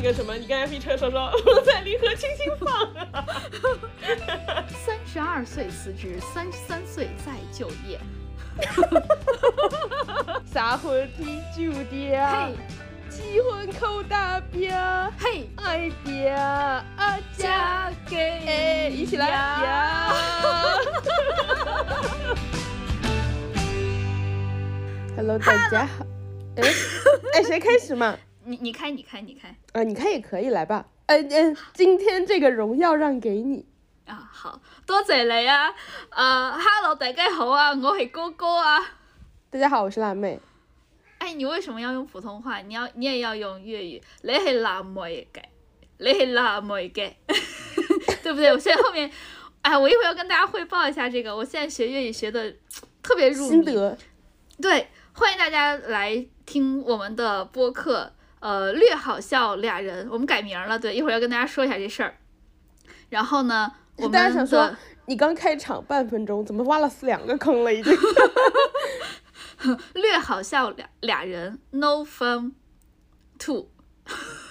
[0.00, 2.72] 那个什么，你刚才飞车说说我 在离合轻轻放
[3.12, 3.26] 啊。
[4.86, 7.98] 三十二岁辞职，三十三岁再就业。
[10.46, 12.54] 撒婚提酒店，嘿，
[13.10, 14.72] 结婚扣大饼，
[15.18, 16.84] 嘿，爱爹啊
[17.36, 19.64] 嫁嫁给哎，一起来呀
[25.16, 26.06] ！Hello，大家好。
[26.56, 26.62] 哎，
[27.34, 28.16] 哎，谁开始嘛？
[28.48, 30.86] 你你开你开你开啊，你开也可以，来吧。
[31.04, 33.66] 嗯嗯，今天这个荣耀让给你。
[34.06, 35.68] 啊，好多謝你啊！
[36.08, 38.78] 呃，Hello，大家好啊，我是哥哥啊。
[39.50, 40.40] 大家好，我是辣妹。
[41.18, 42.60] 哎，你为什么要用普通话？
[42.60, 44.02] 你要你也要用粤语。
[44.22, 45.42] 你是辣妹嘅，
[45.98, 47.12] 你是辣妹嘅，
[48.22, 48.50] 对不对？
[48.50, 49.10] 我现在后面，
[49.60, 52.56] 哎，我一會要跟大家汇报一下这个，我现在学粤语学的
[53.02, 53.50] 特别入迷。
[53.50, 53.98] 心得。
[54.62, 58.14] 对，欢迎大家来听我们的播客。
[58.40, 60.78] 呃，略好笑俩人，我们改名了。
[60.78, 62.16] 对，一会儿要跟大家说一下这事儿。
[63.08, 63.72] 然后呢？
[64.12, 64.70] 大家想说，
[65.06, 67.74] 你刚开场半分钟，怎么挖了两个坑了？
[67.74, 67.92] 已经。
[69.94, 72.52] 略好笑俩俩人，no fun
[73.38, 73.68] two。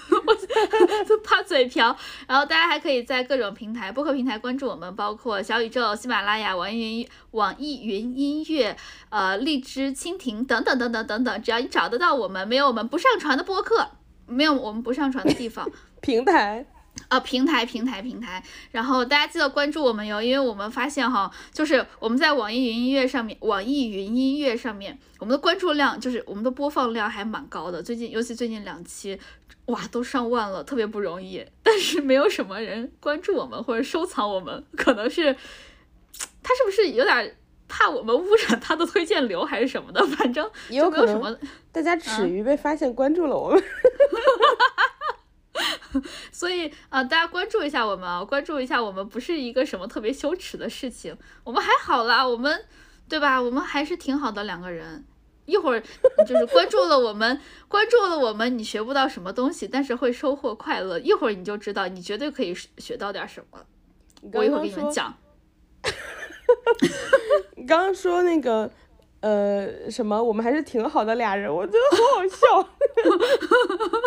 [0.26, 0.36] 我
[1.06, 1.96] 就怕嘴瓢。
[2.28, 8.76] 然后大家还可以在各种平台、播客平台关注我们，包括小宇宙、喜马拉雅、网易云、网易云音乐、
[9.10, 11.42] 呃荔枝、蜻蜓等等等等等等。
[11.42, 13.90] 只要你找得到我们，没有我们不上传的播客，
[14.26, 15.70] 没有我们不上传的地方。
[16.02, 16.66] 平台。
[17.10, 29.18] 啊，平台平台平台，然后大家记得关注我们哟，因为我们发现哈，就是我们在网易云音乐上面，网易云音乐上面，我们的关注量就是我们的播放量还蛮高的，最近尤其最近两期，
[29.68, 31.46] 哇，都上万了，特别不容易。
[31.64, 35.34] 但是没有什么人关注我们或者收藏我们，可能是
[36.44, 37.38] 他是不是有点
[37.68, 40.02] 怕我们污染他的推荐流还是什么的？
[40.08, 41.38] 反正有什么，
[41.72, 43.64] 大家耻于被发现关注了我们。
[46.32, 52.66] 所以啊、呃，大家关注一下我们啊，关注一下我们，不是一个什么特别羞耻的事情，我们还好啦，我们
[53.10, 53.42] 对吧？
[53.42, 55.04] 我们还是挺好的两个人。
[55.48, 55.82] 一会儿
[56.28, 61.00] 就是关注了我们，关注了我们，你学不到什么东西，但是会收获快乐。
[61.00, 63.66] 一会儿你就知道，你绝对可以学到点什么。
[64.34, 65.18] 我一会儿给你们讲。
[67.58, 68.70] 你刚刚说那個。
[69.20, 70.22] 呃，什么？
[70.22, 72.70] 我们还是挺好的俩人， 我觉得好好笑。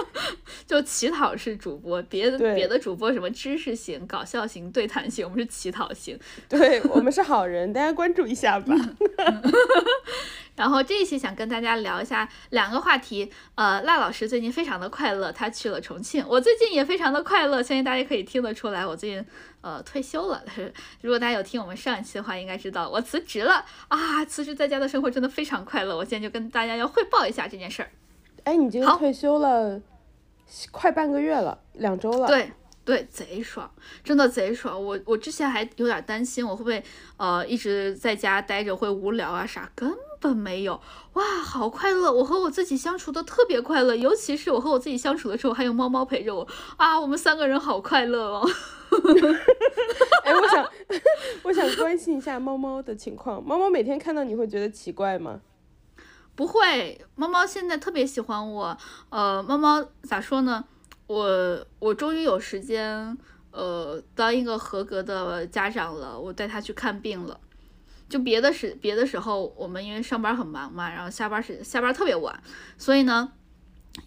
[0.66, 6.16] 就乞讨式主播，别的别的主播什么知识型、搞笑型、对谈型，我们是乞讨型。
[6.48, 8.72] 对，我们是好人，大家关注一下吧。
[10.54, 13.32] 然后这一期想跟大家聊一下两个话题。
[13.54, 16.24] 呃，赖老师最近非常的快乐，他去了重庆。
[16.28, 19.24] 我最近也非常的快乐，相信大家可以听得出来，我最近
[19.60, 20.44] 呃退休了。
[21.02, 24.24] 如果大家有听我们上一期的话，应该知道我辞职了啊！
[24.24, 25.96] 辞职在家的生活真的非常快乐。
[25.96, 27.90] 我现在就跟大家要汇报一下这件事儿。
[28.44, 29.80] 哎，你这个退休了
[30.70, 32.26] 快半个月了，两周了。
[32.26, 32.50] 对。
[32.82, 33.70] 对，贼爽，
[34.02, 34.82] 真的贼爽。
[34.82, 36.82] 我我之前还有点担心，我会不会
[37.18, 39.88] 呃一直在家待着会无聊啊啥，根
[40.20, 40.80] 本没有。
[41.14, 42.12] 哇，好快乐！
[42.12, 48.48] 我和我自己相处的特别快乐，尤其是我和我自己相处的时候，还有猫猫陪着我啊，我们三个人好快乐哦。
[50.24, 50.70] 哎，我想
[51.42, 53.42] 我想关心一下猫猫的情况。
[53.42, 55.40] 猫猫每天看到你会觉得奇怪吗？
[56.36, 58.76] 不会，猫猫现在特别喜欢我。
[59.08, 60.64] 呃，猫猫咋说呢？
[61.06, 63.18] 我我终于有时间，
[63.50, 66.18] 呃，当一个合格的家长了。
[66.18, 67.40] 我带它去看病了。
[68.10, 72.42] 就别的时别的时候，我们因为上班很忙嘛，然后下班时下班特别晚，
[72.76, 73.32] 所以呢，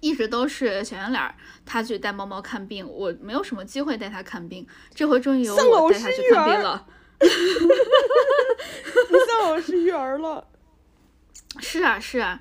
[0.01, 4.67] 一直都是小圆脸他去带猫猫看病，我没有什么机会带他看病。
[4.93, 6.85] 这回终于有我带他去看病了。
[7.23, 10.45] 你喪偶是育儿了。
[11.59, 12.39] 是啊，是啊。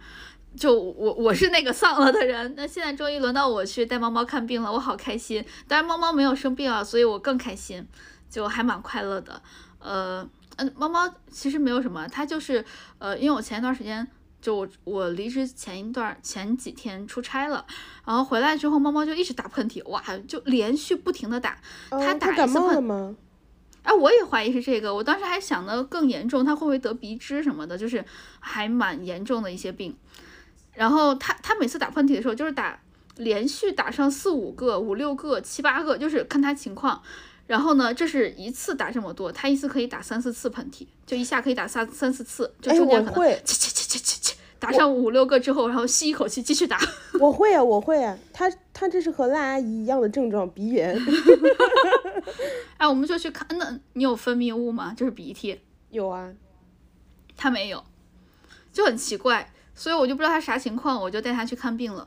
[0.55, 5.43] 就我我是那个丧了的人，那现在终于轮到我去带猫猫看病了，我好开心。
[5.67, 7.89] 当然猫猫没有生病啊，所以我更开心，
[8.29, 9.41] 就还蛮快乐的。
[9.79, 12.65] 呃，嗯，猫猫其实没有什么，它就是
[12.99, 14.07] 呃，因为我前一段时间
[14.41, 17.65] 就我我离职前一段前几天出差了，
[18.05, 21.59] 然后回来之后猫猫就一直打喷嚏，哇，就连续不停的打。
[21.91, 23.15] 它打一次喷嚏。
[23.83, 28.05] 哎，我也怀疑是这个，我当时还想的更严重，它会不会得鼻支什么的，就是
[28.39, 29.97] 还蛮严重的一些病。
[30.75, 32.81] 然后他他每次打喷嚏的时候，就是打
[33.17, 37.01] 连续打上四五个、五六个、七八个，就是看他情況。
[37.47, 46.79] 然后呢，这是一次打这么多，他一次可以打三四次喷嚏，就一下可以打三三四次，就中间可能切切切切切切打上五六个之后，然后吸一口气继续打。
[47.19, 50.97] 我会啊，我会啊，他他这是和辣阿姨一样的症状，鼻炎。
[52.79, 54.95] 哎，我们就去看，那你有分泌物吗？
[54.97, 55.61] 就是鼻涕。
[55.91, 56.33] 有啊，
[57.37, 57.85] 他没有，
[58.73, 59.53] 就很奇怪。
[59.75, 62.07] 所以我就不知道他啥情况，我就带他去看病了。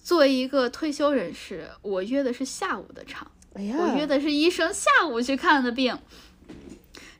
[0.00, 5.98] 作为一个退休人士，我约的是下午的场，哎呀，我约的是医生下午去看的病。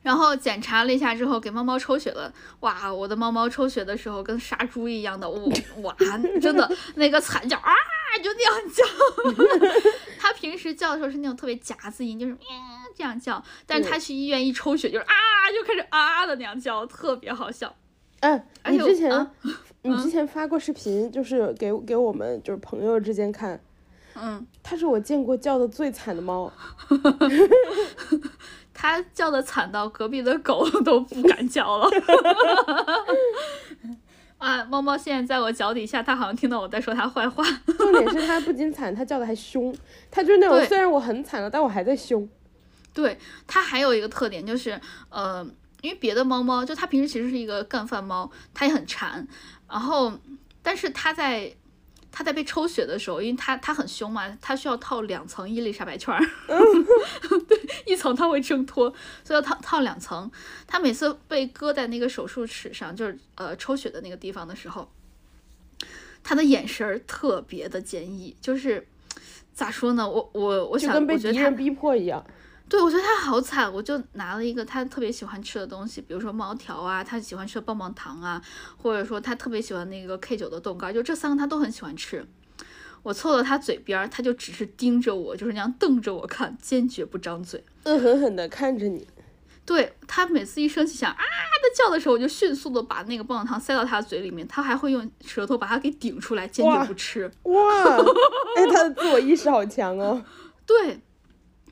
[0.03, 2.31] 然后检查了一下之后，给猫猫抽血了。
[2.61, 5.51] 哇，我的猫猫抽血的时候跟杀猪一样的，哇
[5.83, 5.95] 哇，
[6.39, 7.73] 真的那个惨叫啊，
[8.23, 9.81] 就那样叫。
[10.17, 12.41] 它平时叫的时候是那种特别夹子音，就是喵
[12.95, 13.43] 这样叫。
[13.65, 15.13] 但是它去医院一抽血，就是啊，
[15.51, 17.75] 就开始啊的那样叫，特别好笑。
[18.21, 19.31] 哎，而且你之前、啊
[19.83, 23.59] 你之前发过视频，就是给给我们就是朋友之间看，
[24.19, 26.51] 嗯，它是我见过叫的最惨的猫。
[28.73, 31.89] 它叫的惨到隔壁的狗都不敢叫了。
[34.37, 37.43] 啊，猫猫现在在我脚底下，它好像听到我在说它坏话。
[37.77, 39.75] 重点是它不仅惨，它叫的还凶。
[40.11, 42.27] 它就是那种虽然我很惨了，但我还在凶。
[42.93, 43.17] 对，
[43.47, 44.79] 它还有一个特点就是，
[45.09, 45.43] 呃，
[45.81, 49.27] 因为别的猫猫就它平时其实是一个干饭猫，它也很馋，
[49.67, 50.13] 然后
[50.61, 51.51] 但是它在
[52.17, 56.19] 它在被抽血的时候，因为他他很凶嘛，他需要套两层伊丽莎白圈儿，
[57.47, 58.89] 对，一层他会挣脱，
[59.23, 60.31] 所以要套套两层。
[60.65, 64.89] 他每次被搁在那个手术室上，就是呃抽血的那个地方的时候，
[66.23, 68.87] 他的眼神儿特别的坚毅，就是
[69.53, 70.09] 咋说呢？
[70.09, 72.25] 我我我想，就跟被我觉得它敌人逼迫一样。
[72.69, 78.41] 对，我觉得他好惨，我就拿了一个他特别喜欢吃的东西，比如说猫条啊，他喜欢吃的棒棒糖啊，
[78.77, 82.27] 或者说他特别喜欢那个 K 九的冻干，就这三个他都很喜欢吃。
[83.03, 87.63] 我凑到他嘴边儿，他就只是盯着我，就是那样瞪着我看，坚决不张嘴。
[87.85, 89.07] 恶狠狠地看着你，
[89.65, 97.31] 对他每次一生气想啊的叫的时候，我就迅速的把那个棒棒糖塞到他嘴里面，他还会用舌头把它给顶出来，坚决不吃。
[97.43, 97.95] 哇，
[98.57, 100.21] 哎，他的自我意识好强哦。
[100.67, 100.99] 对，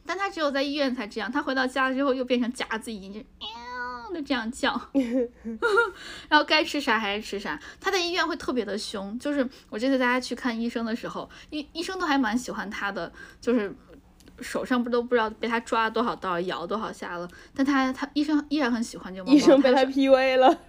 [0.05, 4.79] 但他只有在医院才这样，他回到家之后又变成夹子音，就喵的这样叫，
[6.29, 7.59] 然后该吃啥还是吃啥。
[7.81, 13.11] 他在医院会特别的凶，就是我这次带他去看医生的时候，医医生都还蛮喜欢他的，
[13.41, 13.75] 就是。
[14.41, 19.35] 手上不都不知道被他抓了多少刀，咬多少下了，但他他医生依然很喜欢这个猫猫。
[19.35, 20.59] 医生被他 他说 PUA 了，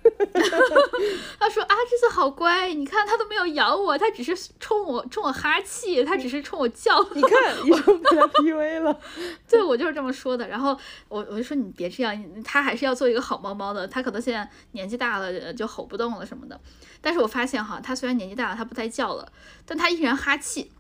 [1.39, 7.03] 他说啊，这次好乖，你看他都没有咬我，他只是冲我冲我哈气，他只是冲我叫。
[7.15, 9.01] 你看医生被他 PUA 了。
[9.49, 10.47] 对，我就是这么说的。
[10.49, 10.79] 然后
[11.09, 13.87] 我我就说你别这样，它还是要做一个好猫猫的。
[13.89, 16.61] 它可能现在年纪大了，呃就吼不动了什么的。
[17.01, 19.33] 但是我发现哈，它虽然年纪大了，它不再叫了，
[19.65, 20.71] 但它依然哈气。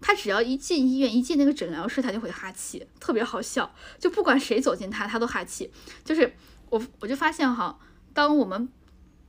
[0.00, 3.74] 他只要一进医院，一进那个诊疗室，他就会哈气，特别好笑。
[3.98, 5.72] 就不管谁走进他，他都哈气。
[6.04, 6.34] 就是
[6.70, 7.78] 我我就发现哈，
[8.12, 8.68] 当我们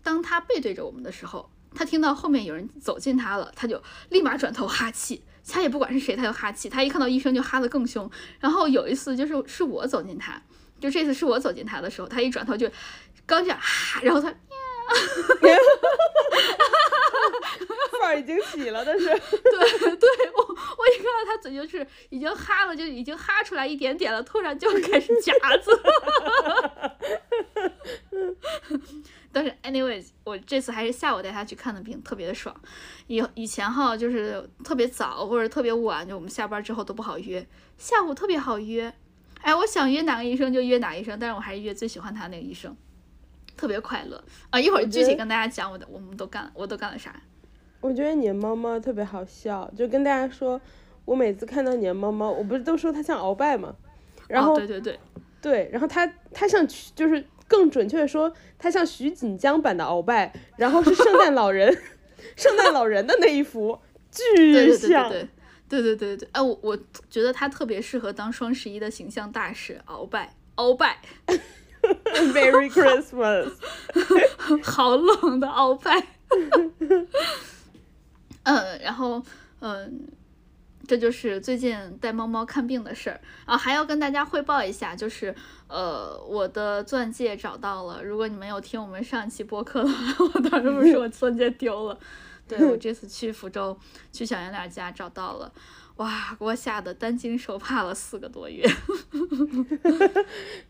[0.03, 5.23] 当他背对着我们的时候，他听到后面有人走近他了，他就立马转头哈气。
[5.49, 6.67] 他也不管是谁，他就哈气。
[6.67, 8.09] 他一看到医生就哈得更凶。
[8.39, 10.41] 然后有一次就是是我走进他，
[10.77, 12.69] 就这次是我走进他的时候，他一转头就
[13.25, 14.33] 刚这样哈，然后它
[17.99, 19.19] 范儿已经起了，但是 对对，
[20.35, 25.71] 我我一看到他嘴就是已经哈了，就已经哈出来一点点了，突然就开始夹子。
[29.31, 32.55] 但是 anyways，我这次还是下午带他去看的病，特别的爽。
[33.07, 37.45] 以以前哈就是特别早或者特别晚，就我们下班之后都不好约，
[37.77, 38.93] 下午特别好约。
[39.41, 42.75] 哎，我想约哪个医生就约哪个医生，但是我还是约最喜欢他那个医生，
[43.57, 44.59] 特别快乐啊！
[44.59, 47.13] 一会儿具体跟大家讲我的我们都干我都干了啥。
[47.81, 50.61] 我觉得你的猫猫特别好笑，就跟大家说，
[51.05, 53.75] 我每次看到你的猫猫，我不是都说它像鳌拜吗？
[54.27, 54.99] 然后、哦、对对对
[55.41, 61.75] 对，然后它它像就是更准确的说，它像徐锦江版的鳌拜，然后是圣诞老人，
[62.35, 63.79] 圣诞老人的那一幅，
[64.11, 65.09] 巨对对对像。
[65.09, 65.27] 对
[65.69, 66.77] 对对对对，哎，我我
[67.09, 71.01] 觉得它特别适合当双十一的形象大使，鳌拜鳌拜，
[72.33, 73.51] Merry Christmas。
[74.63, 76.07] 好冷的鳌拜。
[78.43, 79.21] 嗯，然后
[79.59, 80.07] 嗯，
[80.87, 85.35] 这就是最近带猫猫看病的事儿啊，还要跟大家汇报一下，就是
[85.67, 88.01] 呃，我的钻戒找到了。
[88.03, 91.99] 如果你们有听我们上期播客的话，我当时不是说我钻戒丢了，
[92.47, 93.77] 对我这次去福州
[94.13, 95.51] 去小圆脸家找到了，
[95.97, 98.65] 哇，给我吓得担惊受怕了四个多月，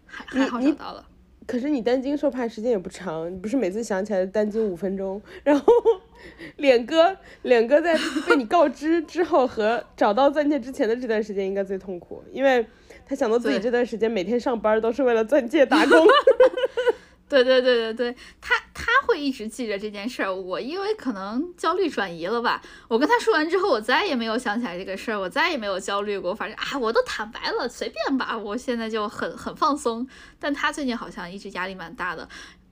[0.08, 1.06] 还还好找到了。
[1.48, 5.74] 可是你担惊受怕时间也不长，你不是每次想起来担惊五分钟，然后
[6.58, 12.66] 脸哥脸哥在被你告知之后和找到钻戒之前的这段时间应该最痛苦，因为
[13.06, 16.06] 他想到自己这段时间每天上班都是为了钻戒打工。
[17.30, 20.34] 对对对对对，他他会一直记着这件事儿。
[20.34, 26.34] 我因为可能焦虑转移了吧，我跟他说完之后，我再也没有想起来这个事儿，我再也没有焦虑过。
[26.34, 28.38] 反正啊，我都坦白了，随便吧。
[28.38, 30.08] 我现在就很很放松。
[30.40, 32.30] 但他最近好像一直压力蛮大的。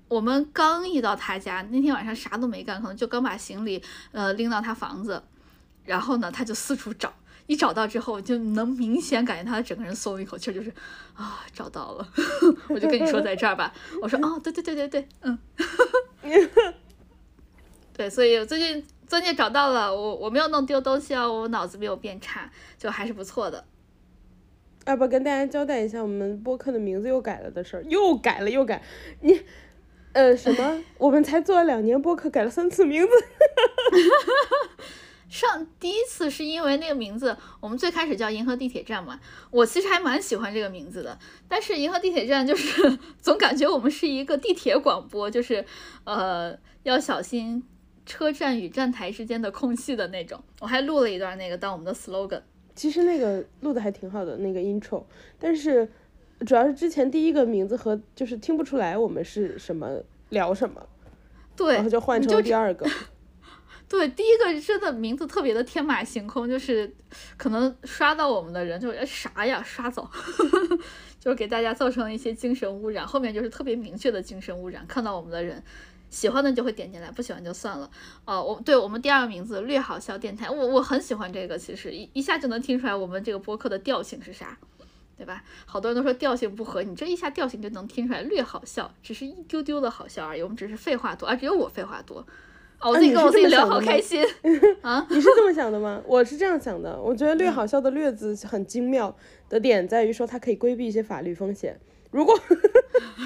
[0.08, 5.22] 我们刚一到他家那天晚上啥都没干，可能就刚把行李呃拎到他房子，
[5.84, 7.12] 然后呢，他就四处找，
[7.48, 10.72] 一找到之后，就能明显感觉他整个人松了一口气，就是
[11.14, 12.08] 啊，找到了。
[12.70, 15.38] 我就跟你说在这儿吧，我说哦，对对对对对，嗯，
[17.94, 23.66] 对，所以最近钻戒找到了，我我没有弄丢东西哦，我脑子没有变差，就还是不错的。
[24.86, 28.84] 要不跟大家交代一下，我们播客的名字又改了的事儿，又改了又改，
[29.22, 29.42] 你，
[30.14, 30.84] 呃，什么？
[30.98, 33.10] 我们才做了两年播客，改了三次名字。
[35.36, 39.20] 上第一次是因为那个名字，我们最开始叫银河地铁站嘛，
[39.52, 41.20] 我其实还蛮喜欢这个名字的。
[41.46, 45.66] 但是银河地铁站就是总感觉我们是一个地铁广播，就是
[46.06, 47.62] 呃要小心
[48.06, 50.42] 车站与站台之间的空隙的那种。
[50.62, 52.42] 我还录了一段那个当我们的 slogan。
[52.74, 55.04] 其实那个录的还挺好的那个 intro，
[55.38, 55.86] 但是
[56.46, 60.82] 主要是之前第一个名字和就是听不出来我们是什么聊什么，
[61.58, 62.90] 对，然后就换成了第二个。
[63.88, 66.94] 对，第一个真的名字特别的天马行空，就是
[67.38, 70.10] 可能刷到我们的人就啥呀，刷走，
[71.20, 73.06] 就是给大家造成了一些精神污染。
[73.06, 75.64] 后面就是特别明确的精神污染，看到我们的人。
[76.12, 77.90] 喜欢的就会点进来，不喜欢就算了。
[78.24, 84.58] 哦，我对我们第二个名字“略好笑电台”，我我很喜欢这个，其实一一下就能听出来我们这个播客的调性是啥，
[85.18, 85.44] 对吧？
[85.66, 90.42] 好多人都说调性不合，你这一下调性就能听出来，略好笑，只是一丢丢的好笑而已。
[90.42, 92.26] 我们只是废话多，啊，只有我废话多。
[92.82, 94.24] 哦，我自己跟我自己聊好开心
[94.82, 95.06] 啊！
[95.10, 96.02] 你是这么想的吗？
[96.06, 99.16] 我是这样想的，我觉得“略好笑”的“略”字很精妙
[99.50, 101.80] 的点在于说它可以规避一些法律风险。
[102.12, 102.38] 如果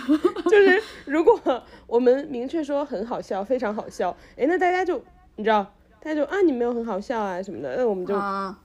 [0.49, 1.39] 就是如果
[1.87, 5.01] 我们明确说很好笑，非常好笑，哎，那大家就
[5.35, 8.15] 你知道，大家就啊，你没有很好笑啊什么的，那我们就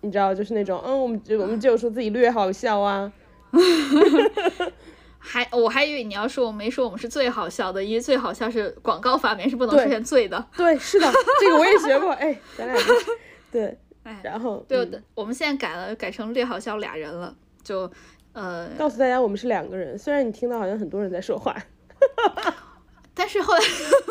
[0.03, 3.13] 你知道，就是那种，嗯，我们就我们只有说自己略好笑啊。
[5.27, 10.47] 还我还以为你要说我没说我们是最好笑的，因为最好笑是广告发明是不能出现最的。
[10.57, 12.77] 对，是的，这个我也学过，哎，咱俩
[13.51, 17.91] 对，哎，然后对的，我们现在改了，改成略好笑俩人了，就。
[18.35, 21.57] 呃，告诉大家我们是两个人，虽然你听到好像很多人在说话，
[23.15, 23.61] 但是后来，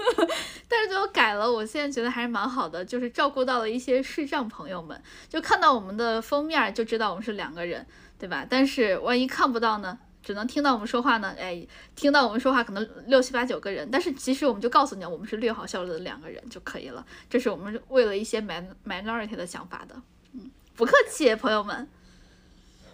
[0.70, 7.86] 但是最后改了，我现在觉得还是蛮好的，就是照顾到了一些视障朋友们，就看到我们的封面就知道我们是两个人，
[8.17, 8.48] 对吧？
[8.50, 19.96] 但是万一看不到呢，只能听到我们说话呢，哎，听到我们说话可能六七八九个人，但是其实我们就告诉你，我们是略好笑的两个人就可以了，这是我们为了一些 min minority 的想法的，
[20.34, 21.88] 嗯，不客气，朋友们。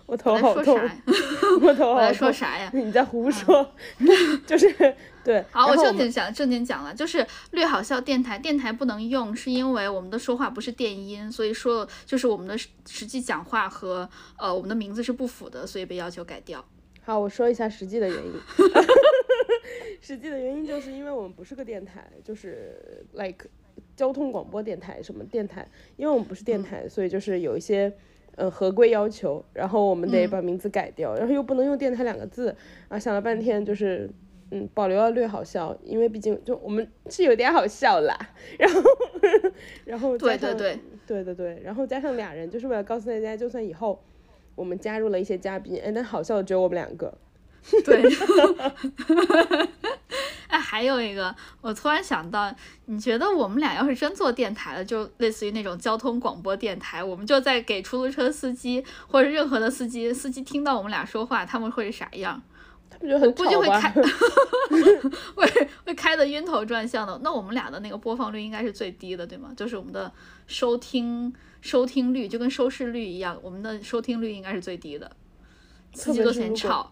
[0.07, 0.75] 我头好痛，
[1.61, 1.95] 我头好痛。
[1.95, 2.71] 我在说啥呀？
[2.73, 3.71] 你在胡说，
[4.47, 4.73] 就是
[5.23, 5.45] 对。
[5.53, 14.09] 好，我正经讲，正经讲了，就是略好笑电台，电台不能用，是因为我们的说话不是电音，所以说就是我们的实际讲话和
[14.39, 16.65] 呃我们的名字是不符的，所以被要求改掉。
[17.09, 18.33] 好，我说一下实际的原因。
[19.99, 23.47] 实际的原因就是因为我们不是个电台，就是 like
[23.95, 27.91] 交通广播电台什么电台，因为我们不是电台，所以就是有一些。
[28.35, 32.55] 呃，合规要求，然后我们得把名字改掉，然后又不能用电台两个字
[32.87, 34.09] 啊，想了半天就是，
[34.51, 38.17] 嗯，保留了略好笑，因为毕竟就我们是有点好笑啦，
[38.57, 38.81] 然后，
[39.83, 44.01] 然后对对对对对对，然后加上俩人，就是为了告诉大家，就算以后
[44.59, 47.17] 我们加入了一些嘉宾，哎，但好笑的只有我们两个。
[47.85, 48.01] 对，
[50.47, 52.53] 哎，还有一个，我突然想到，
[52.85, 62.41] 你觉得我们俩要是真做电台了，就类似于那种交通广播电台，我们就在给出租车司机或者任何的司机，司机听到我们俩说话，他们会是啥样？
[62.99, 63.93] 他们觉得很估计 会开，
[65.35, 67.19] 会会开的晕头转向的。
[67.23, 69.51] 那我们俩的那个播放率应该是最低的，对吗？
[69.55, 70.11] 就是我们的
[70.47, 75.11] 收听收听率就跟收视率一样，我们的收听率应该是最低的，
[75.93, 76.91] 司机都嫌吵。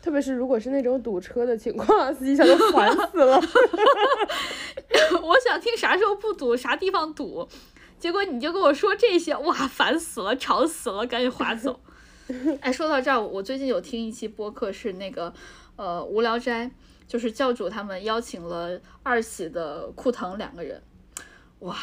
[0.00, 3.40] 特别是如果是那种堵车的情况，司机想都烦死了。
[5.22, 7.48] 我想听啥时候不堵，啥地方堵，
[7.98, 11.80] 结果你就跟我说这些，哇，烦死了，吵死了，赶紧划走。
[12.60, 15.32] 哎，说到这儿，我最近有听一期播客，是那个
[15.76, 16.70] 呃无聊斋，
[17.06, 20.82] 就是教主他们邀请了二喜的库腾两个人，
[21.60, 21.74] 哇，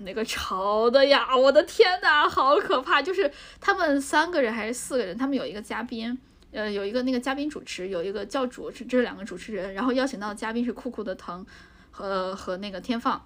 [0.00, 3.00] 那个吵的呀，我的天呐，好可怕！
[3.00, 6.18] 就是他们三个人还是四个人，他们有一个嘉宾。
[6.50, 11.44] 呃，有一个那个嘉宾主持，有一个教主，这这是两个主持人，然后邀请到的嘉宾是酷酷的腾
[11.90, 13.24] 和和那个天放，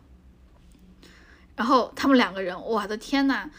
[1.55, 3.51] 然后他们两个人，我的天呐，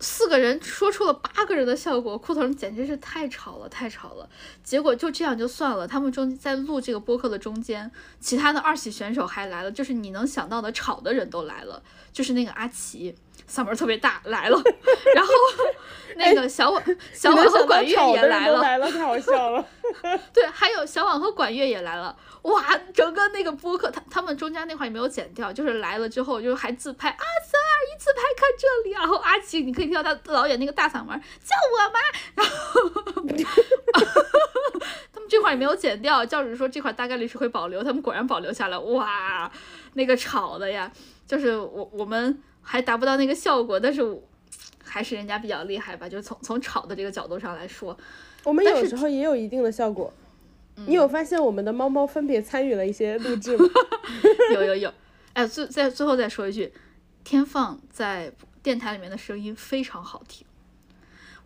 [0.00, 4.28] 四个人说出了八个人的效果，裤腾简直是太吵了，太吵了。
[4.62, 7.90] 结果就这样就算了，他们中在录这个播客的中间，
[8.20, 13.16] 其他的二喜选手还来了，就是你能想到的吵的人都来了，就是那个阿奇。
[13.48, 14.60] 嗓门特别大来了，
[15.14, 15.32] 然后
[16.16, 19.64] 那个小婉、小婉和管乐也来了，来了太好笑了。
[20.32, 22.62] 对，还有小婉和管乐也来了，哇，
[22.92, 29.00] 整个那个播客，他他们中间那块也没有剪掉，就是来了之后就还自拍啊，三二一自拍，看这里啊！
[29.00, 31.98] 然后阿奇，你可以听到他老演那个大嗓门，叫我妈。
[32.34, 33.12] 然后
[35.12, 38.78] 他们这块也没有剪掉，教主说这块大概率是会保留，他们果然保留下来。
[38.78, 39.50] 哇，
[39.94, 40.90] 那个吵的呀，
[41.26, 44.02] 就是我我们还达不到那个效果，但是
[44.84, 47.96] 还是人家比较厉害吧，就是从从炒的这个角度上来说，
[48.44, 50.12] 我们有时候也有一定的效果。
[50.86, 53.66] 你有发现我们的猫猫分别参与了一些录制吗？
[54.52, 54.92] 有有有。
[55.32, 56.70] 哎，最在最后再说一句，
[57.24, 58.30] 天放在
[58.62, 60.46] 电台里面的声音非常好听。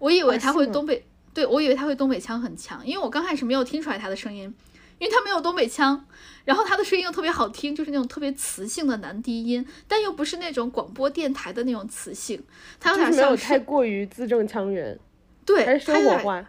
[0.01, 4.53] 我以为他会东北，对我以为他会东北腔很强，因为我刚开始没有听出来他的声音，
[4.99, 6.05] 因为他没有东北腔，
[6.45, 12.43] 然后他的声音又特别好听，就是那种特别磁性的男低音，但又不是那种广播电台的那种磁性，
[12.81, 14.99] 他有点像太过于字正腔圆，
[15.45, 16.47] 对，还是生活化。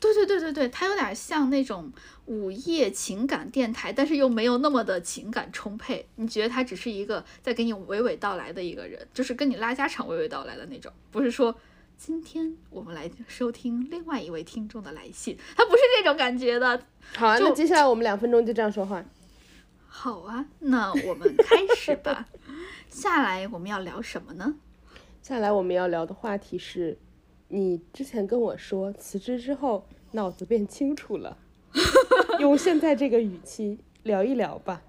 [0.00, 1.90] 对对对对对，他有点像那种
[2.26, 6.06] 午夜情感电台，但是又没有那么的情感充沛。
[6.16, 11.54] 你觉得他只是一个在给你娓娓道来的一个人，就是跟你拉家常娓娓道来的那种，不是说
[11.96, 16.82] 今天我们来收听另外一位听众的来信，他不是这种感觉的。
[17.14, 19.02] 好啊，那接下来我们两分钟就这样说话。
[19.96, 22.26] 好啊，那我们开始吧。
[22.90, 24.56] 下来我们要聊什么呢？
[25.22, 26.98] 下来我们要聊的话题是。
[27.48, 31.38] 你之前跟我说辞职之后脑子变清楚了，
[32.40, 34.82] 用现在这个语气聊一聊吧。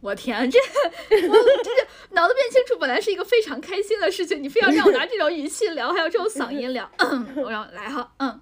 [0.00, 1.34] 我天，这我
[1.64, 6.88] 这脑子变清楚本来是一个非常开心的事情，你非要让我拿这种语气聊，还有这种嗓音聊，
[7.36, 8.40] 我让来哈，嗯。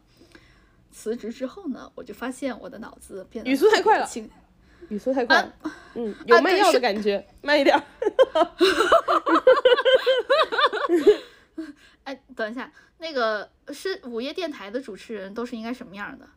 [0.93, 4.07] 辞职之后呢，我就发现我的脑子变得语速太快了，
[4.89, 5.53] 语速太快了，
[5.95, 7.81] 嗯，有卖药的感觉， 慢一点。
[12.05, 16.29] 哎，等一下，那个是午夜电台的主持人都是应该什么样的？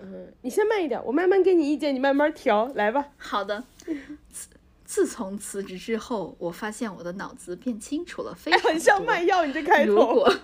[0.00, 3.06] 嗯，你先慢一点，我慢慢给你意见，你慢慢调，来吧。
[3.16, 3.64] 好的。
[4.30, 4.48] 自
[4.84, 9.92] 自从辞职之后，我发现我的脑子变清楚了，非常很像卖药，你这开头。
[9.92, 10.28] 如果，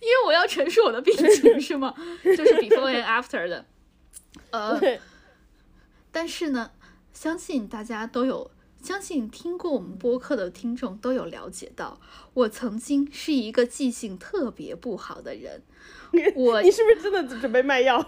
[0.00, 1.94] 因为我要陈述我的病情是吗？
[2.24, 3.62] 就是 before and after 的。
[4.50, 4.80] 呃，
[6.12, 6.70] 但是呢，
[7.12, 8.50] 相信大家都有。
[8.82, 11.98] 相信听过我们播客的听众都有了解到，
[12.34, 15.62] 我曾经是一个记性特别不好的人。
[16.34, 18.06] 我你是不是真的准备卖药？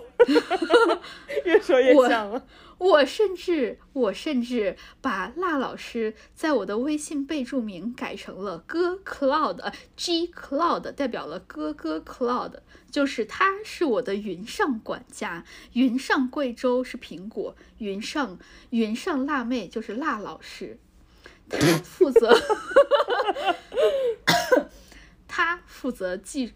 [1.46, 2.46] 越说越像了。
[2.78, 12.60] 我甚至我甚至把辣老师在我的微信备注名改成了哥 Cloud，G Cloud 代表了哥哥 Cloud，
[12.90, 15.44] 就是他是我的云上管家。
[15.72, 18.38] 云上贵州是苹果，云上
[18.70, 20.78] 云上辣妹就是辣老师，
[21.48, 22.38] 他负责，
[25.26, 26.52] 他负责记。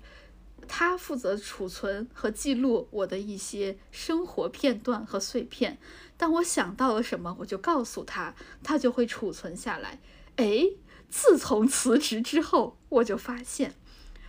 [0.72, 5.78] 他负责储存和记录我的一些生活片段和碎片，
[6.16, 9.98] 当我想到了什么，我就告诉他，他就会储存下来。
[10.37, 10.70] 哎，
[11.09, 13.74] 自从辞职之后，我就发现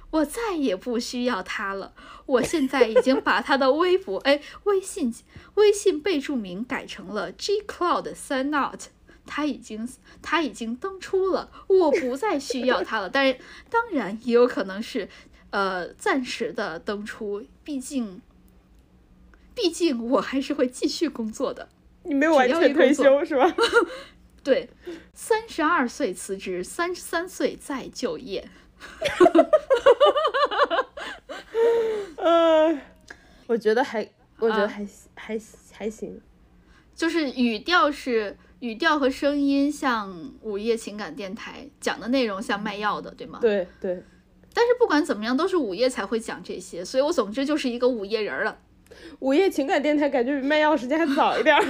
[0.09, 1.93] 我再也不需要他了。
[2.25, 5.13] 我现在已经把他的微博、哎微信、
[5.53, 8.85] 微信备注名改成了 G Cloud Sign Out，
[9.27, 9.87] 他已经
[10.23, 13.07] 他已经登出了，我不再需要他了。
[13.07, 13.37] 但是
[13.69, 15.07] 当然也有可能是。
[15.51, 18.21] 呃，暂时的登出，毕竟，
[19.53, 21.69] 毕竟我还是会继续工作的。
[22.03, 23.55] 你没有完全退休是吧？
[24.43, 24.67] 对，
[25.13, 28.49] 三十二岁辞职，三十三岁再就业。
[32.17, 32.79] 呃，
[33.45, 34.09] 我觉得还，
[34.39, 35.39] 我觉得还还
[35.71, 36.19] 还行，
[36.95, 43.37] 就是语调是语调和声音像午夜情感电台讲的内容像卖药的，对吗？
[43.41, 44.03] 对对。
[44.53, 48.57] 但是不管怎么样，都是午夜才会讲这些，所以我总之就是一个午夜人了。
[49.19, 51.63] 午夜情感电台感觉比卖药时间还早一点儿。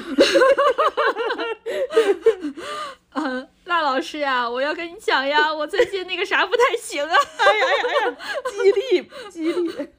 [3.13, 7.15] 嗯， 辣老师呀，我要跟你讲呀，我最近那个啥不太行啊。
[7.37, 8.17] 哎呀哎呀哎呀，
[8.49, 9.89] 激励激励。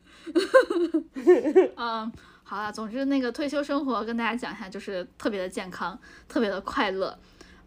[1.77, 7.16] 嗯，好了，总之那个退休生活跟大家讲一下，就是特别的健康，特别的快乐。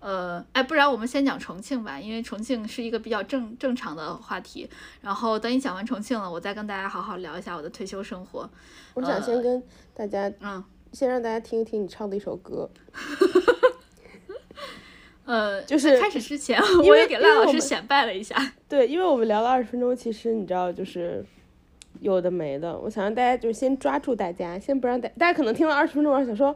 [0.05, 4.69] 呃，哎，不然我们先讲重庆吧，因为重庆是一个比较正正常的话题。
[5.01, 8.47] 然后等你讲完重庆了，我再跟大家好好聊一下我的退休生活。
[8.93, 9.63] 我想先跟
[9.95, 12.69] 大家，嗯，先让大家听一听你唱的一首歌。
[15.25, 18.35] 呃，就是开始之前，我也给赖老师显摆了一下。
[18.69, 21.25] 对，因为我们聊了二十分钟，其实你知道，就是
[21.99, 22.77] 有的没的。
[22.77, 26.55] 我想让大家就是先抓住大家，先不让大大家可能听了二十分钟，想说。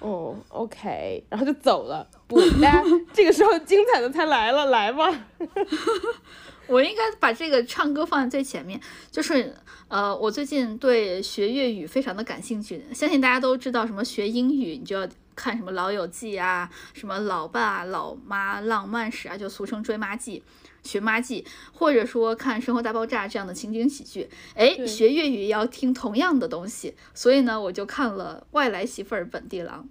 [0.00, 2.06] 哦，OK，然后就走了。
[2.34, 5.08] 不， 大家这个时候精彩的才来了，来吧。
[6.66, 9.54] 我应该把这个唱歌放在最前面，就是
[9.88, 12.82] 呃，我最近对学粤语非常的感兴趣。
[12.94, 20.42] 相信大家都知道，什么学英语你就要看什么《老友记》啊，什么《老爸老妈浪漫史》啊，就俗称追妈记。
[20.82, 29.88] 寻妈记，或者说看《生活大爆炸》这样的情景喜剧，哎，学粤语也要听同样的东西，所以呢，我就看了《外来媳妇儿本地郎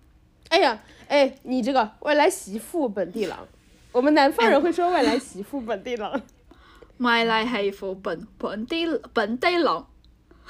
[0.49, 3.38] 哎呀，哎，你这个外来媳妇本地郎，
[3.91, 6.12] 我们南方人会说外来媳妇本地郎。》，
[6.97, 9.76] 外来媳妇本本地本地郎。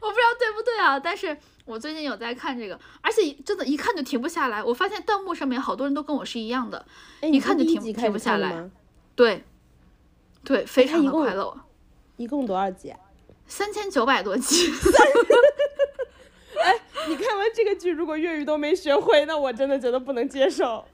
[0.00, 4.62] 我不知道对不对啊，但是我最近有在看这个，而且真的，一看就停不下来。
[4.62, 6.86] 我发现弹幕上面好多人都跟我是一样的，
[7.22, 8.70] 哎，一看就停停不下来？
[9.16, 9.42] 对，
[10.44, 11.60] 对，非常的快乐。
[12.18, 13.00] 一共多少集啊？
[13.48, 14.70] 三千九百多集，
[17.08, 20.84] 你看完这个剧，如果粤语都没学会，那我真的觉得不能接受。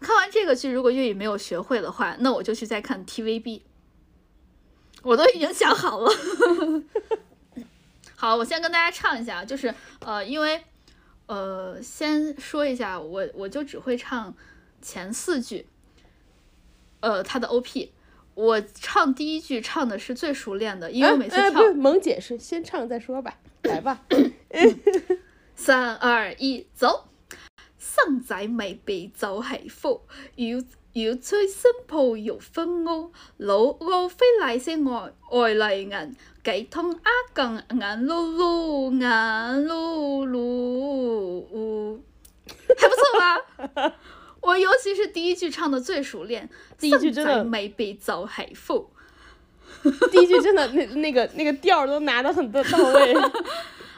[0.00, 3.62] 看完这个剧，如果粤语没有学会的话，那我就去再看 TVB。
[5.02, 6.10] 我都已经想好了。
[8.16, 10.60] 好，我先跟大家唱一下，就是呃，因为
[11.26, 14.34] 呃，先说一下，我我就只会唱
[14.82, 15.66] 前四句，
[17.00, 17.90] 呃，它的 OP。
[18.34, 24.04] 我唱第一句唱的是最熟练的，因为我每次跳哎哎萌姐是先唱再说吧，来吧。
[25.60, 27.08] 三二一，走！
[27.78, 30.02] 生仔未必就係福，
[30.36, 30.58] 要
[30.92, 41.98] 要吹新抱肉分屋，老老非賴些外外嚟人，幾通啊更眼碌碌眼碌碌，
[42.46, 43.18] 還不錯
[43.74, 43.94] 吧？
[44.40, 48.88] 我尤其是第一句唱的最熟練，第一句真的生仔未必就係福。
[50.12, 53.14] 第一句真的那那个那个调儿都拿得很到到位。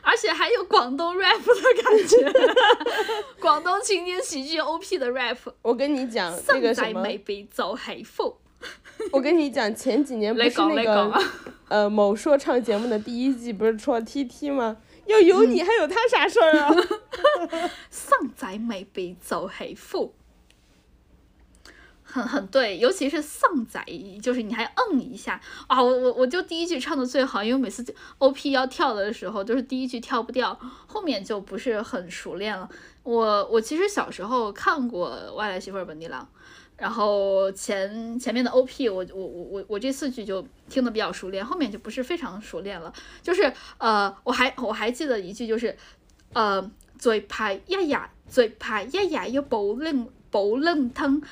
[0.03, 2.33] 而且还有广东 rap 的感觉，
[3.41, 5.37] 广东情景喜剧 OP 的 rap。
[5.63, 8.37] 我跟你讲，那个什么，生仔未必就係福。
[9.13, 11.23] 我跟你讲，前几年不是 那個你講啊！
[11.69, 14.77] 呃某说唱节目的第一季不是出了 TT 吗？
[15.07, 16.71] 要有你还有他啥事儿啊？
[17.91, 20.15] 生仔未必就係福。
[22.11, 23.81] 很很对，尤其是丧仔，
[24.21, 25.81] 就是你还嗯一下啊！
[25.81, 27.85] 我我我就第一句唱的最好，因为每次
[28.19, 32.69] OP 要跳的时候，都是第一句跳不掉，后面就不是很熟练了。
[33.03, 36.23] 我我其实小时候看过《外来媳妇本地郎》，
[36.77, 42.93] 然后前前面的 OP 我我我我我这四句就听得比较熟练，后面就不是非常熟练了。
[43.23, 45.77] 就是呃，我还我还记得一句就是，
[46.33, 47.97] 呃，最怕一日
[48.29, 51.23] 最怕一日要保冷保齡湯。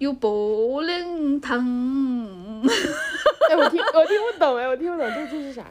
[0.00, 2.64] 要保齡湯，
[3.50, 5.66] 哎，我听我听不懂哎，我听不懂这句是啥？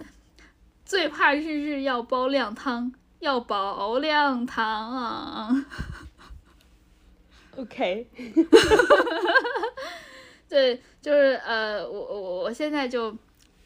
[0.85, 5.65] 最怕日日要煲靓汤，要煲靓湯。
[7.57, 8.07] OK，
[10.47, 13.15] 对，就是呃，我我我现在就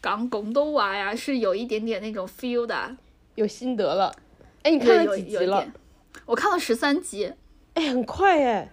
[0.02, 2.96] 讲广东话呀，是有一点点那种 feel 的。
[3.36, 4.16] 有心得了。
[4.64, 5.66] 哎，你看了有有一幾集了？，
[6.26, 7.34] 我看了十三集，
[7.74, 8.72] 哎，很快哎。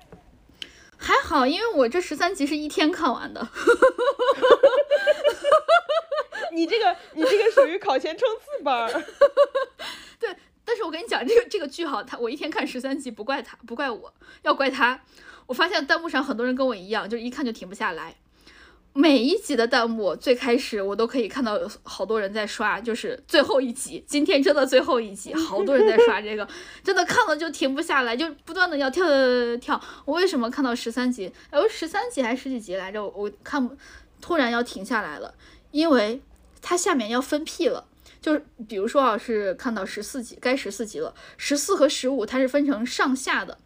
[1.00, 3.48] 還好，因为我这十三集是一天看完的。
[6.52, 8.90] 你这个你这个属于考前冲刺班
[10.18, 15.00] 对，但是我跟你讲，这个这个剧好，他我一天看十三集，不怪他，不怪我，要怪他。
[15.46, 18.16] 我发现弹幕上很多人跟我一样，就是一看就停不下來。
[18.92, 26.46] 每一集的弹幕最开始我都可以看到有好多人在刷，就是最后一集，今天真的最后一集，好多人在刷这个，
[26.83, 29.81] 真的看了就停不下来，就不断的要跳跳跳跳。
[30.05, 31.33] 我为什么看到十三集？
[31.50, 33.07] 哎，我十三集还是十几集来着？
[33.07, 33.70] 我看，
[34.20, 35.35] 突然要停下来了，
[35.70, 36.20] 因为
[36.61, 37.87] 它下面要分批了。
[38.20, 43.57] 就是比如说啊，是看到十四集，该十四集了，十四和十五它是分成上下的，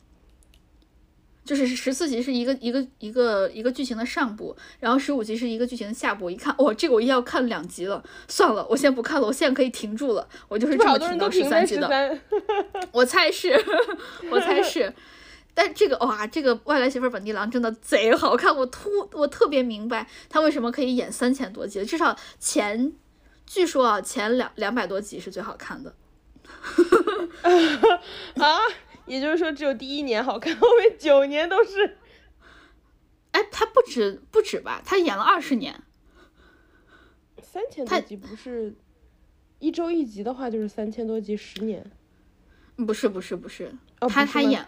[1.45, 6.31] 就是十四集是一个一个一个一个剧情的上部，然后十五集是一个剧情的下部。
[6.31, 12.19] 一看，哦，这个我一要看两集了，算了，我先不看了，我现在可以停住了，我就是這麼好多人都停到十三集的。
[12.93, 13.53] 我猜是，
[14.31, 14.93] 我猜是。
[15.57, 22.93] 但这个哇，这个外来媳妇本地郎真的贼好看，我突我特别明白他为什么可以演三千多集，至少前，
[23.47, 25.95] 据说啊前两两百多集是最好看的。
[28.37, 28.59] 啊，
[29.07, 31.99] 也就是说只有第一年好看，后面九年都是。
[33.33, 35.83] 哎，他不止不止吧，他演了二十年。
[37.43, 38.75] 三千多集不是
[39.59, 41.91] 一周一集的话，就是三千多集，十年。
[42.77, 44.65] 不是不是不是，他他演，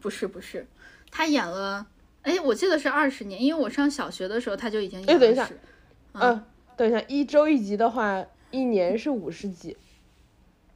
[0.00, 0.66] 不是不是，
[1.10, 1.86] 他演了，
[2.22, 5.60] 哎，我记得是二十年，因为我上小学的时候他就已经演了哎等一下十
[6.12, 6.44] 嗯，
[6.76, 9.76] 等一下，一周一集的话，一年是五十集，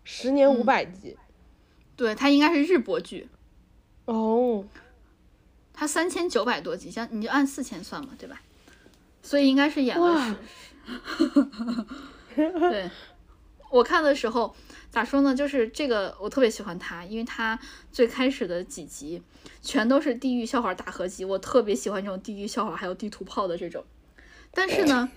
[0.05, 1.17] 十年五百集。
[2.05, 3.29] 對他應該是日播剧。
[4.07, 4.65] 哦，
[5.75, 8.41] 它三千九百多集，像你就按四千算嘛，对吧？
[9.23, 10.37] 所以应该是演了
[12.35, 12.91] 对，
[13.71, 14.57] 我看的时候
[14.91, 15.35] 咋说呢？
[15.35, 17.59] 就是这个我特别喜欢他，因为他
[17.93, 19.23] 最开始的几集
[19.61, 23.85] 全都是地狱笑话大合集，我特别喜欢这种地狱笑话还有地图炮的这种。
[24.53, 25.11] 但是呢，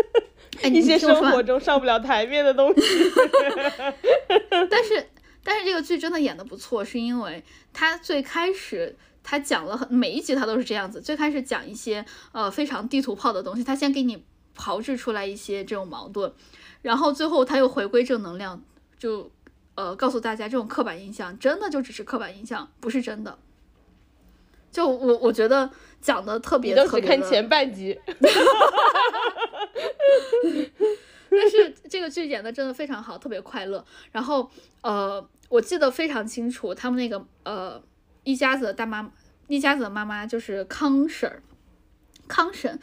[0.62, 2.80] 哎，你一些生活中上不了台面的东西。
[4.70, 5.08] 但是
[5.48, 14.22] 但是这个剧真的演的不错，是因为他最开始他讲了很每一集他都是这样子，最开始讲一些呃非常地图炮的东西，他先给你
[14.54, 16.30] 炮制出来一些这种矛盾，
[16.82, 18.62] 然后最后他又回归正能量，
[18.98, 19.30] 就
[19.74, 23.38] 呃告诉大家这种刻板印象真的就只是刻板印象，不是真的。
[24.70, 25.70] 就我我觉得
[26.02, 27.98] 讲的特别的只看前半集，
[31.40, 33.84] 但是这个剧演的真的非常好，特别快乐。
[34.10, 34.50] 然后
[34.82, 37.80] 呃，我记得非常清楚，他们那个呃
[38.24, 39.12] 一家子的大妈，
[39.46, 41.40] 一家子的妈妈就是康婶儿，
[42.26, 42.78] 康婶，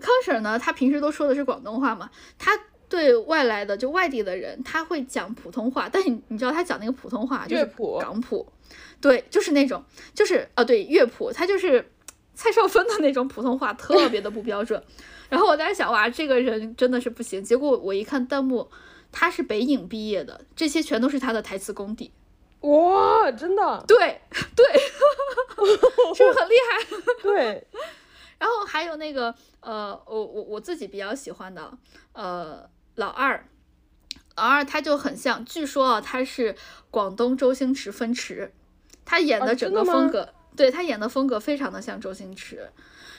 [0.00, 7.64] 康婶儿呢，她平时都说的是广东话嘛，她对外来的就外地的人，她会讲普通话，但你你知道她讲那个普通话就是
[8.00, 8.46] 港普，
[9.00, 11.90] 对，就是那种就是呃对乐谱，她就是
[12.34, 14.82] 蔡少芬的那种普通话，特别的不标准。
[15.28, 17.42] 然后我在想，哇，这个人真的是不行。
[17.42, 18.70] 结果我一看弹幕，
[19.10, 22.12] 他是北影毕业的，这些全都是他的台词功底。
[22.60, 23.96] 哇，真的，对
[24.54, 24.64] 对，
[26.14, 26.86] 是不是很厉害？
[27.22, 27.66] 对，
[28.38, 31.76] 然后还有那个呃，我我我自己比较喜欢的
[32.12, 33.44] 呃老二，
[34.36, 36.54] 老二他就很像，据说啊他是
[36.90, 38.52] 广东周星驰分池，
[39.04, 42.70] 他演哦的整个风格，对他演的风格非常的像周星驰，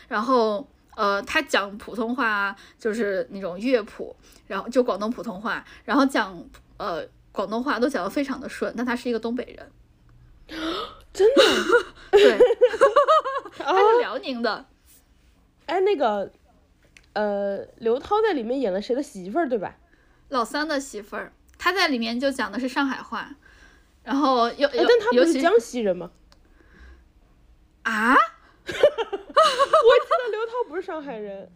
[0.07, 0.67] 然后。
[0.95, 4.15] 呃，他讲普通话啊，就是那种乐谱，
[4.47, 6.41] 然后就广东普通话，然后讲
[6.77, 9.71] 呃广东话都讲得非常的顺，但他是一个东北人，
[11.13, 11.43] 真的。
[12.11, 12.33] 对，
[13.63, 14.65] 啊他是辽宁的，
[15.65, 16.31] 哎，那个，
[17.13, 19.75] 呃，刘涛在里面演了谁的媳妇儿，对吧？
[20.29, 23.29] 老三的媳妇儿，他在里面就讲的是上海话，
[24.03, 26.11] 然后又但他不是江西人吗？
[27.83, 28.15] 啊，
[28.73, 31.49] 那刘涛不是上海人。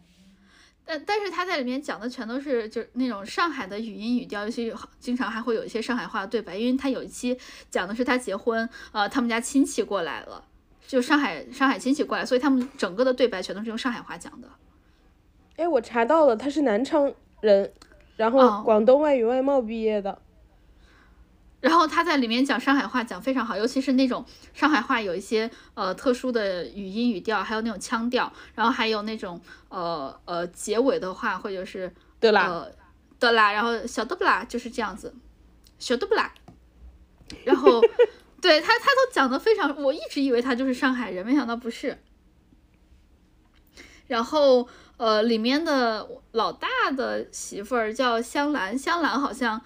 [0.84, 7.38] 但但是他在里面讲的全都是就是那种上海的语音语调，尤其经常还会有一些上海话的对白，因为他有一期
[7.70, 10.44] 讲的是他结婚，呃，他们家亲戚过来了，
[10.86, 14.48] 就上海上海亲戚过来，所以他们整个的对白全都是用上海话讲的。
[15.56, 17.72] 哎，我查到了，他是南昌人，
[18.16, 20.20] 然哦后广东外语外贸毕业的。
[21.60, 32.72] 然后他在里面讲上海话讲非常好，尤其是那种上海话有一些呃特殊的语音语调，还有那种腔调，然后还有那种呃呃结尾的话，或者是对啦，呃
[33.18, 35.14] 的啦，然后小的不啦，就是这样子，
[35.78, 36.32] 小的不啦，
[37.44, 37.80] 然后
[38.40, 41.98] 对他他都讲的非常，我一直以为他就是上海人，没想到不是。
[44.06, 49.60] 然后呃，里面的老大的媳妇儿叫香兰，香兰好像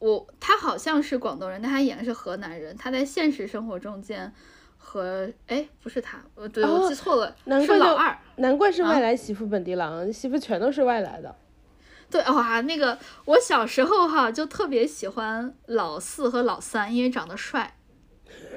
[0.00, 4.32] 我他好像是广东人，但他演的是河南人，他在现实生活中间
[4.76, 8.18] 和哎不是他，呃对我哦记错了，难怪是老二。
[8.36, 11.36] 难怪是啊外来媳妇本地郎，媳妇全都是外来的。
[12.10, 17.76] 对，哇，那个我小时候哈就特别喜欢老四和老三，因为长得帅。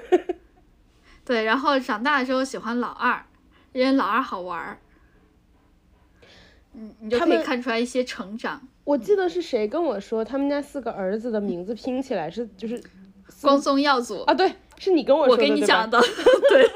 [1.26, 3.26] 对，然后长大了之后喜欢老二，
[3.74, 4.80] 因为老二好玩儿。
[6.74, 8.68] 嗯，你就可以看出来一些成长。
[8.84, 12.82] 我记得是谁跟我说，他们家四个儿子的名字拼起来是就是
[13.42, 16.00] 光宗耀祖，啊，对，是你跟我说我给你讲的，
[16.50, 16.70] 对。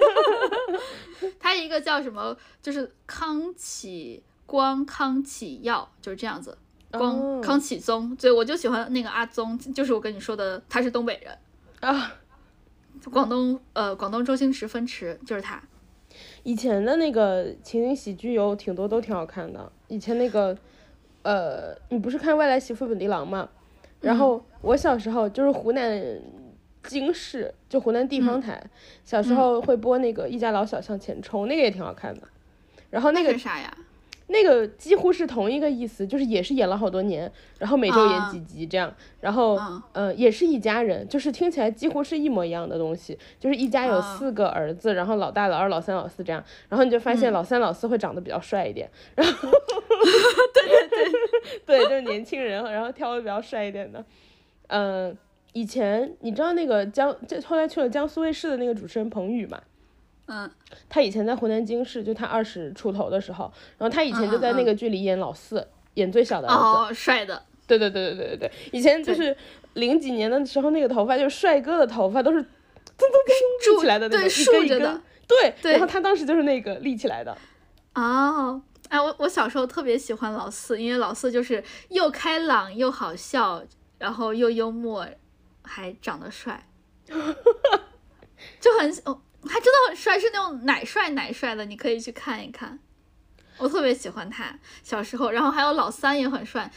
[1.39, 6.57] 他一个叫什么，就是康启光、康启耀，就是这样子。
[6.91, 11.37] 光、哦康启宗，对我就喜欢那个阿宗，就是我跟你说的，他是东北人。
[11.81, 12.15] 啊。
[13.11, 15.61] 广东呃，广东周星驰分池就是他。
[16.43, 19.71] 以前的那个情景喜剧有挺多都挺好看的。
[19.87, 20.57] 以前那个，
[21.23, 23.49] 呃，你不是看《外来媳妇本地郎》吗？
[24.01, 26.21] 然后我小时候就是湖南
[26.83, 28.63] 经视，就湖南地方台，
[29.03, 32.21] 小时候会播那个《一家老小向前冲》，那个也挺好看的。
[32.89, 33.77] 然后那个是啥呀？
[34.27, 39.81] 那个几乎是同一个意思，就是也是演了好多年，然后每周演几集这样，然后嗯。
[39.93, 49.49] 呃也是一家人，就是听起来几乎是一模一样的东西，就是一家有啊四个儿子，然后老大、老二、老三、老四这样，然后你就发现老三、老四会长得比较帅一点，然后
[50.53, 50.87] 对。
[50.89, 51.09] 对
[51.65, 54.03] 对，对，就是年轻人，然后挑的比较帅一点的，
[54.67, 55.15] 嗯、
[55.53, 59.61] 以前你知道那个江，这后来去了江苏卫视的那个主持人彭宇嘛？
[60.27, 60.49] 嗯
[60.87, 66.63] 他以前在湖南经视，就他二十出头的时候，然后他以前就在那个剧里演老四，演最小的儿子。
[66.63, 69.35] 哦，帅的，对对对对对对对，以前就是
[69.73, 75.01] 零几年的时候，那个头发就是帅哥的头发，都是噔噔噔立起来的那种，竖着的根一根。
[75.27, 77.37] 对，对然后他当时就是那个立起来的。
[77.95, 78.61] 哦。
[78.89, 83.61] 哎，我我小时候特别喜欢老四，因为老四就是又开朗又好笑，
[83.97, 85.05] 然后又幽默，
[85.63, 86.65] 还长得帅，
[88.61, 92.79] 就很哦，还真的很帅，是那种奶帅奶帅的，你可以去看一看。
[93.57, 96.71] 我特别喜欢他小时候，然后还有老三也很帅，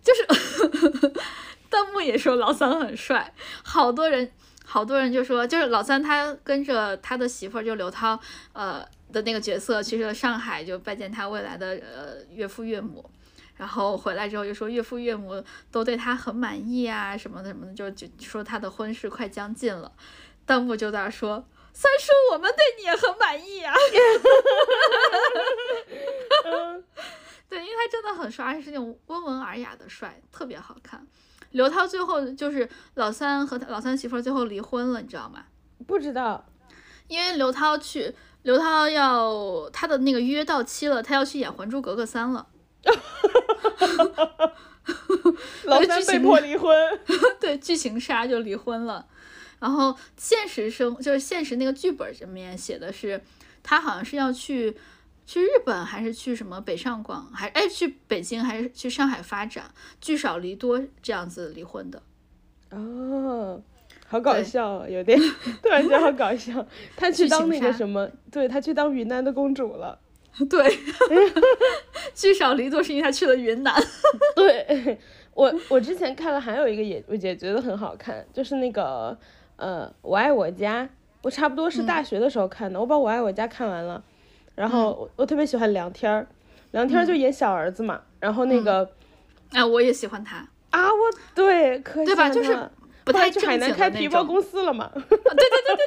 [0.00, 0.24] 就是
[1.68, 4.30] 弹幕也说老三很帅，好多人
[4.64, 8.18] 好多人就说，就是老三他跟着他的媳妇儿就刘涛，
[8.52, 13.04] 呃的那个角色去了上海，就拜见他未来的呃岳父岳母，
[13.56, 19.90] 然后回来之后就说岳父岳母都对他很满意啊什么的什么的，就就说他的婚事快将近了，
[20.46, 21.44] 弹幕就在说。
[21.78, 23.72] 三叔，我们对你也很满意呀。
[27.48, 31.06] 对，因为他真的很帅，而且是那种温文尔雅的帅，特别好看。
[31.52, 35.44] 刘涛最后就是老三和老三媳妇最后离婚了，你知道吗？
[35.86, 36.44] 不知道，
[37.06, 38.12] 因为刘涛去，
[38.42, 42.48] 刘涛要他的那个约到期了，他要去演《还珠格格三》了。
[45.62, 46.76] 老三被迫离婚。
[47.38, 49.06] 对，剧情杀就离婚了。
[49.60, 53.20] 然后现实生就是现实那个剧本里面写的是，
[53.62, 54.76] 他好像是要去
[55.26, 62.00] 去日本还是去什么北上广，还哎去北京还是去上海发展，聚少离多这样子离婚的。
[62.70, 63.60] 哦，
[64.06, 65.18] 好搞笑，有点
[65.60, 66.64] 突然间好搞笑。
[66.96, 69.98] 他去当那个什么，对他去当云南的公主了。
[70.48, 70.78] 对，
[72.14, 73.74] 聚少离多是因为他去了云南。
[74.36, 74.96] 对
[75.34, 79.18] 我我之前看了还有一个也我也觉得很好看，就是那个。
[79.58, 80.88] 呃，我爱我家，
[81.22, 84.02] 我差不多是大学的时候看的，我把我爱我家看完了，
[84.54, 86.26] 然后我我特别喜欢梁天儿，
[86.70, 88.88] 梁天儿就演小儿子嘛，然后那个，
[89.50, 90.48] 哎，我也喜欢他。
[90.70, 92.30] 啊，我对，可以对吧？
[92.30, 92.56] 就是
[93.04, 95.86] 不太去海南开皮包公司了嘛，对对对对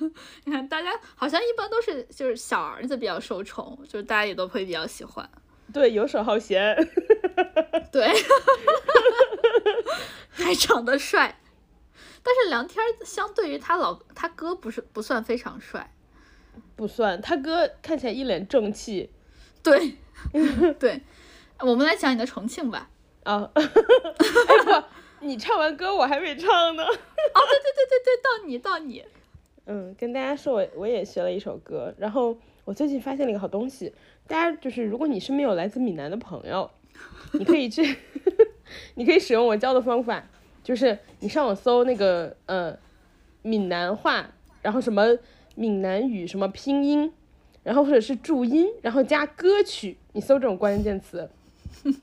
[0.00, 0.10] 对，
[0.44, 5.26] 你看大家好像一般都是就是小儿子比较受宠，就是大家也都会比较喜欢，
[5.72, 6.76] 对，游手好闲，
[7.90, 8.06] 对。
[10.30, 11.38] 还长得帅，
[12.22, 15.92] 但是梁天相对于他老他哥不是不算非常帅，
[16.74, 19.10] 不算，他哥看起来一脸正气。
[19.62, 19.96] 对，
[20.78, 21.02] 对，
[21.60, 22.90] 我们来讲你的重庆吧。
[23.24, 24.84] 啊， 哎不，
[25.26, 26.84] 你唱完歌我还没唱呢。
[26.84, 29.04] 哦，对对对对对，到你到你。
[29.64, 33.92] 嗯，跟大家说，我我也学了一首歌，然后我最近发现了一个好东西，
[34.28, 36.70] 大家就是如果你身边有来自闽南的朋友，
[37.32, 37.96] 你可以去。
[38.94, 40.24] 你可以使用我教的方法，
[40.62, 42.76] 就是你上网搜那个呃
[43.42, 44.28] 闽南话，
[44.62, 45.16] 然后什么
[45.54, 47.12] 闽南语什么拼音，
[47.62, 51.28] 然后或者是注音，然后加歌曲，你搜这种关键词，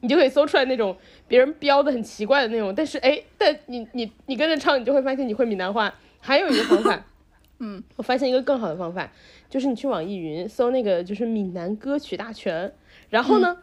[0.01, 0.95] 你就可以搜出来那种
[1.27, 5.93] 别人标的很奇怪的那种，但是哎，但你你你跟着唱，你就会发现你会闽南话。
[6.19, 7.05] 还有一个方法，
[7.59, 9.11] 嗯，我发现一个更好的方法，
[9.49, 12.73] 就是你去网易云搜那个就是闽南歌曲大全，
[13.09, 13.57] 然后呢。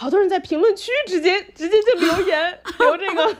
[0.00, 3.36] 好多人在评论区直接直接就留言留这个，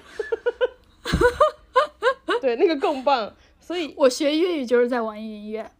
[2.43, 3.35] 对，那个更棒。
[3.59, 5.71] 所以我学粤语就是在网易云音乐，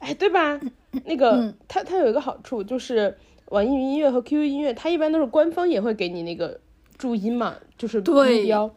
[0.00, 0.60] 哎，对吧？
[1.06, 6.60] 那个它它有一个好处就是网易云音乐和 QQ 音乐，它一般都是官方也会给你那个
[6.98, 8.70] 注音嘛，就是音标。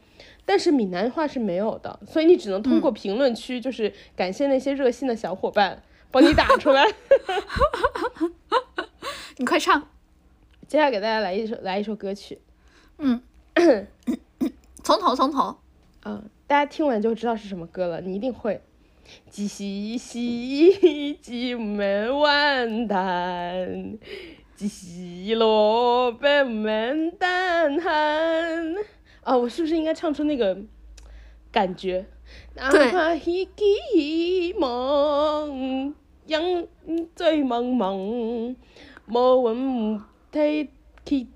[0.45, 6.85] 但是闽南话是没有的，所以你只能通过评论区，就是感谢那些热心的小伙伴帮你打出来。
[9.35, 9.89] 你快唱。
[10.71, 12.39] 接下来给大家来一首来一首歌曲，
[12.97, 13.21] 嗯，
[14.81, 15.57] 从头从头，
[16.05, 18.61] 嗯，大家听完就知道是什么歌了，你一定会。
[19.29, 23.97] 鸡西西鸡没完蛋，
[24.55, 28.73] 几西萝卜没蛋憨。
[29.23, 30.57] 啊，我是不是应该唱出那个
[31.51, 32.05] 感觉？
[32.55, 33.19] 对。
[33.25, 35.93] 一记梦，
[36.25, 36.69] 人
[37.13, 38.55] 醉茫茫，
[39.09, 40.01] 无魂。
[40.31, 40.69] 睇
[41.05, 41.27] 去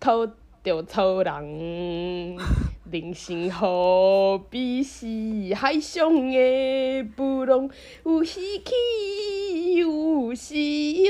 [0.00, 0.26] 偷
[0.64, 2.36] 着草人，
[2.90, 5.06] 人生何必是
[5.54, 7.70] 海上的波浪，
[8.04, 10.54] 有喜气有失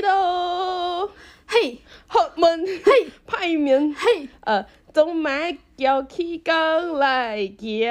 [0.03, 1.09] 落。
[1.47, 5.31] 嘿，好门，嘿，歹面，嘿，呃，总莫
[5.75, 7.89] 叫起工来行，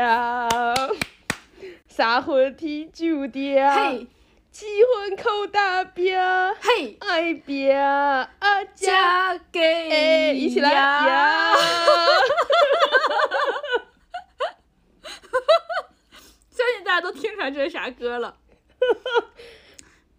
[1.89, 3.57] 三分天注定。
[3.69, 4.07] 嘿。
[4.53, 6.15] 七分靠打拼，
[6.61, 8.29] 嘿，爱拼啊，
[8.75, 11.55] 嫁给一起来呀！
[16.51, 18.37] 相信大家都听出来这是啥歌了。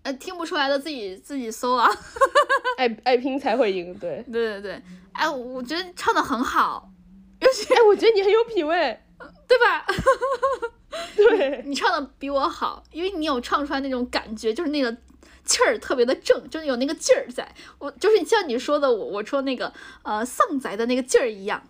[0.04, 1.88] 呃，听不出来的自己自己搜啊。
[2.78, 4.24] 爱爱拼才会赢，对。
[4.32, 4.82] 对对对，
[5.14, 6.90] 哎，我觉得唱的很好，
[7.42, 9.00] 尤其哎，我觉得你很有品味，
[9.48, 9.86] 对吧？
[11.16, 14.96] 对你唱的比我好，因为你有唱出来那种感觉，就是那个
[15.46, 17.54] 气儿特别的正，就是有那个劲儿在。
[17.80, 19.72] 我就是像你说的，我我说那个
[20.04, 21.64] 呃丧仔的那个劲儿一样，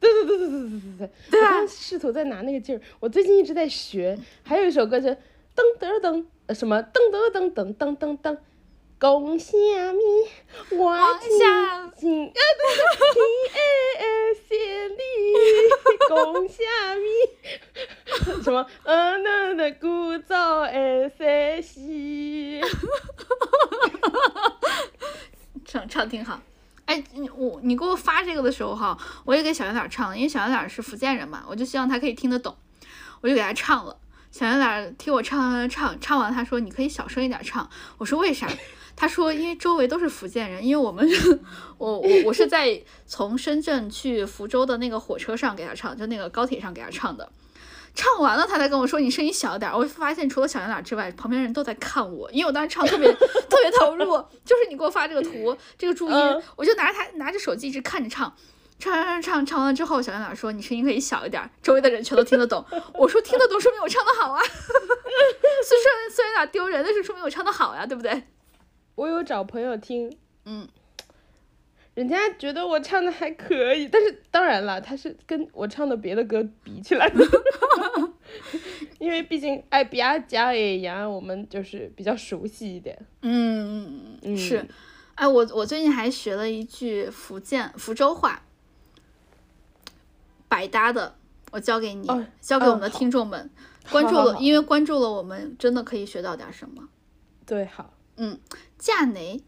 [0.00, 5.08] 对对对对对对对对，对啊我刚试图在拿那个劲儿，我最近一直在学，还有一首歌是
[5.54, 8.38] 噔噔噔，呃什么噔噔噔噔噔噔噔，
[9.00, 9.52] 讲虾
[9.92, 10.00] 米，
[10.70, 12.40] 我往下亲，啊对
[13.14, 13.20] 对，
[13.50, 13.54] 天
[14.00, 14.08] 儿
[14.48, 15.02] 仙里，
[16.08, 16.14] 讲
[16.48, 16.62] 虾
[16.94, 17.06] 米，
[18.42, 22.62] 什么嗯那那古早的山西，
[25.66, 26.40] 唱唱挺好。
[26.86, 32.56] 哎，你我你给我发这个的时候哈，我也给小圆脸唱，因为小圆脸是福建人嘛，我就希望他可以听得懂，
[33.20, 33.98] 我就给他唱了。
[34.30, 37.68] 小圆脸听我唱唱唱完，他说你可以小声一点唱。
[37.98, 38.48] 我说为啥？
[38.96, 41.08] 他说因为周围都是福建人，因为我们
[41.78, 47.28] 我我我是在从深圳去福州的那个火车上给他唱，就那个高铁上给他唱的。
[47.96, 49.76] 唱完了，他才跟我说你声音小点儿。
[49.78, 54.04] 我发现除了小圆脸之外，旁边人都在看我，因为我当时唱特别特别投入。
[54.44, 58.34] 就是你给我发这个图，这个注音，嗯我就拿着他拿着手机一直看着唱。
[58.80, 62.64] 唱唱唱唱唱完了之后，小圆脸说：“你声音可以小一点儿。”周围的人全都听得懂。
[62.94, 64.42] 我说：“听得懂，说明我唱的好啊。
[65.64, 68.24] ”虽然虽然有点丢人，但是说明我唱的好呀，对不对？
[68.94, 70.10] 我有找朋友听，
[70.44, 70.66] 嗯，
[71.94, 77.10] 人家觉得我唱的还可以，但是当然了，他是跟我唱的别的歌比起来，
[78.98, 82.98] 因为毕竟爱比亚加也呀，我们就是比较熟悉一点。
[83.22, 84.66] 嗯，嗯是。
[85.14, 88.42] 哎，我我最近还学了一句福建福州话，
[90.48, 91.14] 百搭的，
[91.52, 93.48] 我教给你，哦教给我们的听众们。
[93.92, 96.88] 关注了，好好好因为关注了我们，真的可以学到点什么。
[97.46, 97.93] 对，好，
[98.78, 99.42] 嫁雷，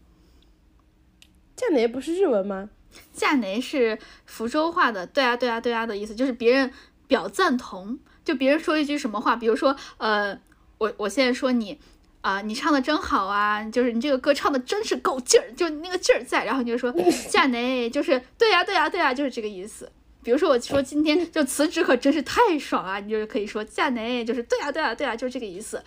[1.87, 2.69] 不是日文吗？
[3.13, 6.71] 嫁雷是福州话的，对啊对啊对啊的意思，就是别人
[7.07, 10.39] 表赞同，就别人说一句什么话，比如说，呃，
[10.77, 11.79] 我我现在说你。
[12.21, 13.63] 啊、你唱的真好啊！
[13.63, 16.43] 就是你这个歌唱的真是够劲儿，就那个劲儿在。
[16.43, 16.93] 然后你就说
[17.29, 19.89] 嫁雷，就是对呀、对呀、对呀、就是这个意思。
[20.23, 25.81] 比如说我说今天就辞职可真是太爽啊，你就是可以说嫁雷，就是对呀、对呀、对呀、就是这个意思，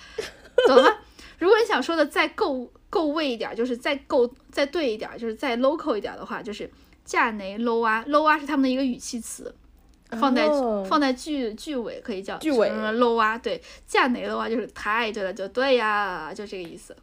[0.67, 0.97] 懂了吗？
[1.41, 6.71] 如果你想说的再够够味一点儿，就是再够再对一点儿，就是再 local 一点儿的话，就是
[7.05, 9.53] 嫁雷 low 啊，low 啊是他们的一个语气词，
[10.11, 16.97] 放在、哦放在句句尾可以叫句尾 low 啊，对，嫁雷的话就是太对了，就对呀，就这个意思。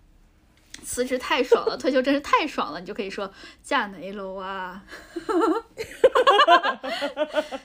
[0.83, 3.29] 辞职太爽了， 退休真是太爽了，你就可以说
[3.63, 4.83] 嫁雷 low 啊。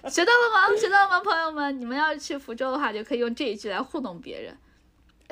[0.09, 0.75] 学到了吗？
[0.77, 1.79] 学到了吗，朋友们？
[1.79, 4.57] 你们要是去福州的话，就可以用这一句来糊弄别人。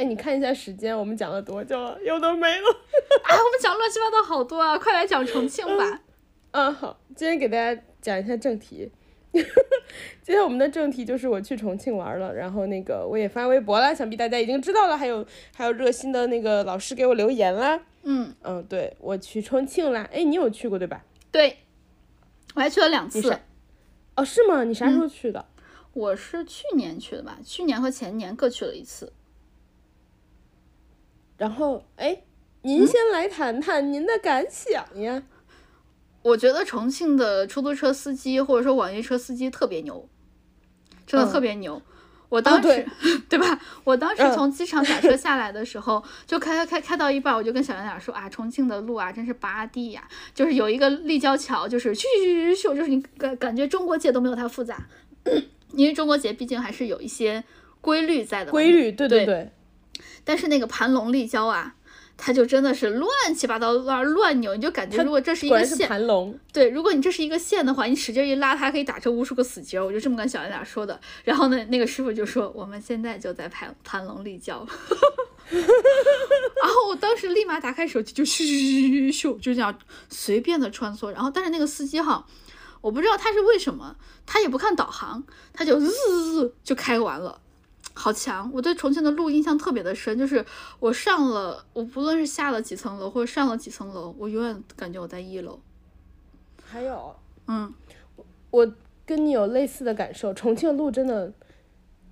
[0.00, 1.98] 哎，你看一下时间，我们讲了多久了？
[2.02, 2.68] 有的没了。
[3.28, 6.00] 啊，我们讲乱七八糟好多啊，快来讲重庆吧。
[6.52, 8.90] 嗯，好，今天给大家讲一下正题。
[9.30, 17.78] 今天我们的正题就是我去重庆玩了，然后那个我也发微博了，想必大家已经知道了，还有还有热心的那个老师给我留言啦。
[18.04, 21.04] 嗯，嗯，对我去重庆啦，哎，你有去过对吧？
[21.30, 21.58] 对，
[22.54, 23.38] 我还去了两次。
[24.16, 24.64] 哦，是吗？
[24.64, 25.44] 你啥时候去的？
[25.92, 29.12] 我是去年去的吧，去年和前年各去了一次。
[31.40, 32.22] 然后，哎，
[32.60, 35.22] 您先来谈谈您的感想呀。
[36.20, 40.06] 我觉得重庆的出租车司机或者说网约车司机特别牛，
[41.06, 41.80] 真的嗯特别牛。
[42.28, 42.86] 我当时、对
[43.30, 43.58] 对吧？
[43.84, 50.06] 我当时嗯从机场打车 下来的时候，就开开开开到一半，我就跟小圆脸说啊，重庆的路啊，真是拔地呀！
[50.34, 54.86] 就是有一个立交桥，就是咻咻咻咻，就是你感感觉中国界都没有它复杂，
[55.72, 57.42] 因为中国结毕竟还是有一些
[57.80, 58.52] 规律在的嘛。
[58.52, 59.50] 规律，对对对，
[60.24, 61.74] 但是那个盘龙立交啊，
[62.16, 66.38] 它就真的是乱七八糟乱乱扭，你就感觉如果这是一个线，盘龙。
[66.52, 69.80] 对，如果你这是一个线的话，你使劲一拉，它还可以打成无数个死结。
[69.80, 71.00] 我就这么跟小圆脸说的。
[71.24, 74.66] 然后呢，那个师傅就说我们现在就在盘盘龙立交。
[75.50, 79.76] 然后我当时立马打开手机，就咻咻咻咻咻，就这样
[80.08, 81.10] 随便的穿梭。
[81.10, 82.24] 然后但是那个司机哈，
[82.80, 83.96] 我不知道他是为什么，
[84.26, 87.40] 他也不看导航，他就滋滋滋就开完了。
[88.00, 88.50] 好强！
[88.54, 90.42] 我对重庆的路印象特别的深，就是
[90.78, 95.60] 我上了，我不论是下了几层楼或者上了几层楼，我永远感觉我在一楼。
[96.64, 97.14] 还有，
[97.46, 97.70] 嗯，
[98.50, 98.72] 我
[99.04, 101.30] 跟你有类似的感受，重庆的路真的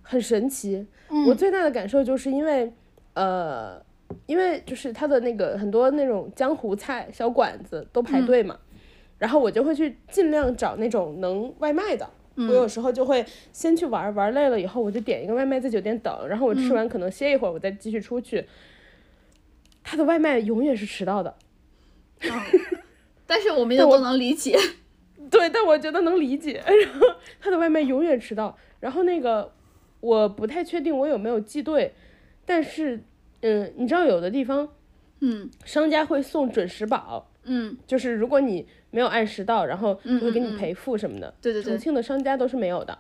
[0.03, 0.87] 很神奇。
[1.09, 2.71] 嗯我最大的感受就是因为，
[3.15, 3.83] 呃，
[4.27, 8.59] 因为就是它的那个很多那种江湖菜小馆子都排队嘛，
[9.17, 12.07] 然后我就会去尽量找那种能外卖的。
[12.47, 18.45] 我有时候就会先去玩，玩累了以后，我就点一个外卖在酒店等，然后我吃完可能歇一会儿，我再继续出去。
[19.83, 21.35] 他的外卖永远是迟到的，
[23.27, 24.59] 但是我们也都能理解。
[25.31, 26.63] 对，但我觉得能理解。
[26.65, 27.07] 然后
[27.41, 29.53] 他的外卖永远迟到，然后那个
[30.01, 31.93] 我不太确定我有没有记对，
[32.47, 33.03] 但是
[33.41, 34.69] 嗯，你知道有的地方
[35.21, 41.33] 嗯商家会送准时宝，嗯，就是如果你没有按时到，然后就会给你赔付什么的。
[41.41, 42.97] 对对对，重庆的商家都是没有的，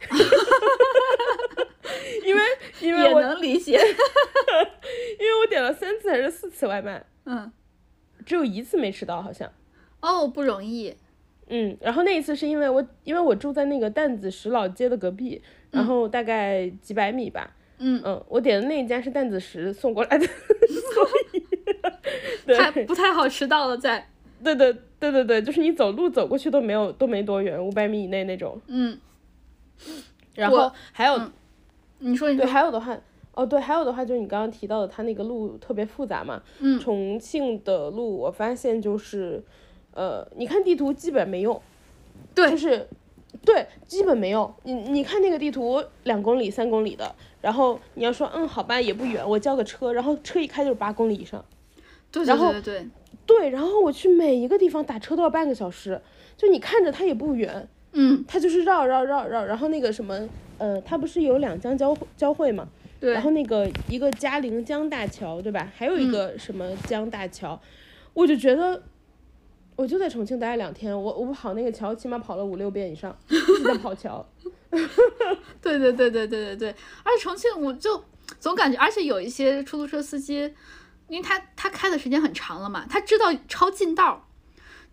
[2.24, 2.42] 因为
[2.80, 3.78] 因为也我能理解。
[5.18, 7.50] 因为我点了三次还是四次外卖，嗯，
[8.26, 9.50] 只有一次没迟到，好像。
[10.00, 10.94] 哦，不容易。
[11.48, 17.54] 嗯，然后那一次是因为我因为我住在那个担子石老街的隔壁，然后大概几百米吧。
[17.78, 20.26] 嗯嗯，我点的那一家是担子石送过来的，
[20.94, 24.08] 所以太对不太好迟到了，在。
[24.42, 28.60] 对对对对对，就是你走路走过去都没有都没多远，五百米以内那种。
[28.66, 28.98] 嗯，
[30.34, 31.32] 然后还有、嗯
[32.04, 32.98] 你说你对，还有的话，
[33.32, 36.42] 哦对，还有的话就是你刚刚提到的，它那个路特别复杂嘛。
[36.58, 39.40] 嗯重庆的路我发现就是，
[39.94, 41.62] 呃，你看地图基本没用。
[42.34, 42.88] 对就是，
[43.44, 44.52] 对，基本没用。
[44.64, 51.44] 你你看那个地图，两公里、三公里的，然后你要说嗯好吧也不远，我叫个车，然后车一开就是八公里以上。
[52.10, 52.88] 对对然后对对对。
[53.26, 56.00] 对，然后我去每一个地方打车都要半个小时，
[56.36, 62.68] 就你看着它也不远，嗯，它就是绕绕绕绕，然后那个什么，呃，它不是有两江交交汇嘛，
[63.00, 63.12] 对。
[63.12, 65.70] 然后那个一个嘉陵江大桥，对吧？
[65.74, 67.60] 还有一个什么江大桥，
[68.12, 68.82] 我就觉得，
[69.76, 74.26] 我就在重庆待了两天，我我跑那个桥起码跑了五六遍以上，一直在跑桥。
[75.62, 76.68] 对对对对对对对，
[77.04, 78.02] 而且重庆我就
[78.40, 80.52] 总感觉，而且有一些出租车司机，
[81.12, 84.26] 因为他他开的时间很长了嘛，他知道抄近道，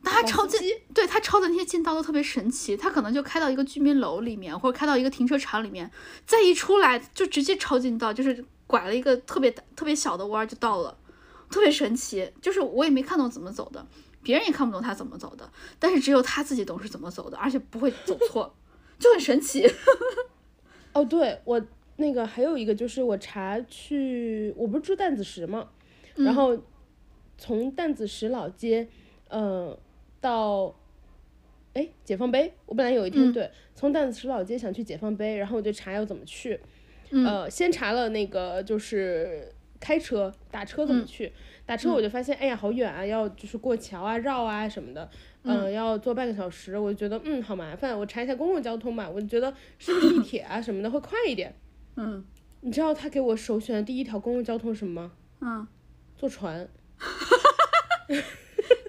[0.03, 0.59] 但他抄近，
[0.93, 5.89] 对他抄的那些近道都特别神奇，他可能就开到一个居民楼里面，或者开到一个停车场里面，
[6.25, 10.97] 再一出来就直接抄近道，就是拐了一个特别大特别小的弯儿就到了，
[11.49, 13.87] 特别神奇，就是我也没看懂怎么走的。
[14.21, 15.49] 别人也看不懂他怎么走的，
[15.79, 18.53] 但是只有他自己懂是怎么走的，而且不会走错，
[18.99, 19.65] 就很神奇。
[20.91, 21.61] 哦，对我
[21.95, 25.47] 那个还有一个就是我查去，我不是住担子石
[26.23, 26.57] 嘛，然后
[27.37, 28.87] 从担子石老街，
[29.29, 29.77] 嗯、
[30.21, 30.75] 到。
[31.73, 32.51] 哎，解放碑！
[32.65, 36.59] 我本来有一天、嗯对从担子石老街想去解放碑，然后我就查要怎么去，
[37.11, 41.31] 嗯呃，先查了那个就是开车打车怎么嗯去，
[41.67, 45.07] 打车我就发现，哎呀，好远啊，要就是过桥啊、绕啊什么的，
[45.43, 51.55] 嗯、要坐半个小时，我就觉得嗯好麻烦，我查一下公共交通吧，我就觉得是不是地 铁啊什么的会快一点。
[51.97, 52.25] 嗯
[52.61, 55.11] 你知道他给我首选的第一条公共交通是什么吗？
[55.41, 55.67] 嗯，
[56.19, 56.69] 坐船。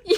[0.04, 0.16] 也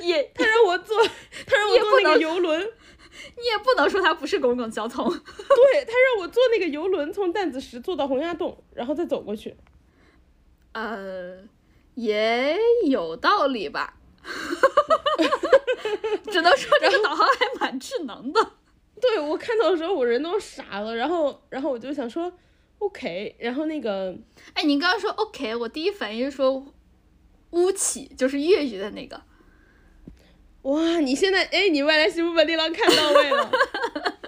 [0.00, 0.96] 也他让我坐，
[1.46, 2.60] 他让我坐那个游轮，
[3.36, 5.10] 你也不能说它不是公共交通。
[5.10, 9.56] 对他让我坐那个游轮从担子石坐到洪崖洞，然后再走过去。
[10.72, 11.38] 呃，
[11.94, 12.56] 也
[12.86, 13.94] 有道理吧。
[16.30, 18.52] 只能说这个导航还蛮智能的。
[19.00, 22.32] 对我看到的时候，我人都傻了，然后，然后我就想说
[22.82, 24.16] ，OK，然后那个，
[24.54, 26.66] 哎，你刚刚说 OK，我第一反应是说
[27.50, 29.22] 乌起，就是粤语的那个。
[30.62, 33.50] 哇，你现在，哎，你外来媳妇本地郎看到位了。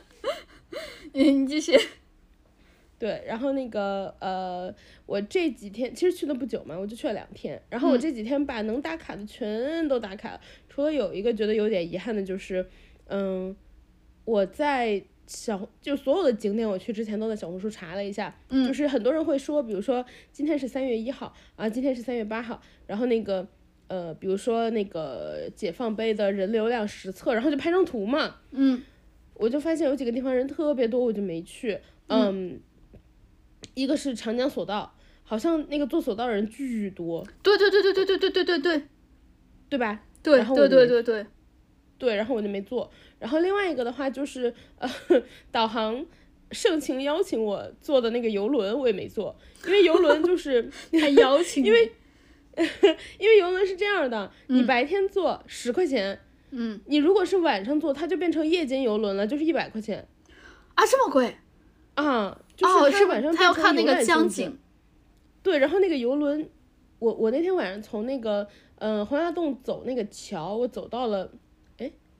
[1.12, 1.78] 你你继续。
[2.98, 4.74] 对，然后那个呃，
[5.04, 12.66] 我这几天其实去了不久嘛，我就去了两天，然后我这几天把能打卡的全都打卡了，除了有一个觉得有点遗憾的就是，
[13.08, 13.54] 嗯，
[14.24, 23.46] 我在小就所有的景点我去之前都在小红书查了一下，嗯就是很多人会说，比如说今天是三月一号啊，今天是三月八号，然后那个
[23.88, 28.82] 呃，比如说那个解放碑的人流量实测，然后就拍张图嘛，嗯
[29.34, 31.80] 我就发现有几个地方人特别多，我就没去。
[32.08, 32.60] 嗯，
[33.74, 38.82] 一个是长江索道，好像那个坐索道的人巨多，对对对对对对对对对对
[39.70, 40.02] 对吧？
[40.22, 41.26] 对对对对对。
[41.96, 42.90] 对，然后我就没坐。
[43.24, 44.90] 然后另外一个的话就是，呃，
[45.50, 46.04] 导航
[46.52, 50.70] 盛情邀请我坐的那个游轮，我也没坐，因为游轮就 是
[51.00, 51.90] 还邀请，因为
[53.18, 56.20] 因为游轮是这样的，你白天坐十块钱，
[56.50, 56.78] 嗯。
[56.84, 60.06] 你如果是晚上坐，它就变成夜间游轮了，就是一百块钱
[60.74, 61.34] 啊这么贵？
[61.94, 62.38] 啊。
[62.54, 64.56] 就是哦，它是晚上变成他要看那个江景，
[65.42, 66.48] 对，然后那个游轮，
[67.00, 68.46] 我我那天晚上从那个
[68.76, 71.28] 呃洪崖洞走那个桥，我走到了，哎，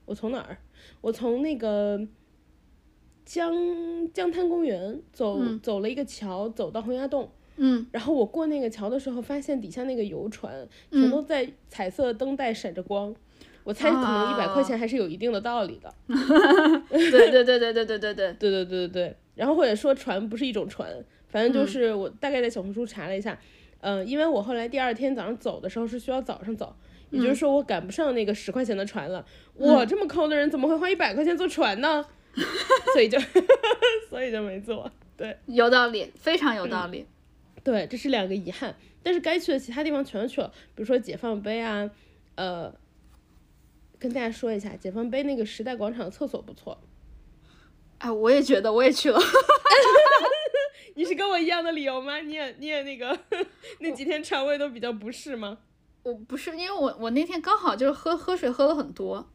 [0.07, 0.59] 我从哪儿？
[1.01, 2.01] 我从那个
[3.25, 3.55] 江
[4.13, 7.31] 江滩公园走、走了一个桥，走到洪崖洞。
[7.57, 13.15] 嗯然后我过那个桥的时候，发现底下那个游船全都在彩色灯带闪着光。
[13.63, 15.95] 我猜可能一百块钱还是有一定的道理的。
[16.91, 20.87] 对对对对对对对对，对对对对对，然后或者说船不是一种船，
[21.29, 23.39] 反正就是我大概在小红书查了一下，
[23.81, 26.77] 嗯、因为我后来第二天早上走的时候是需要早上走，
[27.15, 29.25] 也就是说我赶不上那个十块钱的船了。
[29.55, 32.05] 我这么抠的人怎么会花一百块钱坐船呢？
[32.93, 33.19] 所以就
[34.11, 34.91] 所以就没坐。
[35.17, 37.07] 对有道理，非常有道理。
[37.63, 41.89] 对，这是两个遗憾，但是该去的其他地方全去了，比如说解放碑啊，
[42.35, 42.75] 呃，
[43.99, 46.79] 跟大家说一下，解放碑那个时代广场厕所不错。
[47.99, 49.19] 哎，我也觉得，我也去了。
[50.97, 52.19] 你是跟我一样的理由吗？
[52.19, 53.19] 你也你也那个
[53.79, 55.59] 那几天肠胃都比较不适吗？
[56.05, 59.29] 我不是，因为我我那天刚好就是喝喝水喝了很多，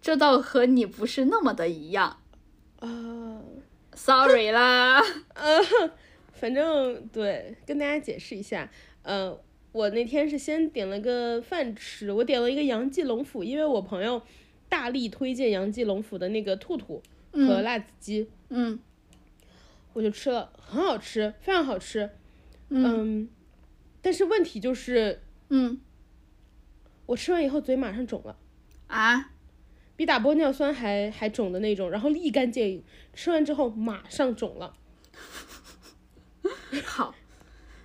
[0.00, 2.20] 这倒和你不是那么的一样。
[2.80, 3.42] 啊
[3.94, 5.00] ，Sorry 啦。
[5.34, 5.60] 呃，
[6.32, 8.70] 反正对，跟大家解释一下，
[9.02, 9.36] 呃，
[9.72, 14.20] 我那天是先点了个饭吃，我点了一个杨记龙府，因为我朋友
[14.68, 18.78] 大力推荐杨记龙府的那个兔兔和辣子鸡，嗯
[19.94, 22.10] 我就吃了，很好吃，非常好吃。
[22.68, 23.30] 嗯，
[24.02, 25.80] 但是问题就是嗯
[27.06, 28.36] 我吃完以后嘴马上肿了。
[28.88, 29.30] 啊，
[29.96, 32.84] 比打玻尿酸还还肿的那种，然后立竿见影，
[33.14, 34.74] 吃完之后马上肿了。
[36.84, 37.14] 好。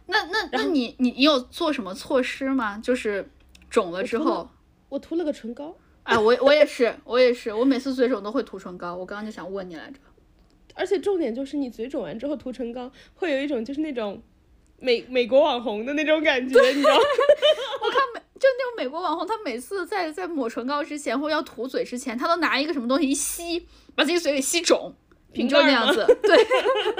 [0.08, 2.78] 那那那你你你有做什么措施吗？
[2.84, 3.30] 就是
[3.70, 4.50] 肿了之后，
[4.90, 8.94] 我涂了个唇膏，哎，我我也是，我也是，我每次嘴肿都会涂唇膏。
[8.94, 10.00] 我刚刚就想问你来着。
[10.74, 14.22] 而且重点就是你嘴肿完之后涂唇膏，会有一种就是那种
[14.80, 17.00] 美美国网红的那种感觉，你知道吗？
[17.82, 24.96] 我看美就那种美国网红，他每次在在抹唇膏之前或者要涂嘴之前，他都拿一个什么东西一吸， 把自己嘴给吸肿，
[25.32, 26.18] 瓶你就那盖儿吗样子。
[26.24, 26.36] 对，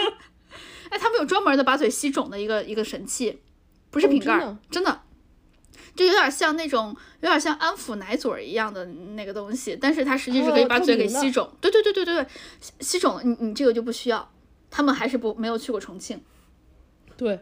[0.90, 3.42] 哎，他们有专门的把嘴吸肿的一个一个神器，
[3.90, 5.02] 不是哦瓶盖儿，真的真的。
[5.96, 11.52] 就有点像那种，有点像安抚奶嘴儿一样的那个东西，但是它实际是可以哦把嘴给吸肿。
[11.60, 12.28] 对对对对对对，
[12.62, 14.32] 吸吸肿了，你你这个就不需要。
[14.70, 16.22] 他们还是不没有去过重庆。
[17.18, 17.42] 对，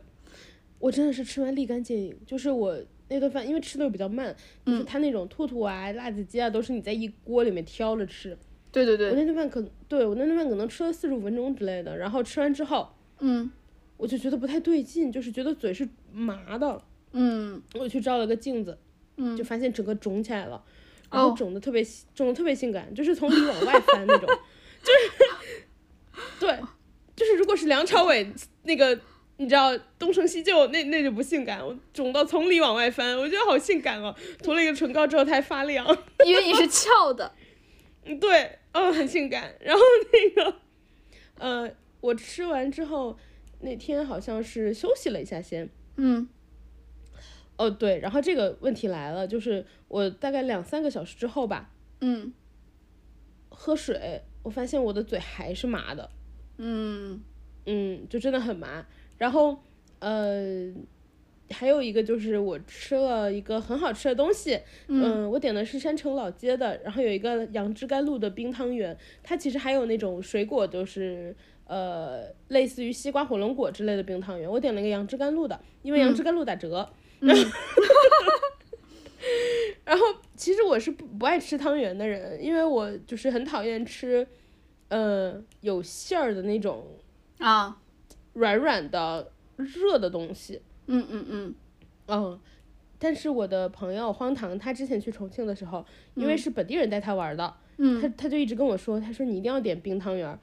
[0.79, 2.75] 我真的是吃完立竿见影，就是我
[3.09, 4.35] 那顿饭因为吃的又比较慢，
[4.65, 8.37] 就是他那种兔兔啊、辣子鸡啊，都是你在一锅里面挑着吃。
[8.71, 12.87] 对对对我，那顿饭可对我那顿饭可能吃了四十五分钟之类的，然后吃完之后
[13.19, 13.49] 嗯
[13.97, 16.81] 我就觉得不太对劲，就是觉得嘴是麻的。
[17.13, 18.77] 嗯我去照了个镜子，
[19.17, 20.63] 嗯就发现整个肿起来了，
[21.11, 21.83] 然后哦肿的特别
[22.13, 24.29] 肿的特别性感，就是从里往外翻那种，
[24.83, 26.59] 就是 对，
[27.15, 28.31] 就是如果是梁朝伟
[28.63, 28.99] 那个。
[29.39, 34.13] 你知道东成西就那那就不性感，我肿到从里往外翻，我觉得好性感哦。
[34.43, 35.87] 涂了一个唇膏之后，它还发亮，
[36.27, 37.31] 因为你是翘的。
[38.03, 39.55] 嗯，对，嗯，很性感。
[39.61, 39.81] 然后
[40.11, 40.55] 那个，
[41.37, 41.71] 呃，
[42.01, 43.17] 我吃完之后
[43.61, 46.27] 那天好像是休息了一下先，嗯
[47.55, 51.71] 哦，对，然后这个问题来了，就是我大概两三个小时之后吧，
[52.01, 52.33] 嗯
[53.47, 56.09] 喝水，我发现我的嘴还是麻的，
[56.57, 57.21] 嗯
[57.65, 58.85] 嗯，就真的很麻。
[59.19, 59.61] 然后，
[59.99, 60.73] 呃，
[61.51, 71.35] 还有一个就是我吃了一个很好吃的东西，嗯、我点的是山城老街的，然后有一个杨枝甘露的冰汤圆，它其实还有那种水果，就是。
[71.69, 76.89] 呃，类似于西瓜火龙果之类的冰汤圆，我点了一个杨枝甘露的，因为杨枝甘露打折。
[79.85, 80.03] 然后
[80.35, 84.25] 其实我是不不爱吃汤圆的人，因为我就是很讨厌吃，
[84.87, 86.87] 呃，有馅儿的那种
[87.37, 87.77] 啊
[88.33, 90.61] 软软的热的东西。
[90.87, 91.55] 嗯嗯嗯
[92.07, 92.39] 嗯，
[92.97, 100.39] 但是我的朋友荒唐，他之前去重庆的时候，因为是本地人带他玩的，嗯他他就一直跟我说，他说你一定要点冰汤圆儿。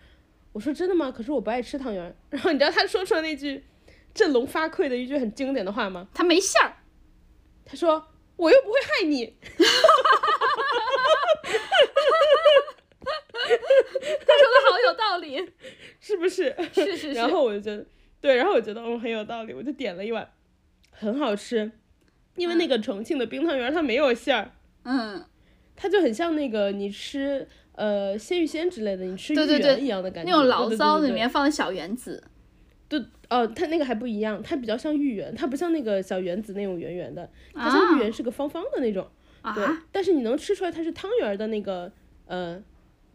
[0.52, 1.10] 我说真的吗？
[1.10, 2.14] 可是我不爱吃汤圆儿。
[2.30, 3.64] 然后你知道他说出了那句
[4.14, 6.08] 振聋发聩的一句很经典的话吗？
[6.14, 6.72] 他没馅儿。
[7.64, 8.06] 他说
[8.36, 9.34] 我又不会害你。
[13.46, 15.52] 他说的好有道理。
[16.00, 16.54] 是不是？
[16.72, 17.12] 是是是。
[17.12, 17.84] 然后我就觉得，
[18.20, 20.28] 对，然后我觉得嗯很有道理，我就点了一碗，
[20.90, 21.70] 很好吃，
[22.36, 24.52] 因为那个重庆的冰汤圆它没有馅儿，
[24.84, 25.24] 嗯，
[25.74, 32.22] 它就很像那个你吃呃鲜芋仙之类的，你吃芋对对对圆一样的感觉，那种醪糟里面放的小圆子。
[32.88, 39.08] 对哦，它那个还不一样，它比较像芋圆，它不像那个小圆子那种圆圆的，它像芋圆是个方方的那种，
[39.54, 41.90] 对啊，但是你能吃出来它是汤圆儿的那个
[42.26, 42.62] 呃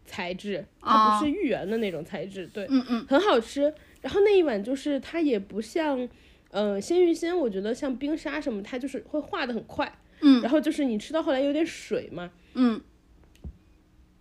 [0.04, 3.72] 材质，它不是芋圆的那种材质，对，嗯嗯很好吃。
[4.00, 6.08] 然后那一碗就是它也不像，
[6.50, 9.98] 呃，鲜芋仙，我觉得像冰沙什么，它就是会化的很快。
[10.20, 12.30] 嗯然后就是你吃到后来有点水嘛。
[12.54, 12.80] 嗯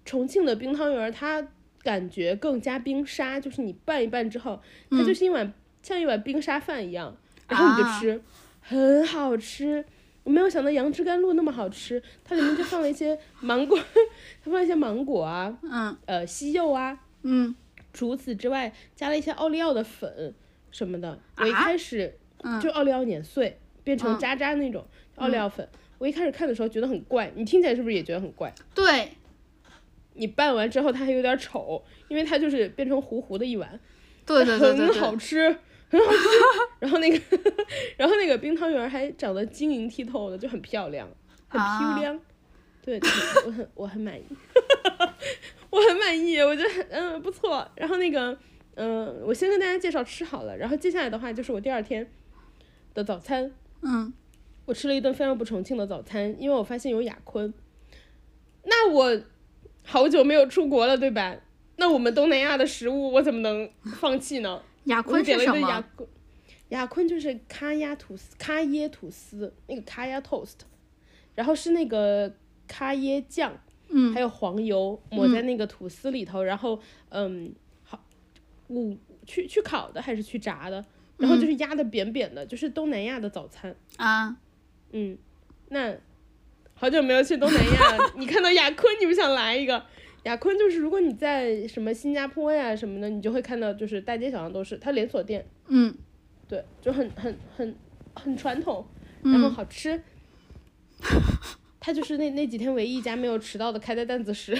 [0.05, 1.47] 重庆的冰汤圆儿，它
[1.83, 5.53] 感觉更加冰沙，就是你拌一拌之后，它就是一碗、
[5.83, 7.15] 像一碗冰沙饭一样，
[7.47, 8.21] 然后你就啊吃，
[8.61, 9.85] 很好吃。
[10.23, 13.77] 我没有想到杨枝甘露那么好吃，它里面就放了一些 芒果，
[14.43, 15.97] 它放了一些芒果啊，嗯。
[16.05, 17.55] 呃，西柚啊，嗯。
[17.93, 20.33] 除此之外，加了一些奥利奥的粉
[20.71, 21.19] 什么的。
[21.37, 22.59] 我一啊开始、嗯。
[22.61, 25.67] 就奥利奥碾碎变成渣渣那种、奥利奥粉，
[25.97, 28.53] 我一开始看的时候觉得很怪，你听起来是不是也觉得很怪？
[28.73, 29.09] 对，
[30.13, 33.79] 你拌完之后它还有点丑，因为它就是变成糊糊的一碗，
[34.25, 34.87] 对对对对。
[34.87, 35.57] 很好，吃。
[35.91, 36.17] 很好吃，
[36.79, 37.21] 然后那个，
[37.97, 41.07] 然后那个冰汤圆还长得晶莹剔透的，就很漂亮，
[41.47, 42.19] 很啊漂亮。
[42.83, 43.09] 对，对
[43.45, 44.23] 我很我很满意，
[45.69, 47.67] 我很满意，我觉得很嗯不错。
[47.75, 48.35] 然后那个
[48.75, 52.09] 嗯、我先跟大家介绍吃好了，然后接下来的话就是我第二天
[52.93, 54.11] 的早餐，嗯，
[54.65, 57.53] 我吃了一顿非常不重庆的早餐，因为我发现有雅坤。
[58.63, 59.21] 那我
[59.83, 61.35] 好久没有出国了，对吧？
[61.77, 63.69] 那我们东南亚的食物我怎么能
[63.99, 64.61] 放弃呢？
[64.85, 65.83] 雅坤是什么？
[65.95, 66.07] 坤，
[66.69, 70.55] 雅坤就是咖椰吐司，咖椰吐司那个咖椰 toast，
[71.35, 72.33] 然后是那个
[72.67, 73.53] 咖椰酱，
[73.89, 76.79] 嗯还有黄油抹在那个吐司里头，然后
[77.09, 77.53] 嗯，
[77.83, 78.03] 好，
[78.69, 80.83] 五去去烤的还是去炸的，
[81.17, 83.75] 然后就是压的扁扁的，就是东南亚的早餐。
[83.97, 84.37] 啊，
[84.91, 85.17] 嗯，
[85.69, 85.95] 那
[86.73, 89.85] 好久没有去东南亚，你看到雅坤，你不想来一个？
[90.23, 95.93] 雅坤就是如果你在什么新加坡呀什么的，你就会看到就是大街小巷都是，它连锁店，嗯
[96.47, 97.75] 对，就很很很
[98.13, 98.85] 很传统，
[99.23, 100.01] 然后嗯好吃。
[101.79, 104.55] 它就是那那几天唯一一家没有迟到的，开在担子石。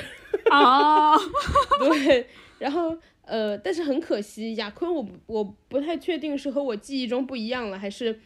[0.50, 1.16] 哦，
[1.80, 2.26] 对，
[2.58, 8.20] 然后呃，但是很可惜，雅坤我我不太确定是和我记忆中不一样了，还是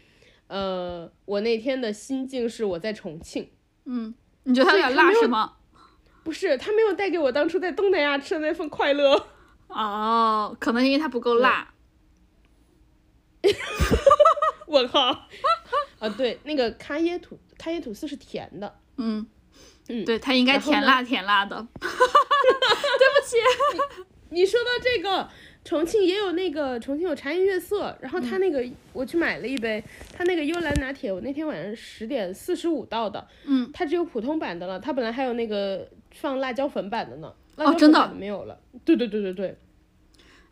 [0.48, 3.50] 呃我那天的心境是我在重庆。
[3.84, 5.58] 嗯，你觉得它有点辣是吗？
[6.26, 9.28] 不是，他没有带给我当初在东南亚吃的那份快乐。
[9.70, 11.72] 哦，可能因为它不够辣。
[14.66, 15.28] 问号。
[16.00, 19.26] 啊，对，那个咖椰吐咖椰吐司是甜的，嗯
[19.88, 21.56] 嗯对，它应该甜辣甜辣的。
[21.80, 23.38] 对不起
[24.30, 25.30] 你说到这个，
[25.64, 38.60] 重庆也有那个重庆有茶颜悦色，然后他那个、我去买了一杯，他那个幽兰拿铁，我那天晚上十点四十五到的，嗯，它只有普通版的了，它本来还有那个放辣椒粉版的呢，哦真的没有了。
[38.84, 39.60] 对对对对对，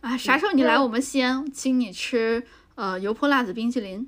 [0.01, 2.45] 啊，啥时候你来我们西安，请你吃
[2.75, 4.07] 呃油泼辣子冰淇淋，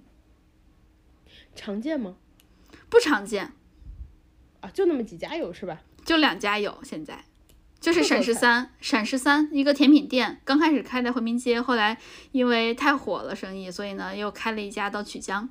[1.56, 2.16] 常见吗？
[2.90, 3.54] 不常见，
[4.60, 5.82] 啊，就那么几家有是吧？
[6.04, 7.26] 就两家有现在。
[7.80, 11.98] 就是陕十三，陕十三一个甜品店，刚开始开在回民街，后来
[12.32, 15.48] 因为太火了生意，所以呢又开了一家到曲江。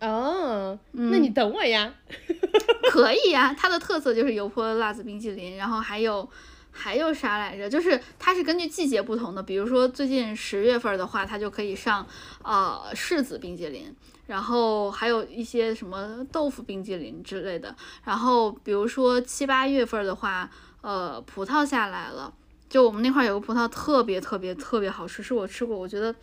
[0.00, 1.92] 哦，嗯那你等我呀。
[2.90, 6.26] 可以呀、它的特色就是油泼辣子冰淇淋，然后还有
[6.70, 7.68] 还有啥来着？
[7.68, 12.06] 就是它是根据季节不同的，比如说最近十月份的话，它就可以上
[12.42, 13.94] 呃柿子冰淇淋，
[14.26, 17.76] 然后还有一些什么豆腐冰淇淋之类的。
[18.04, 22.32] 然后比如说七八月份的话，呃，葡萄下来了，
[22.70, 26.14] 就我们那块儿有个葡萄特别特别特别好吃，是我吃过我觉得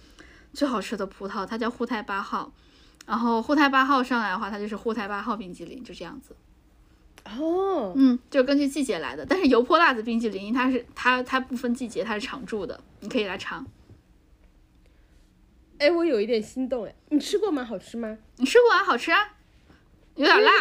[0.51, 2.51] 最好吃的葡萄，它叫沪太八号。
[3.06, 6.36] 然后沪太八号上来的话，它就是沪太八号冰淇淋，就这样子。
[7.26, 9.26] 哦，嗯，就根据季节来的。
[9.26, 13.66] 但是油泼辣子冰淇淋它是它它不分季节，它是常驻的，你可以来尝。
[15.78, 17.64] 哎，我有一点心动哎，你吃过吗？
[17.64, 18.18] 好吃吗？
[18.38, 18.84] 你吃过啊？
[18.84, 19.36] 好吃啊，
[20.16, 20.51] 有点辣。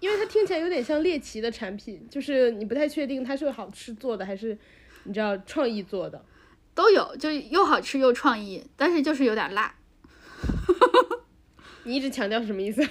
[0.00, 4.56] 因为它听起来有点像猎奇的产品，就是你不太确定它是好吃做的还是
[5.04, 6.24] 你知道创意做的。
[6.74, 9.74] 都有，就又好吃又创意，但是就是有点辣，
[11.84, 12.82] 你一直强调是什么意思？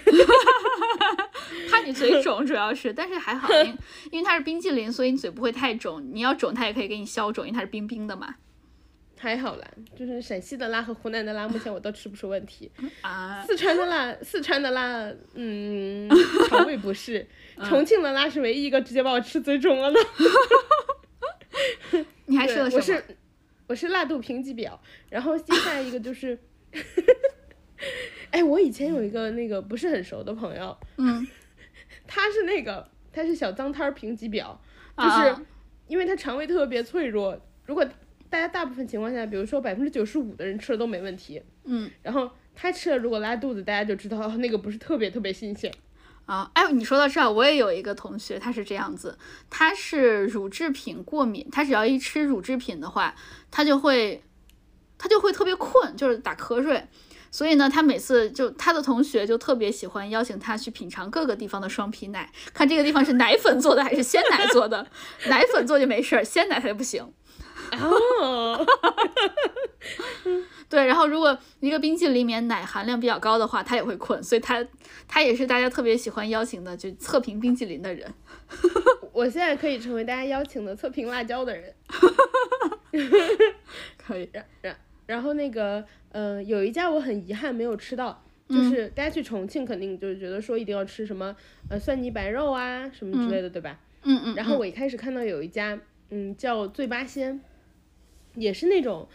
[1.70, 3.76] 怕你嘴肿主要是，但是还好，因为
[4.12, 6.04] 因为它是冰淇淋，所以你嘴不会太肿。
[6.14, 8.36] 你要肿，它也可以给你消肿，因为它是冰冰的嘛。
[9.18, 9.66] 还好啦，
[9.96, 12.70] 就是陕西的辣和湖南的辣，目前我都吃不出问题。
[13.02, 16.10] 啊，四川的辣，四川的辣，嗯，
[16.50, 17.26] 肠胃不适。
[17.64, 20.00] 重庆的辣是唯一一个直接把我吃嘴肿了的。
[22.26, 22.78] 你还吃了什么？
[22.78, 23.04] 我是
[23.68, 24.78] 我是辣度评级表，
[25.10, 26.38] 然后接下来一个就是，
[28.34, 31.26] 哎，我以前有一个那个不是很熟的朋友，嗯，
[32.08, 34.60] 他是那个他是小脏摊儿评级表，
[34.98, 35.42] 就是啊
[35.88, 37.86] 因为他肠胃特别脆弱，如果
[38.32, 45.72] 大家大部分情况下，比如说百分之九十五的人吃了都没问题，嗯然后他吃了如果拉肚子，大家就知道哦那个不是特别特别新鲜。
[46.26, 49.16] 啊，哎，你说到这儿，我也有一个同学，他是这样子，
[49.52, 53.14] 他是乳制品过敏，他只要一吃乳制品的话，
[53.52, 54.24] 他就会，
[54.98, 56.82] 他就会特别困，就是打瞌睡。
[57.34, 64.86] 所以呢，他每次就他的同学就特别喜欢邀请他去品尝各个地方的双皮奶，看这个地方是奶粉做的还是鲜奶做的，
[65.26, 67.04] 奶粉做就没事儿，鲜奶它就不行。
[67.72, 68.64] 哦，
[70.70, 74.64] 对，然后如果一个冰淇淋里面奶含量比较高的话，他也会困，所以他
[75.08, 78.14] 他也是大家特别喜欢邀请的，就测评冰淇淋的人。
[79.12, 81.74] 我现在可以成为大家邀请的测评辣椒的人。
[83.98, 84.76] 可以，然然
[85.14, 91.36] 然后那个，呃，有一家我很遗憾没有吃到，就是大家去重庆肯定就是觉得说一定要吃什么，
[91.70, 93.80] 呃，蒜泥白肉啊什么之类的，对吧？
[94.02, 97.40] 嗯嗯，然后我一开始看到有一家，嗯，叫醉八仙，
[98.34, 99.08] 也是那种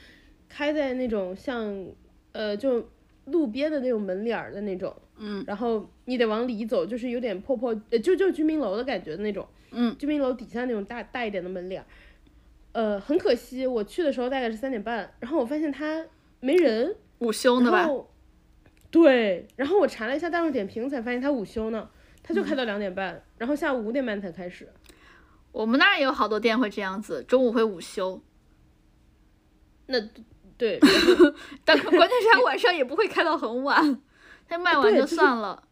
[0.48, 1.84] 开在那种像，
[2.30, 2.88] 呃，就
[3.24, 11.86] 路边的那种门脸儿的那种，嗯然后你得往里走，就是有点破破，呃，就就居民楼的感觉的那种，嗯，居民楼底下那种大大一点的门脸儿。
[12.72, 16.06] 呃，很可惜，我去的时候大概是三点半，然后我发现它
[16.40, 17.88] 没人，午休呢吧？
[18.90, 21.90] 对，然后我查了一下大众点评，才发现它午休呢，
[22.22, 24.68] 它就开到两点半，然后下午五点半才开始。
[25.50, 28.22] 我们那儿也有好多店会这样子，中午会午休，
[29.86, 30.00] 那
[30.56, 30.78] 对，
[31.64, 34.00] 但关键是它晚上也不会开到很晚，
[34.48, 35.64] 它卖完就对就是算了。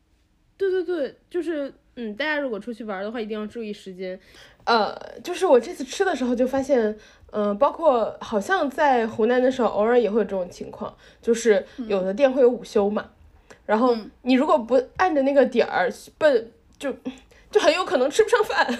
[0.57, 4.19] 对对对，就是嗯，大家如果出去玩的话，一定要注意时间。
[4.67, 4.95] 呃，
[5.25, 6.97] 就是我这次吃的时候就发现，
[7.33, 13.11] 嗯、包括好像在湖南的时候，偶尔也会有这种情况，就是有的店会有午休嘛，
[13.65, 16.93] 然后嗯你如果不按着那个点儿奔，就
[17.51, 18.67] 就很有可能吃不上饭。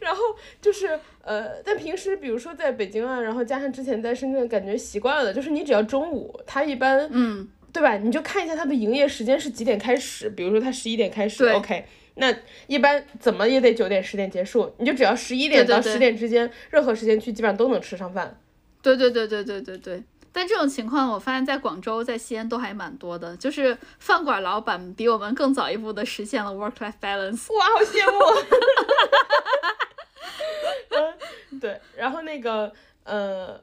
[0.00, 0.22] 然后
[0.62, 7.98] 就是呃，但平时比如说在北京啊，然后加上之前在深圳，感觉习惯了，就是你只要中午，他一般嗯，对吧？
[7.98, 11.84] 你就看一下它的营业时间是几点开始，比如说它十一点开始，OK，
[12.14, 12.34] 那
[12.66, 18.40] 一般怎么也得九点十点结束，你就只要十一点到十点之间，任何时间去基本上都能吃上饭。
[18.82, 20.02] 对对对对对对对。
[20.32, 27.52] 但这种情况，我发现在广州、在西安都还蛮多的，就是饭馆老板比我们更早一步的实现了 work-life balance。
[27.52, 28.18] 哇，好羡慕！
[30.90, 31.14] 嗯，
[31.58, 33.60] 对，然后那个呃，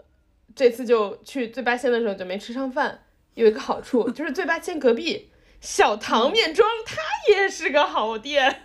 [0.54, 3.00] 这次就去醉八仙的时候就没吃上饭，
[3.36, 5.30] 有一个好处就是醉八仙隔壁
[5.60, 6.98] 小唐面庄，它
[7.32, 8.64] 也是个好店。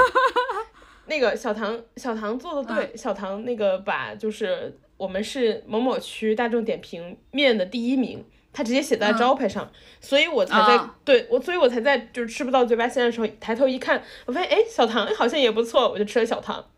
[1.06, 16.70] 那个小唐，小唐做的对，小唐那个把就是我们是某某区大众点评面的第一名，他直接写在招牌上，所以我才在、啊对我，所以我才在就是吃不到嘴巴鲜的时候抬头一看，我发现哎小唐好像也不错，我就吃了小唐。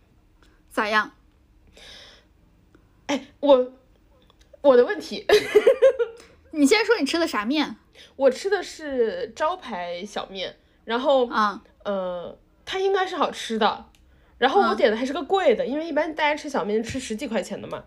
[0.70, 1.12] 咋样？
[3.06, 3.72] 哎，我
[4.62, 5.26] 我的问题，
[6.52, 7.76] 你先说你吃的啥面
[8.16, 11.62] 我吃的是招牌小面，然后啊？
[11.84, 13.86] 呃，它应该是好吃的。
[14.38, 17.84] 然后我嗯点的还是个贵的，因为一般大家吃小面吃十几块钱的嘛。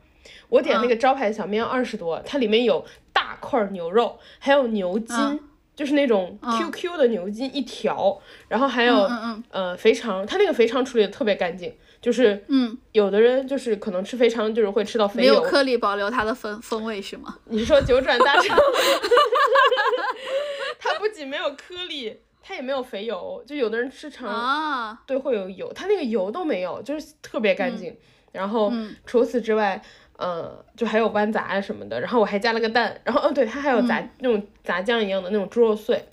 [0.49, 5.39] 我点那个招牌小面二十多，它里面有大块牛肉，还有牛筋，嗯
[5.75, 17.35] 就是那种嗯 QQ 的牛筋一条，然后还有、嗯嗯呃肥肠，它那个肥肠处理的特别干净，就是嗯，有的人就是可能吃肥肠就是会吃到肥油，没有颗粒保留它的风风味是吗？
[17.49, 18.55] 你是说九转大肠？
[20.77, 27.97] 它不仅没有颗粒，它也没有肥油，就有的人吃肠、啊，对会有油，它那个油都没有，就是特别干净。
[28.31, 29.81] 然后嗯除此之外，
[30.17, 36.05] 呃，就还有豌杂啊什么的，然后我还加了个蛋，然后哦对，它还有杂、嗯那种杂酱一样的那种猪肉碎，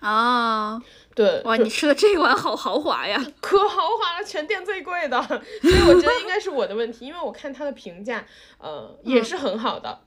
[0.00, 0.82] 啊，
[1.14, 3.24] 对，哇，你吃的这一碗好豪华呀！
[3.40, 8.24] 可豪华了，全店最贵的，所以我觉得应该是我的问题，因为我看它的评价，
[8.58, 10.00] 呃，也是很好的。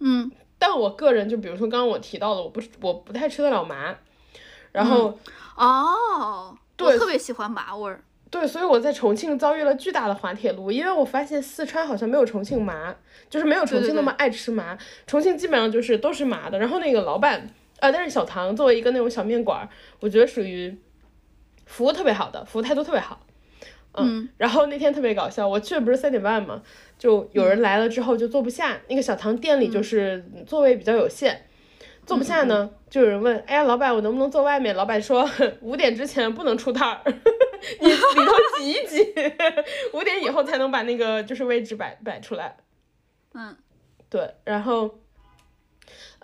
[0.00, 3.94] 嗯但我个人就比如说刚刚我提到的，我不是我不太吃得了麻，
[4.72, 5.18] 然后、
[5.56, 8.02] 哦，对我特别喜欢麻味儿。
[8.30, 12.94] 对，所以我在重庆遭遇了巨大的滑铁卢，因为我发现四川好像没有重庆麻，
[13.30, 14.76] 就是没有重庆那么爱吃麻，
[15.06, 16.58] 重庆基本上就是都是麻的。
[16.58, 17.48] 然后那个老板，
[17.84, 19.68] 呃，但是小唐作为一个那种小面馆儿，
[20.00, 20.74] 我觉得属于
[21.66, 23.20] 服务特别好的，服务态度特别好。
[23.96, 26.62] 嗯然后那天特别搞笑，我去的不是三点半嘛，
[26.98, 31.46] 就有人来了之后就坐不下，那个小唐店里就是座位比较有限，
[32.06, 34.74] 坐不下呢，就有人问，哎呀，老板，我能不能坐外面？
[34.74, 35.28] 老板说
[35.60, 37.02] 五点之前不能出摊儿，
[37.80, 39.14] 你里头挤一挤，
[39.92, 42.56] 五点以后才能把那个就是位置摆摆出来。
[43.34, 43.54] 嗯，
[44.08, 44.98] 对，然后，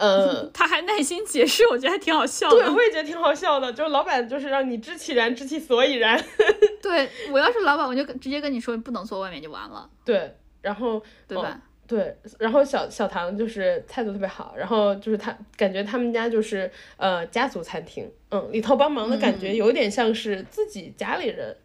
[0.01, 2.57] 呃， 他还耐心解释，我觉得还挺好笑的。
[2.57, 6.19] 对，我也觉得挺好笑的，就是老板就是让你知其然，知其所以然。
[6.83, 11.61] 对我要是老板，我就跟直接跟你说，你不能坐外面就完了，对，然后哦对吧？
[11.87, 21.57] 对，然后小小唐就是态度特别好，然后就是他感觉他们家就是呃家族餐厅，嗯，里头帮忙的感觉嗯有点像是自己家里人，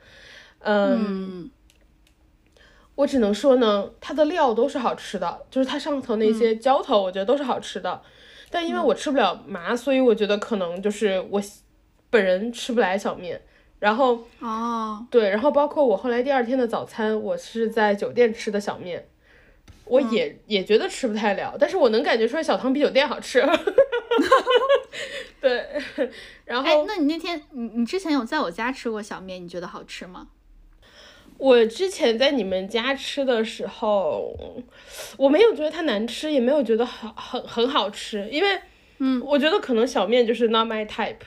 [0.59, 1.51] 嗯，嗯。
[2.95, 8.01] 我只能说呢，它的料都是好吃的，就是它上头那些浇头，我觉得都是好吃的，
[8.49, 11.41] 但因为我吃不了麻，所以我觉得可能就是我
[12.09, 13.41] 本人吃不来小面，
[13.79, 19.07] 然后哦，对，然后包括我后来第二天的早餐，我是在酒店吃的小面，
[19.85, 23.43] 我也、也觉得吃不太了，但是我能感觉出来小汤比酒店好吃。
[25.41, 25.67] 对，
[26.45, 30.29] 然哎后，那你那天你你之前有在我家吃过小面，你觉得好吃吗？
[31.37, 34.35] 我之前在你们家吃的时候，
[35.17, 38.59] 我没有觉得它难吃，也没有觉得很很很好吃，因为
[38.99, 41.17] 嗯，我觉得可能小面就是 not my type。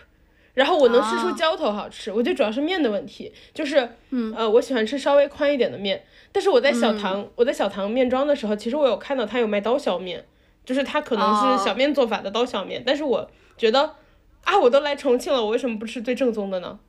[0.54, 1.34] 然后我能吃出哦。
[1.38, 4.34] 浇头好吃，我觉得主要是面的问题，就是，嗯。
[4.36, 6.02] 呃，我喜欢吃稍微宽一点的面，
[6.32, 10.24] 但是我在小唐、我在小唐面庄的时候，其实我有看到他有卖刀削面，
[10.64, 11.56] 就是他可能哦。
[11.59, 13.94] 是小面做法的刀削面，但是我觉得
[14.42, 16.80] 啊，我都来重庆了，我为什么不吃最正宗的呢？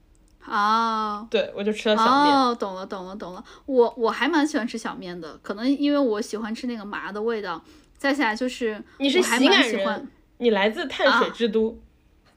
[0.49, 2.35] 啊，对，我就吃了小面。
[2.35, 3.43] 哦，懂了，懂了，懂了。
[3.65, 7.61] 我我还蛮喜欢吃小面的，可能因为我喜欢吃那个麻的味道。
[7.97, 11.77] 再下来就是，你是我还喜感蛮喜欢人，你来自碳水啊之都。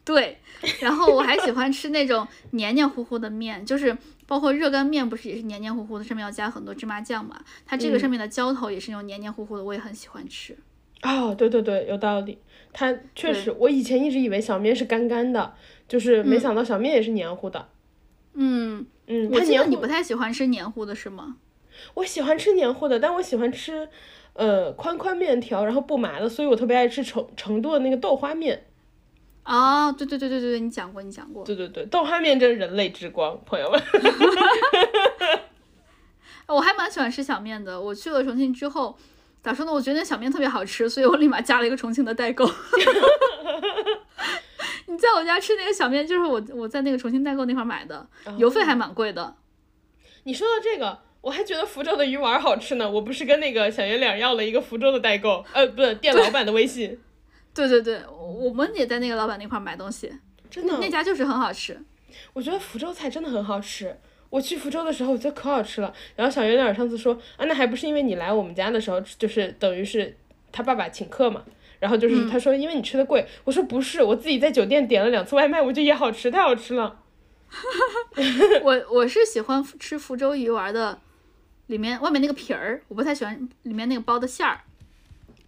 [0.05, 0.39] 对，
[0.81, 3.97] 然后我还喜欢吃那种黏黏糊糊的面，就是
[4.27, 7.41] 包括热干面，不是也是黏黏糊糊的，上面要加很多芝麻酱嘛。
[7.65, 10.57] 它这个嗯上面的浇头也是那种黏黏糊糊的，我也很喜欢吃。
[11.03, 12.39] 哦，对对对，有道理。
[12.73, 15.55] 它确实，我以前一直以为小面是干干的，
[15.87, 17.61] 就是没嗯想到小面也是黏糊的。
[17.61, 17.67] 嗯，
[18.35, 18.87] 嗯，
[19.31, 21.37] 我它黏糊记得你不，太喜欢吃黏糊的是吗？
[21.95, 23.89] 我喜欢吃黏糊的，但我喜欢吃，
[24.35, 28.67] 呃，宽宽面条，然后不麻的，所以我特别爱吃成成都的那个豆花面。
[29.45, 31.45] 哦，对对对对对对，你讲过，你讲过。
[31.45, 33.83] 对对对，豆花面真是人类之光，朋友们。
[36.47, 37.81] 我还蛮喜欢吃小面的。
[37.81, 38.97] 我去了重庆之后，
[39.43, 39.73] 咋说呢？
[39.73, 42.47] 我觉得那小面特别好吃，所以我立马加了一个重庆的代购。
[45.03, 48.07] 你在我家吃那个小面，就是我我在那个重庆代购那块儿买的，
[48.39, 49.35] 邮费还蛮贵的。
[50.23, 52.89] 你说到这个，我还觉得福州的鱼丸好吃呢。
[52.89, 57.01] 我不是跟那个小圆脸要了一个福州的代购，呃，不是店老板的微信，
[57.53, 60.13] 对对对，我我们也在那个老板那块儿买东西，
[60.49, 60.79] 真的。
[60.81, 61.77] 那家就是很好吃。
[62.33, 63.99] 我觉得福州菜真的很好吃。
[64.31, 65.93] 我去福州的时候，我觉得可好吃了。
[66.15, 70.17] 然后小圆脸上次说啊，那还不是因为你来我们家的时候，就是等于是
[70.53, 71.43] 他爸爸请客嘛。
[71.83, 77.01] 然后就是他说因为你吃的贵，我说不是，我自己在酒店点了两次外卖，我觉得也好吃，太好吃了。
[78.63, 81.01] 我 我是喜欢吃福州鱼丸的，
[81.67, 84.61] 里面外面那个皮儿，我不太喜欢里面那个包的馅儿，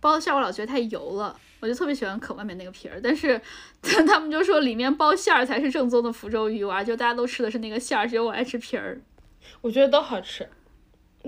[0.00, 2.98] 包的馅儿我老觉得太油了，我就特别喜欢啃外面那个皮儿。
[3.00, 3.40] 但是
[3.80, 9.00] 他们就说里面包馅儿才是正宗的福州鱼丸，就大家都吃的是那个馅儿，只有我爱吃皮儿。
[9.60, 10.48] 我觉得都好吃。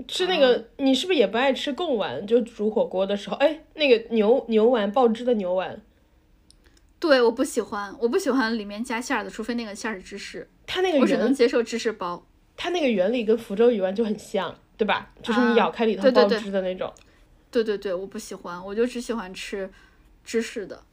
[0.07, 2.25] 吃那个，你是不是也不爱吃贡丸？
[2.27, 5.81] 就煮火锅的时候，哎，那个牛牛丸爆汁的牛丸，
[6.99, 12.25] 对，我不喜欢，我不喜欢里面加馅儿的，除非那个馅儿是芝士，它那个我只能接受芝士包。
[12.55, 15.11] 它那个原理跟福州鱼丸就很像，对吧？
[15.21, 16.91] 就是你啊咬开里头爆汁的那种。
[17.49, 19.69] 对对对，我不喜欢，我就只喜欢吃
[20.23, 20.83] 芝士的。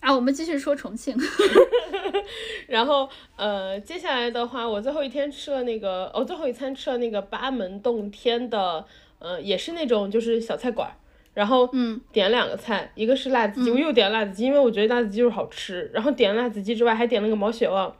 [0.00, 1.16] 啊，我们继续说重庆。
[2.68, 8.84] 然后呃，接下来的话，我最后一天吃了那个，我、最后一餐吃了那个八门洞天的，
[9.18, 10.94] 呃，也是那种就是小菜馆儿，
[11.34, 12.00] 然后嗯。
[12.12, 17.96] 点两个菜，一个是辣子鸡，我又点了辣子鸡，因为我觉得辣子鸡就是好吃，然后点了辣子鸡之外，还点了个毛血旺，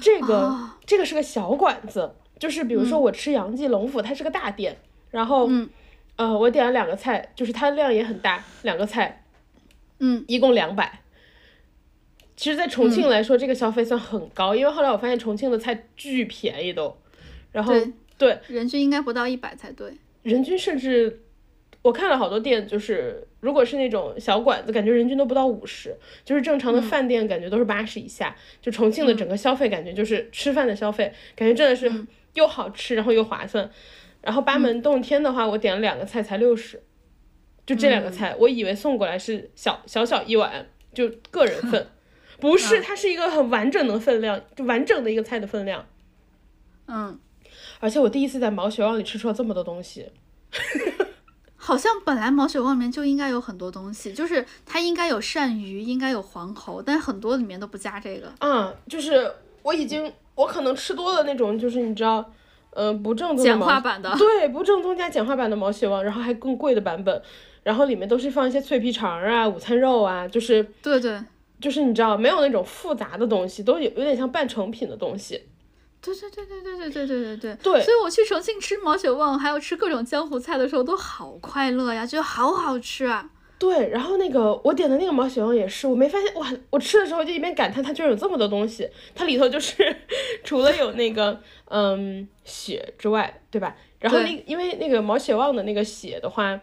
[0.00, 0.70] 这个、哦。
[0.86, 4.76] 这个是个小馆子，就是比如说我吃杨记龙府，它是个大店，
[5.10, 5.68] 然后、嗯。
[6.16, 9.24] 呃，我点了两个菜，就是它的量也很大，两个菜，
[9.98, 11.00] 嗯，一共两百。
[12.40, 16.96] 其实，在重庆来说，这个消费算很高，因为后来我发现重庆的菜巨便宜都，
[17.52, 19.92] 然后对对人均应该不到一百才对。
[20.22, 21.20] 人均甚至
[21.82, 28.34] 我看了好多店，就是如果是那种小馆子，感觉人均都不到五十，就是正常的饭店感觉都是八十以下。
[28.62, 31.92] 就重庆的整个消费感觉就是吃饭的消费，感觉真的是
[32.32, 33.70] 又好吃，然后又划算。
[34.22, 36.82] 然后八门洞天的话，我点了两个菜才六十，
[37.66, 41.86] 就这两个菜，我以为送过来是小小小一碗，就个人份，
[42.40, 45.84] 不是，它是一个很完整的分量，就完整的一个菜的分量。
[46.86, 47.18] 嗯，
[47.78, 50.06] 而且我第一次在毛血旺里吃出了这么多东西。
[51.62, 58.32] 好像本来毛血旺里面就应该有很多东西，就是它应该有鳝鱼，应该有黄喉，但是很多里面都不加这个。
[58.40, 59.30] 嗯，就是
[59.62, 62.32] 我已经我可能吃多了那种，就是你知道，
[62.70, 67.22] 呃，不正宗的简化版的，对，不正宗加简化版的毛血旺，然后还更贵的版本，
[67.62, 71.20] 然后里面都是放一些脆皮肠啊、午餐肉啊，就是对对
[71.60, 75.42] 就是你知道没有那种复杂的东西，都有有点像半成品的东西。
[76.02, 77.56] 对对对对对对对对对对。
[77.56, 83.30] 对所以我去重庆吃毛血旺，还有吃各种江湖菜的时候，都好快乐呀，觉得好好吃啊。
[83.58, 89.94] 对，然后那个我点的那个毛血旺也是，我没发现哇，我吃的时候就一边感叹它居然有这么多东西，它里头就是
[90.42, 93.76] 除了有那个嗯血之外，对吧？
[93.98, 96.58] 然后那因为那个毛血旺的那个血的话，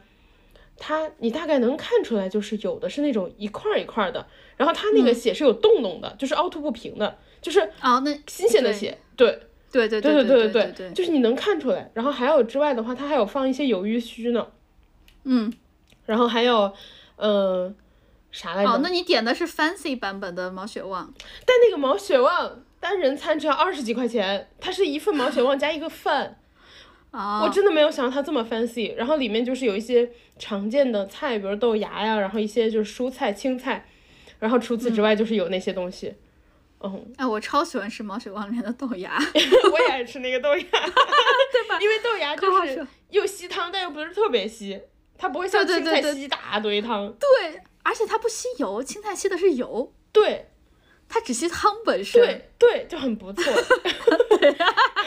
[0.77, 4.25] 它你大概能看出来，就是有的是那种一块儿一块儿的，
[4.55, 9.39] 然后它那个血是有洞洞的，就是凹凸不平的，就是啊，那新鲜的对血，对
[9.71, 11.91] 对对对对对对对，就是你能看出来。
[11.93, 14.47] 然后还有之外的话，它还有放一些鱿鱼须呢，
[15.23, 15.51] 嗯，
[16.05, 16.71] 然后还有
[17.17, 17.75] 嗯、
[18.31, 18.69] 啥来着？
[18.69, 21.13] 哦，那你点的是 fancy 版本的毛血旺，
[21.45, 26.39] 但那个毛血旺单人餐只要二十几块钱，它是一份毛血旺加一个饭，
[27.17, 28.93] 哦，我真的没有想到它这么 fancy。
[28.95, 30.07] 然后里面就是有一些
[30.37, 33.87] 常见的菜，比如豆芽呀，然后一些就是蔬菜、青菜，
[34.39, 36.13] 然后除此之外就是有那些东西。
[36.79, 39.17] 嗯，哎，我超喜欢吃毛血旺里面的豆芽，
[39.73, 41.79] 我也爱吃那个豆芽， 对吧？
[41.81, 44.79] 因为豆芽就是又吸汤，但又不是特别吸，
[45.17, 47.11] 它不会像青菜吸一大堆汤。
[47.13, 49.91] 对，而且它不吸油，青菜吸的是油。
[50.11, 50.49] 对，
[51.09, 52.21] 它只吸汤本身。
[52.21, 53.53] 对对，就很不错。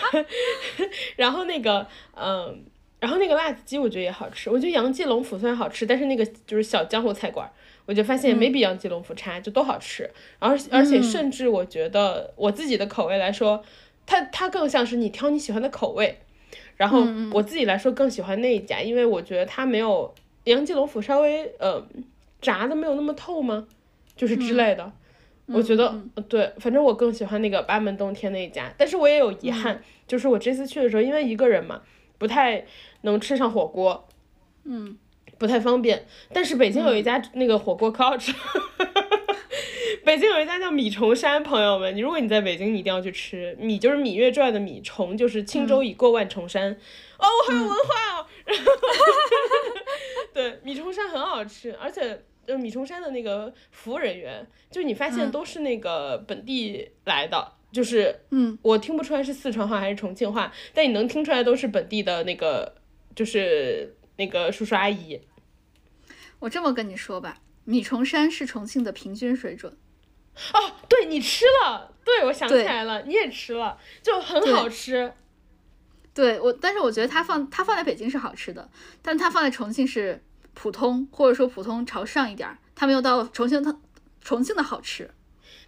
[1.17, 2.65] 然后那个，嗯，
[2.99, 4.51] 然后那个辣子鸡我觉得也好吃。
[4.51, 7.51] 我觉得杨记龙府虽然好吃，但是那个就是小江湖菜馆，
[7.87, 10.11] 我就发现没比杨记龙府差，就都好吃。
[10.39, 13.63] 而而且甚至我觉得我自己的口味来说，
[14.07, 16.19] 它它更像是你挑你喜欢的口味。
[16.77, 21.87] 然后我自己来说更喜欢那一家，因为我觉得它没有杨记龙府稍微呃
[22.41, 23.67] 炸的没有那么透吗？
[24.17, 24.91] 就是之类的。
[25.53, 25.93] 我觉得
[26.29, 31.83] 对，反正我更喜欢那个八门洞天那一家，但是我也有遗憾，就是我这次去的时候，因为一个人嘛，
[32.19, 32.65] 不太
[33.03, 34.07] 能吃上火锅，
[34.65, 34.97] 嗯，
[35.39, 36.07] 不太方便。
[36.33, 38.33] 但是北京有一家那个火锅可好吃，
[40.05, 43.57] 北京有一家叫米虫山，朋友们，你如果你在北京，你一定要去吃。
[43.59, 46.73] 米就是《芈月传》的米，虫就是轻舟已过万重山。
[47.19, 48.27] 哦，我好有文化哦。
[50.33, 52.23] 对，米虫山很好吃，而且。
[52.47, 62.75] 就米虫山的那个服务人员，就你发现都是那个本地来的，就是嗯，我听不出来是四川话还是重庆话，但你能听出来都是本地的那个，
[63.15, 65.21] 就是那个叔叔阿姨。
[66.41, 69.77] 我这么跟你说吧，米虫山是重庆的平均水准。
[70.53, 75.13] 哦，对你吃了，对我想起来了，你也吃了，就很好吃。
[76.13, 78.69] 对我，但是我觉得它放它放在北京是好吃的，
[79.03, 80.25] 但它放在重庆是。
[80.55, 83.77] 普通或者说普通朝上一点儿，它没有到重庆它
[84.21, 85.11] 重庆的好吃。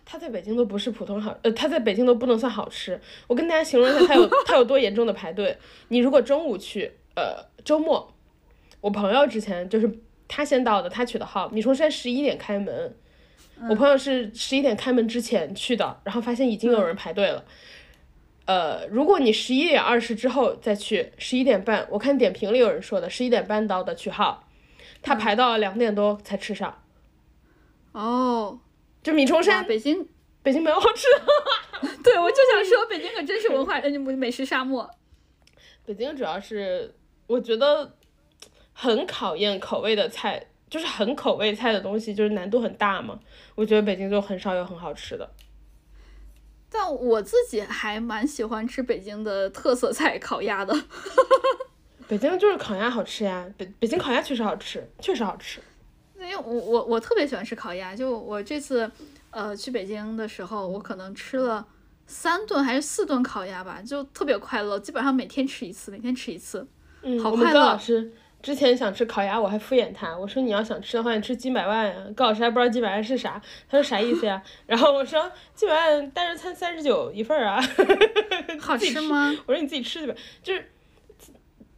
[0.04, 3.00] 它在北京都不是普通好，呃，它在北京都不能算好吃。
[3.28, 5.56] 我跟大家形容一下它有 它有多严重的排队。
[5.88, 8.12] 你如果中午去，呃，周末，
[8.80, 12.96] 我朋友之前就是他先到的，他取的号，米虫山十一点开门，
[13.70, 17.44] 我朋友是十一点开门之前去的，然后发现已经有人排队了。
[18.46, 24.48] 呃，如果你十一点二十之后再去，十一点半，我看点评里有人说的，十一点半到的取号。
[25.02, 26.82] 他排到两点多才吃上，
[27.92, 28.60] 哦，
[29.02, 30.08] 就米虫山，北京
[30.42, 34.88] 北京没有好吃的， 对我就想说北京可真是文化呃美食沙漠。
[35.84, 36.94] 北京主要是
[37.26, 37.96] 我觉得
[38.72, 43.18] 很考验口味的菜，就是很口味菜的东西，就是难度很大嘛。
[43.56, 45.28] 我觉得北京就很少有很好吃的。
[46.70, 50.74] 但我自己还蛮喜欢吃北京的特色菜烤鸭的。
[52.12, 55.62] 北京就是烤鸭好吃呀，北北京烤鸭确实好吃，确实好吃。
[56.20, 58.90] 因为我我我特别喜欢吃烤鸭，就我这次
[59.30, 61.66] 呃去北京的时候，我可能吃了
[62.06, 66.68] 三顿还是四顿烤鸭吧，就特别快乐，基本上每天吃一次，每天吃一次，
[67.00, 67.54] 嗯，好快乐。
[67.54, 71.94] 高老师之前想吃烤鸭，我还敷衍他，我说你要想吃的话，你吃金百万呀。
[72.14, 73.40] 高老师还不知道金百万是啥，
[73.70, 74.42] 他说啥意思呀？
[74.68, 77.58] 然后我说金百万单人餐三十九一份儿啊，
[78.60, 79.34] 好吃吗？
[79.46, 80.68] 我说你自己吃去吧，就是。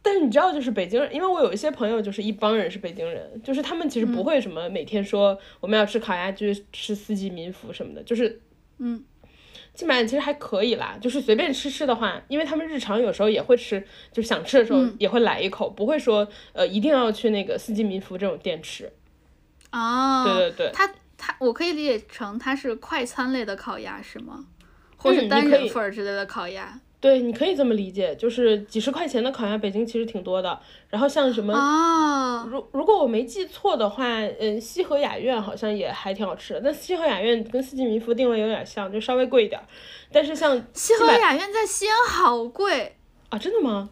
[0.05, 8.39] 但是你知道，就是北京人，因为我有一些朋友，就是一帮人是北京人，就是他们其实不会什么每天说我们要吃烤鸭，就吃四季民福什么的，就是，
[8.77, 9.03] 嗯，
[9.73, 18.93] 基本上其实还可以啦，就是随便吃吃的话，因为他们日常有时候也会吃，就是想吃的时候也会来一口，不会说呃一定要去那个四季民福这种店吃。
[19.71, 20.87] 哦，对对对，它
[21.17, 24.45] 它我可以理解成它是快餐类的烤鸭是吗？
[24.97, 26.79] 或者单人份之类的烤鸭？
[27.05, 30.59] 对，你可以这么理解，就是几十块钱的烤鸭，北京其实挺多的。
[30.89, 31.53] 然后像什么，
[32.49, 36.61] 如如果我没记错的话，嗯，西河雅苑好像也还挺好吃的。
[36.63, 39.61] 但西河雅苑跟四季民福定位有点像，就稍微贵一点。
[40.11, 42.95] 但是像西河雅苑在西安好贵
[43.29, 43.37] 啊！
[43.37, 43.91] 真的吗？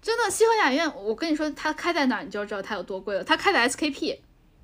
[0.00, 3.24] 真的，西河雅苑，我跟你说，它开在哪儿，你就知道它有多贵了。
[3.24, 4.18] 它开在 SKP。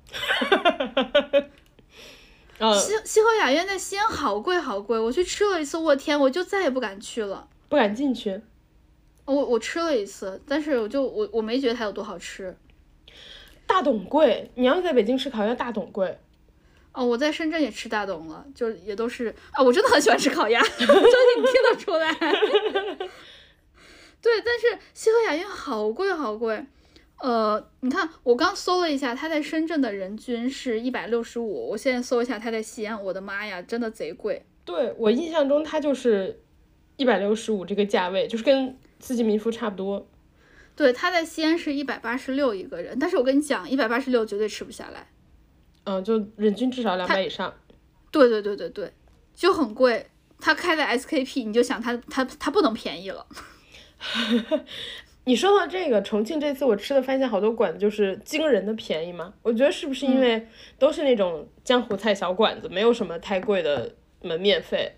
[2.79, 7.49] 西西河雅苑在西安好贵好贵，我去吃了一次，我天，我就再也不敢去了。
[7.69, 8.39] 不敢进去，
[9.25, 12.55] 我我吃了一次，但是我就我我没觉得它有多好吃。
[13.65, 16.19] 大董贵，你要在北京吃烤鸭，大董贵。
[16.91, 22.13] 哦，我在深圳也吃大董了，就也都是啊，我真的很喜欢吃烤鸭，相信你听得出来。
[24.21, 26.63] 对，但是西河雅苑好贵好贵，
[27.19, 34.45] 呃，你看我刚搜了一下，它在深圳的人均是一百六十五，我现在搜一下它在西安，我的妈呀，真的贼贵。
[34.63, 36.42] 对我印象中它就是。
[36.97, 40.07] 一百六十五这个价位就是跟四季民福差不多，
[40.75, 45.07] 对，他在西安是一百八十六一个人，但是我跟你讲，一百八十六绝对吃不下来，
[45.83, 47.53] 嗯，就人均至少两百以上，
[48.11, 48.93] 对对对对对，
[49.33, 50.07] 就很贵。
[50.39, 53.25] 他开在 SKP，你就想他他他不能便宜了。
[55.25, 60.45] 你说到这个重庆这次我吃的发现好多馆子就是惊人的便宜嘛，我觉得是不是因为
[60.77, 64.91] 都是那种江湖菜小馆子，没有什么太贵的门面费。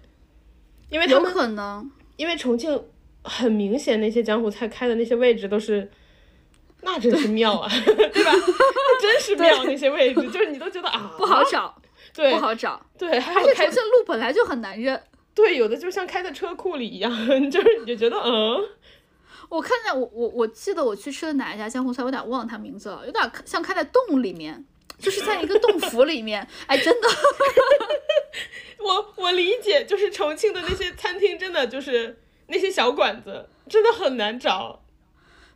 [0.96, 2.82] 因为有可能，因为重庆
[3.22, 5.92] 很明显，那些江湖菜开的那些位置都是，
[6.84, 8.32] 那真是妙啊， 对吧？
[8.34, 11.76] 那真是妙，那些位置就是你都觉得啊，不好找。
[12.14, 12.82] 对不好找。
[12.98, 14.98] 对，还而且有开重庆路本来就很难认。
[15.34, 17.12] 对，有的就像开在车库里一样，
[17.52, 18.58] 就是你就觉得嗯，
[19.50, 24.64] 我看见我我我记得我去吃的哪一家江湖菜，我有点忘了它名字了，有点像开在洞里面，
[25.00, 26.48] 就是在一个洞府里面。
[26.68, 27.08] 哎，真的，
[28.80, 34.82] 我我理解，就是重庆的那些餐厅，真的就是那些小馆子，真的很难找。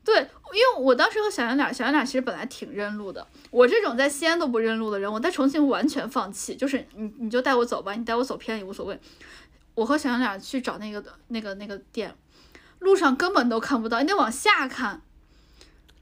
[0.04, 3.28] 对，因为我当时和小杨俩，小杨俩其实本来挺认路的。
[3.52, 9.00] 我这种在西安都不认路的人，我在重庆完全放弃，就是你你就带我走吧，你带我走偏也无所谓。
[9.76, 12.16] 我和小杨俩去找那个那个那个店，
[12.80, 15.02] 路上根本都看不到，你得往下看。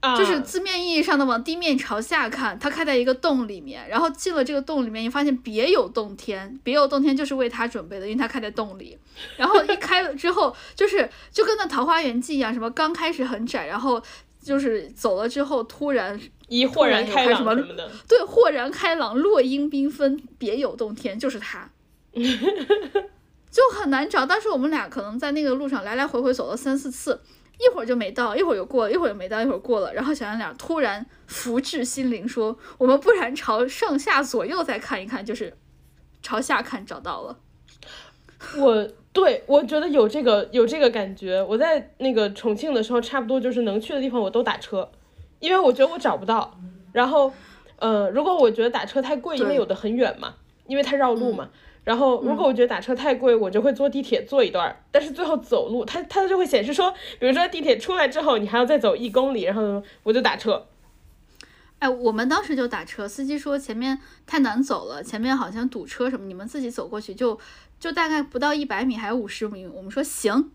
[0.00, 8.96] 啊，就是字面意义上的往地面朝下看，它开在一个洞里面，然后进了这个洞里面，你发现别有洞天，别有洞天就是为他准备的，因为它开在洞里。
[9.36, 14.00] 然后一开了之后，就是就跟那《桃花源记》一样，什么刚开始很窄，然后
[14.40, 21.68] 就是走了之后突然一豁然开朗什么什么的，对豁然开朗，落英缤纷，别有洞天，就是他。
[23.50, 27.18] 就很难找，当时我们俩可能在那个路上来来回回走了三四次，
[27.58, 35.56] 一会儿就没到，一会儿又过了，一会儿又没到，一会儿过了，然后小圆脸突然福至心灵说：“我们不然朝上下左右再看一看，就是
[36.22, 37.38] 朝下看找到了。
[38.56, 41.42] 我对我觉得有这个有这个感觉。
[41.42, 44.88] 我在那个重庆的时候，差不多就是能去的地方我都打车，
[45.40, 46.56] 因为我觉得我找不到。
[46.92, 47.32] 然后，
[47.80, 50.34] 呃，如果我觉得打车太贵，因为有的很远嘛，
[50.68, 51.48] 因为它绕路嘛。
[51.88, 60.66] 然后，如果我觉得打车太贵，我就会坐地铁坐一段儿，但是最后走路，它它就会显示说，比如说地铁出来之后，你还要再走一公里，然后我就打车。
[61.78, 67.40] 哎，我们当时就打车，司机说前面太难走了，前面好像堵车什么，你们自己走过去就
[67.80, 69.66] 就大概不到一百米，还有五十米。
[69.66, 70.50] 我们说行，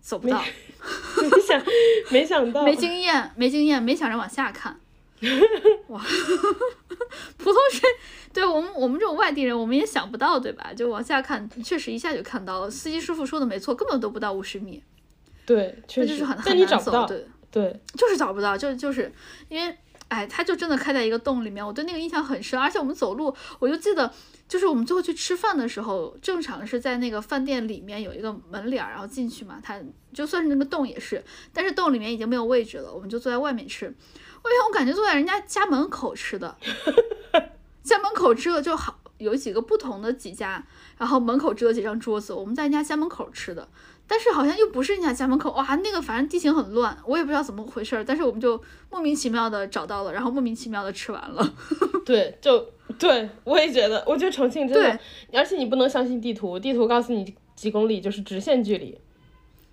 [0.00, 0.42] 走不到，
[1.20, 1.62] 没想
[2.10, 4.80] 没想到，没经验，没经验，没想着往下看。
[5.88, 6.00] 哇，
[7.36, 7.82] 普通人
[8.32, 10.72] 对我们我们这种外地人，我们也想不到，对吧？
[10.74, 12.70] 就往下看，确实一下就看到了。
[12.70, 14.82] 司机师傅说的没错，根本都不到五十米，
[15.44, 16.74] 对，确实就是很，但很难走。
[16.76, 19.12] 你找不到，对，对，就是找不到，就就是
[19.48, 19.76] 因为，
[20.08, 22.58] 哎，他就真的开在一个洞里面，我对那个印象很深。
[22.58, 24.10] 而且我们走路，我就记得，
[24.48, 29.78] 就是我们最后去吃饭的时候，正常是在那个饭店里面有一个门脸儿，然后进去嘛，它
[30.14, 31.22] 就算是那个洞也是，
[31.52, 33.94] 但是洞里面已经没有位置了，我们就坐在外面吃。
[34.42, 36.56] 为什么我感觉坐在人家家门口吃的？
[37.82, 40.64] 家门口吃的就好，有几个不同的几家，
[40.98, 43.68] 然后门口支了几张桌子，我们在人家家门口吃的。
[44.06, 48.04] 但是好像又不是人家家门口，哇，那个反正地形很乱，我也不知道怎么回事儿。
[48.04, 48.60] 但是我们就
[48.90, 51.54] 莫名其妙的找到了，然后莫名其妙的吃完了。
[52.04, 52.68] 对，就
[52.98, 54.98] 对我也觉得，我觉得重庆真的
[55.30, 58.98] 对，而且你不能相信地图，地图告诉你几公里就是直线距离，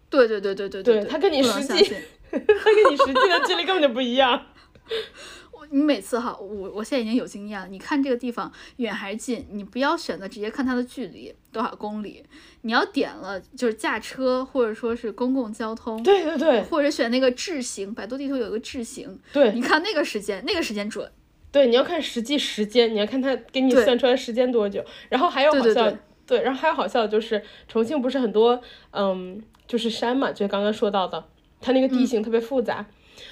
[0.08, 1.84] 对对对对对对，对它跟你实际
[2.30, 4.40] 它跟你实际的距离根本就不一样。
[5.70, 7.68] 你每次哈，我我现在已经有经验了。
[7.68, 12.24] 你看这个地方远还是近，你不要选择直接看它的距离多少公里，
[12.62, 21.12] 你要点了就是驾车或者说是公共交通，对对对或者选那个智行，百度地图有个智行，对你看那个时间，那个时间准。
[21.52, 24.82] 对，你要看实际时间，你要看它给你算出来时间多久。
[25.10, 25.98] 然后还有好笑，对对
[26.28, 28.62] 对然后还有好笑的就是重庆不是很多
[28.92, 31.28] 嗯就是山嘛，就刚刚说到的，
[31.60, 32.86] 它那个地形特别复杂。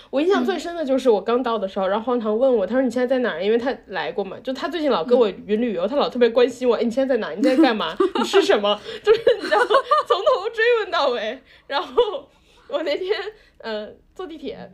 [0.10, 3.44] 我印象最深的就是我刚到的时候，然后荒唐问我，他说你现在在哪儿？
[3.44, 7.36] 因为他来过嘛，就他最近老跟我云旅游，他老特别关心我，哎，你现在在哪儿？
[7.36, 7.95] 你在干嘛？
[8.16, 8.80] 你吃什么？
[9.03, 11.41] 就是你知道，从头追问到尾。
[11.68, 12.30] 然后
[12.68, 13.18] 我那天
[13.60, 14.72] 呃坐地铁，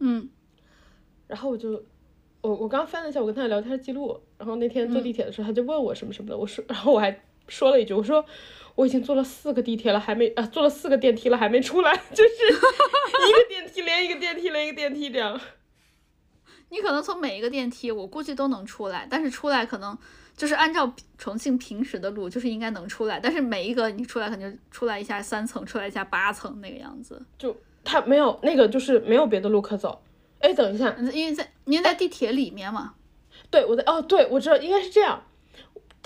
[0.00, 0.28] 嗯
[1.26, 1.82] 然后我就，
[2.42, 8.24] 我我刚翻了一下我跟他的聊天记录，然后那天坐地铁的时候，他就问我什么什么的，我说，然后我还说了一句，我说
[8.74, 12.30] 我已经坐了四个地铁了，还没呃，坐了四个电梯了，还没出来， 就是
[13.28, 15.40] 一个电梯连一个电梯连一个电梯这样。
[16.70, 19.96] 你可能从每一个电梯，我估计都能出来，但是出来可能
[20.36, 27.24] 就是按照重庆平时的路，就是应该能出来，但是每一个你出来肯定出来一下三层，出来一下八层那个样子。
[27.38, 30.02] 就他没有那个，就是没有别的路可走。
[30.40, 32.94] 哎，等一下，因为在因为在地铁里面嘛，
[33.50, 35.22] 对我在哦，对我知道应该是这样。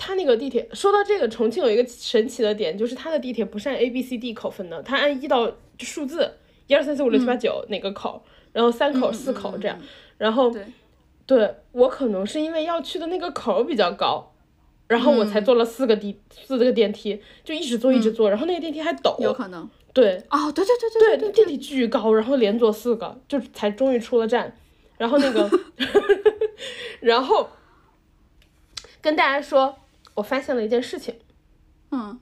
[0.01, 6.35] 他那个地铁，说到这个，重庆有一个神奇的点，就是它的地铁不是按 A B C D 口分的，它按一到数字，
[6.67, 8.23] 一二三四五六七八九哪个口，
[8.53, 9.87] 然后三口、嗯四口这样嗯。
[10.17, 10.65] 然后对
[11.27, 14.31] 对我可能是因为要去的那个口比较高，
[14.87, 19.17] 然后我才嗯坐了四个地四个电梯，就一直坐一直坐，然后那个电梯还抖。
[19.19, 19.69] 有可能。
[19.91, 24.55] 对哦，对对对对对，那电梯巨高，然后连坐四个，就才终于出了站。
[24.97, 25.49] 然后那个，
[27.01, 27.49] 然后
[29.01, 29.77] 跟大家说，
[30.19, 31.17] 我发现了一件事情，
[31.91, 32.19] 嗯，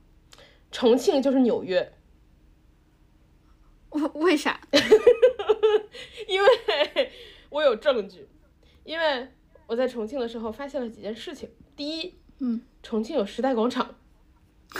[0.71, 1.93] 重庆就是纽约，
[3.89, 4.61] 为为啥？
[6.27, 7.11] 因为
[7.49, 8.29] 我有证据，
[8.83, 9.29] 因为
[9.65, 11.49] 我在重庆的时候发现了几件事情。
[11.75, 13.95] 第一，嗯，重庆有时代广场。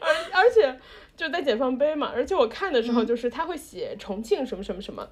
[0.00, 0.78] 而而且
[1.16, 5.10] 就在解放碑嘛，而且我看的时候就是他会写重庆什么什么什么，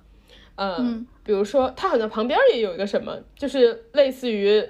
[0.57, 4.69] 呃，嗯比如说它好像旁边也有一个什么，就是类似于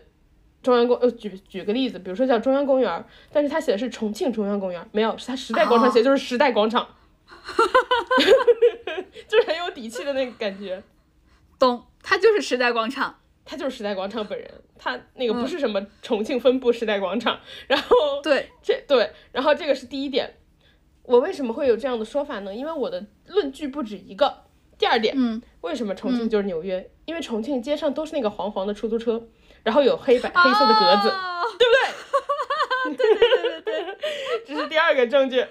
[0.63, 6.85] 中央公呃举举个例子，比如说叫中央公园，但是它写的是重庆中央公园，没有，是它时代广场哦写的就是时代广场，
[7.25, 10.83] 哈哈哈就是很有底气的那个感觉。
[11.59, 13.21] 懂，它就是时代广场。
[13.49, 17.39] 他就是时代广场本人，他那个不是什么重庆分部时代广场，
[17.69, 20.35] 然后 对，这对，然后这个是第一点，
[21.05, 22.53] 我为什么会有这样的说法呢？
[22.53, 24.46] 因为我的论据不止一个。
[24.79, 26.91] 第二点，嗯，为什么重庆就是纽约？
[27.05, 29.27] 因为重庆街上都是那个黄黄的出租车，
[29.63, 31.09] 然后有黑白黑色的格子，
[31.59, 32.97] 对不对？
[32.97, 33.97] 对对对对
[34.47, 35.47] 这是第二个证据。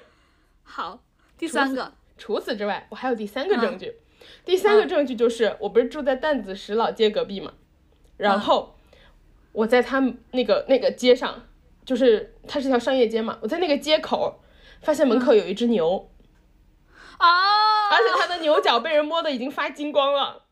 [0.63, 0.99] 好，
[1.37, 3.95] 第三个，除此之外，我还有第三个证据。
[4.43, 7.53] 第三个证据就是，我不是住在担子石老街隔壁嘛，
[8.17, 8.75] 然后
[9.51, 11.43] 我在他们那个那个街上，
[11.85, 14.41] 就是它是条商业街嘛，我在那个街口
[14.81, 16.09] 发现门口有一只牛，
[17.17, 17.27] 啊，
[17.91, 20.43] 而且它的牛角被人摸的已经发金光了。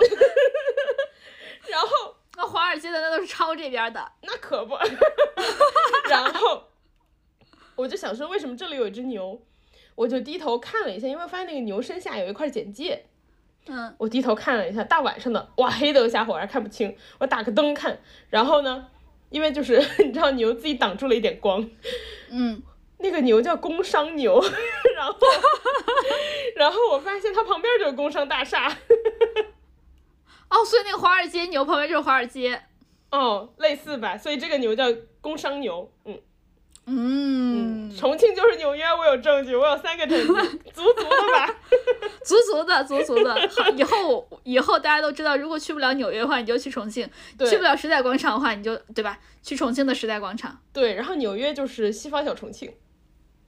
[1.68, 4.12] 然后那华尔街的那都是抄这边的。
[4.22, 4.74] 那可不，
[6.08, 6.64] 然后
[7.76, 9.40] 我就想说，为什么这里有一只牛？
[9.94, 13.06] 我就低头看了一下，因为发现那个牛身下有一块简介。
[13.66, 16.96] 嗯，我低头看了一下，大晚上的，哇，黑的吓唬我，还看不清。
[17.18, 18.00] 我打个灯看，
[18.30, 18.88] 然后呢，
[19.28, 21.68] 因为就是 你知道牛自己挡住了一点光，
[22.30, 22.62] 嗯，
[23.02, 24.40] 那个牛叫工商牛，
[24.96, 25.14] 然后
[26.56, 28.66] 然后我发现它旁边就是工商大厦，
[30.50, 32.62] 哦，所以那个华尔街牛旁边就是华尔街。
[33.10, 34.84] 哦，类似吧，所以这个牛叫
[35.20, 36.20] 工商牛，嗯
[36.86, 40.26] 嗯，重庆就是纽约，我有证据，我有三个证据，
[40.72, 41.56] 足足的吧。
[42.24, 43.34] 足足的，足足的。
[43.56, 47.06] 好，以后以后大家都知道，如果去不了纽约的话，你就去重庆；
[47.48, 49.18] 去不了时代广场的话，你就对吧？
[49.42, 50.60] 去重庆的时代广场。
[50.72, 52.72] 对，然后纽约就是西方小重庆，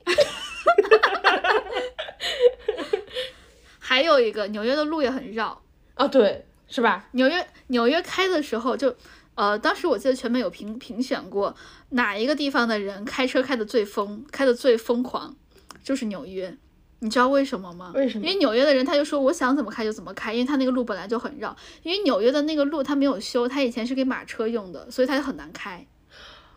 [3.78, 5.60] 还有一个，纽约的路也很绕。
[5.94, 7.06] 啊，对，是吧？
[7.12, 8.96] 纽约纽约开的时候就，
[9.34, 11.54] 呃，当时我记得全美有评评选过
[11.90, 15.36] 哪一个地方的人开车开的最疯，开的最疯狂，
[15.82, 16.56] 就是纽约。
[17.00, 17.92] 你知道为什么吗？
[17.94, 21.54] 为什么因为纽约的人他就说我想怎么开就怎么开，因为他那个路本来就很绕。
[21.82, 25.86] 因为纽约的那个路他没有修，他以前是给马车用的，所以他就很难开。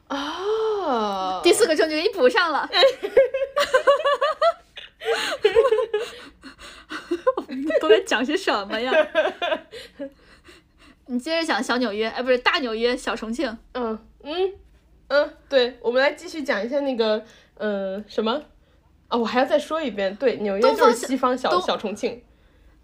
[0.10, 2.70] 哦，第四个证据给你补上了。
[7.80, 8.92] 都在讲些什么呀？
[11.08, 13.56] 你接着讲小纽约，哎，不是大纽约，小重庆。
[13.74, 14.54] 嗯嗯
[15.08, 17.24] 嗯，对，我们来继续讲一下那个，
[17.58, 18.42] 嗯、什么？
[19.10, 22.24] 哦，我还要再说一遍，对，纽约就是西方小东小重庆。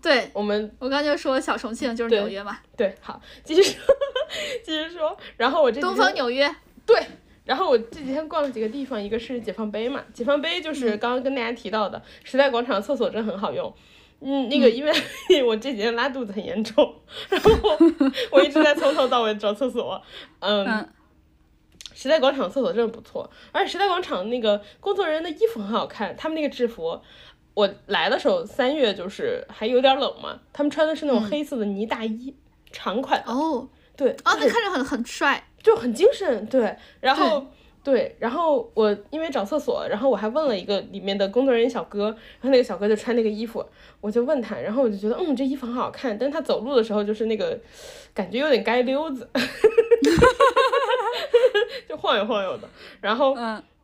[0.01, 3.79] 对我们我刚才就说小重庆就是对纽约嘛，对，好，继续说，
[4.63, 5.17] 继续说。
[5.37, 6.55] 然后我这几东天方纽约。
[6.85, 7.01] 对，
[7.45, 13.73] 然后我这几天逛了几个地方，一个是解放碑嘛，解放碑就是刚刚跟大家提到的，时代广场厕所真的很好用。
[14.21, 14.91] 嗯，那个因为
[15.43, 16.93] 我这几天拉肚子很严重，
[17.29, 17.51] 然后
[18.31, 20.01] 我一直在从头到尾找厕所。
[20.39, 20.89] 嗯，嗯
[21.93, 26.99] 时代广场厕所真的不错，而且时代广场那个工作人员的衣服很好看，他们那个制服。
[27.53, 32.33] 我来的时候三月就是还有点冷嘛，他们穿的是那种黑色的呢大衣，
[32.71, 33.67] 长款的，哦
[33.97, 35.43] 对，哦，那看着很很帅。
[35.61, 37.45] 就很精神，对，然后
[37.83, 43.65] 对，然后我因为找厕所，然后我还问了一个里面的工作人员小哥，然后那个小哥就穿那个衣服，
[43.99, 47.59] 我就问他，然后我就觉得嗯这衣服很好看，但是他走路的时候就是那个
[48.13, 49.27] 感觉有点街溜子，
[51.89, 52.69] 就晃悠晃悠的，
[53.01, 53.35] 然后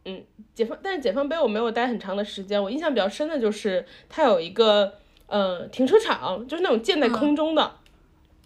[0.05, 0.23] 嗯。
[0.55, 4.91] 解放，但是解放碑我没有待很长的时间，我印象比较深的就是它有一个
[5.27, 7.73] 呃停车场，就是那种建在空中的。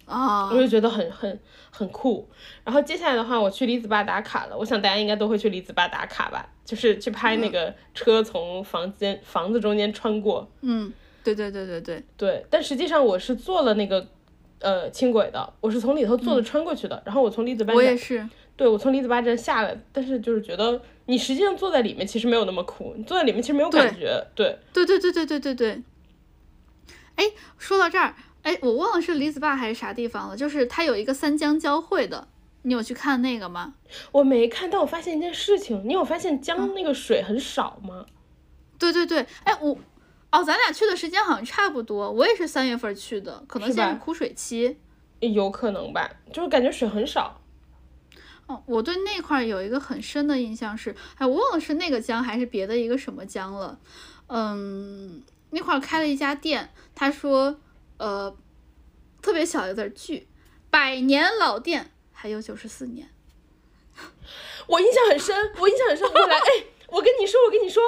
[0.06, 2.28] 我哦，就觉得很很很酷。
[2.64, 4.56] 然后接下来的话，我去李子坝打卡了。
[4.56, 10.48] 我想大家应该都会去李子坝打卡吧，就是去拍那个车从房间房子中间穿过。
[10.60, 10.92] 嗯，
[11.24, 14.06] 对对对对对，对，但实际上我是坐了那个
[14.60, 17.02] 呃轻轨的，我是从里头坐着穿过去的。
[17.06, 18.28] 然后我从李子坝站，我也是。
[18.54, 24.24] 对我从李子坝站下来，但是就是觉得你实际上坐在里面其实没有那么酷，你坐在里面其实没有感觉。
[24.34, 25.82] 对，对对对对对对对。
[27.16, 27.24] 哎，
[27.58, 32.28] 说到这儿，哎，我忘了是李子坝还是啥地方了，就是它有一个三江交汇的，
[32.62, 33.74] 你有去看那个吗？
[34.10, 38.04] 我没看，但我发现一件事情，你有发现嗯江那个水很少吗？
[38.78, 39.78] 对对对，哎，我，
[40.32, 44.78] 哦，咱俩去的时间好像差不多，我也是三月份去的，可能现在是枯水期。
[45.20, 47.40] 有可能吧，就是感觉水很少。
[48.48, 53.78] 哦，我对那块儿有一个很深的印象是，哎，我忘了是那个江还是别的一个什么江了。
[54.26, 57.56] 嗯，那块儿开了一家店，他说，
[58.02, 58.36] 呃，
[59.22, 60.26] 特别小一个字儿聚，
[60.70, 63.08] 百年老店还有九十四年。
[64.66, 66.10] 我印象很深，我印象很深。
[66.12, 67.80] 我来，哎，我跟你说，我跟你说，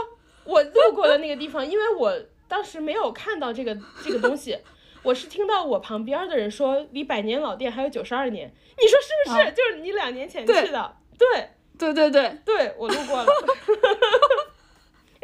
[0.45, 2.17] 我路过了那个地方，因为我
[2.47, 4.57] 当时没有看到这个这个东西，
[5.03, 8.55] 我是听到我旁边的人说离百年老店还有九十二年。
[8.79, 9.41] 你说是不是？
[9.43, 13.27] 啊就是你两年前去的，对对对对对，我路过了。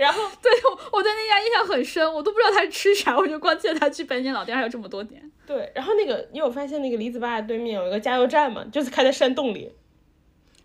[0.01, 5.31] 然后对，我我对那家印象很深，我都不知道他是吃啥，我就光记得他去百年老店还有这么多年。
[5.47, 8.65] 对，然后那个你有发现那个李子坝对面有一个加油站吗？
[8.73, 9.71] 就是开在山洞里。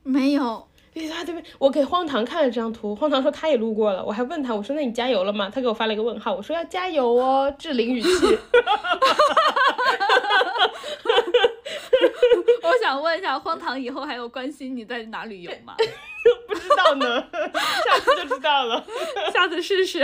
[0.03, 5.51] 没有，李子坝对面，我给荒唐看了这张图，荒唐说他也路过了，我还问他，我说那你加油了吗？
[5.53, 8.09] 他给我发了一个问号，我说要加油哦，志玲语气。
[12.63, 15.75] 我想问一下，荒唐以后还有关心你在哪旅游吗？
[16.47, 18.85] 不知道呢， 下次就知道了。
[19.31, 19.99] 下次试试。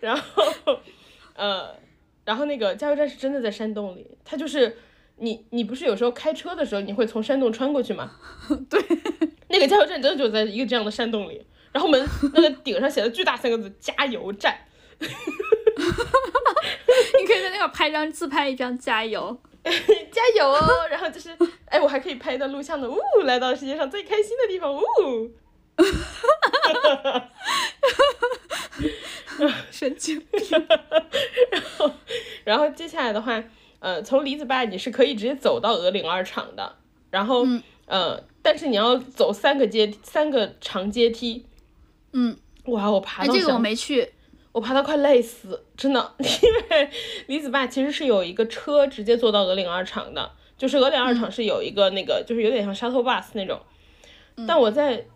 [0.00, 0.80] 然后，
[1.34, 1.74] 呃，
[2.24, 4.78] 然后那个加油站是真的在山洞里，它就是
[5.16, 8.12] 你你不是有时候开车的时候你会从山洞穿过去吗？
[8.70, 8.82] 对，
[9.48, 14.58] 那个加油站真的就在一个这样的山洞里，然后门那个顶上写的巨大三个字“加油站
[14.98, 15.08] 你
[17.26, 19.38] 可以在那块拍张自拍一张，加油。”，
[20.12, 20.60] 加油哦！
[20.90, 21.30] 然后就是，
[21.66, 24.80] 哎，我还可以拍一段录像的，呜，来到世界上最开心的地方，呜。
[29.70, 30.66] 神经病。
[32.44, 33.42] 然后接下来的话，
[33.80, 36.76] 呃，从李子坝你是可以直接走到鹅岭二厂的，
[37.10, 41.46] 然后，嗯呃，但是你要走三个阶三个长阶梯，
[42.12, 42.36] 嗯，
[42.66, 44.12] 哇，我爬这个我想没去。
[44.52, 46.26] 我爬到快累死，真的， 因
[46.70, 46.90] 为
[47.26, 53.60] 李子坝其实是有一个车直接坐到鹅岭二厂的，就是鹅岭二厂是有一个那个，就是有点像 shuttle bus 那种，
[54.46, 55.06] 但我在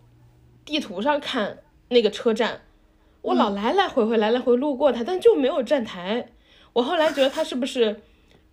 [0.64, 1.58] 地图上看
[1.88, 2.62] 那个车站，
[3.22, 6.32] 我老来来回回来来回路过它，但就没有站台。
[6.72, 8.00] 我后来觉得它是不是，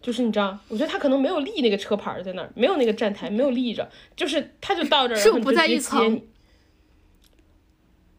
[0.01, 6.21] 就是你知道，我觉得它可能没有立那个车牌在那儿，没有那个站台，没有立着，就是它就到这儿，是不在一层。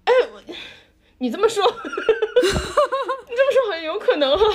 [0.05, 0.43] 哎，我
[1.19, 1.71] 你这么说， 你
[3.37, 4.51] 这么说好像有可能哈， 我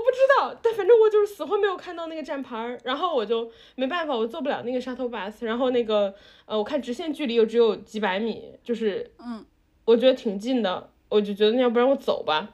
[0.00, 6.14] 不知道，但反正我就是死活没有看到那个站牌儿，然后我就没办法，我坐不了那个 shuttle bus，然后那个
[6.46, 9.44] 呃，我看直线距离又只有几百米，就是嗯，
[9.84, 12.50] 我觉得挺近的，我就觉得那要不然我走吧，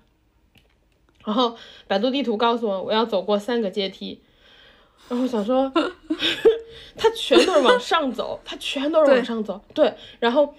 [1.25, 1.57] 然后
[1.89, 4.21] 百度地图告诉我我要走过三个阶梯，
[5.09, 5.73] 然后我想说，
[6.97, 10.55] 它全都是往上走，它全都是往上走，对，然后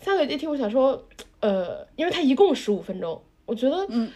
[0.00, 1.04] 三个阶梯，我想说，
[1.40, 4.10] 呃，因为它一共十五分钟，我觉得嗯。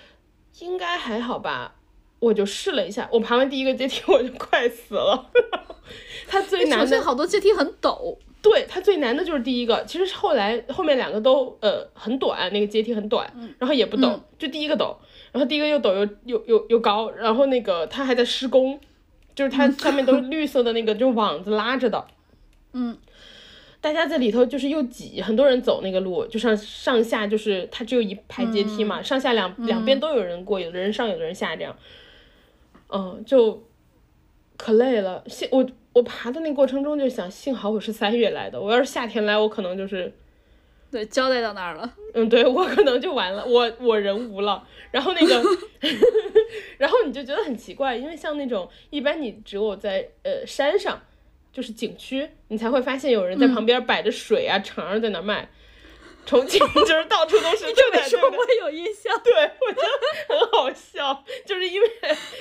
[0.61, 1.75] 应该还好吧，
[2.19, 5.31] 我就试了一下，我爬完第一个阶梯我就快死了，
[6.29, 8.19] 它最难的好多阶梯很陡。
[8.43, 14.21] 对，它最难的就是第一个，其实后来后面两个都呃很短，那个阶梯很短，然后也不陡，嗯。
[14.39, 14.95] 就第一个陡，
[15.33, 18.79] 然后第一个又陡又又又又高，然后那个它还在施工，
[19.35, 22.05] 就是它上面都是绿色的那个就网子拉着的，
[22.75, 22.99] 嗯，
[23.83, 31.77] 大家在里头就是又挤，很多人走那个路，就上上下就是它只有一排阶梯嘛，上下两两边都有人过，有的人上，有的人下这样，
[32.89, 33.65] 嗯，就
[34.57, 35.25] 可累了。
[35.27, 40.13] 幸我我爬的那过程中就想，幸好我是三月来的，我要是夏天来，我可能就是，
[40.93, 41.93] 对，交代到那儿了。
[42.15, 44.63] 嗯，对我可能就完了，我我人无了。
[44.93, 45.43] 然后那个，
[46.79, 51.03] 然后你就觉得很奇怪，因为像那种一般你只有在呃山上，
[51.53, 55.51] 就是景区，你才会发现有人在旁边摆着水啊、肠儿在那卖。
[56.25, 57.75] 重庆 就是到处都是，对不对？
[57.75, 58.11] 对不对？
[58.11, 59.21] 这么说我有印象。
[59.25, 61.89] 对，我觉得很好笑，就是因为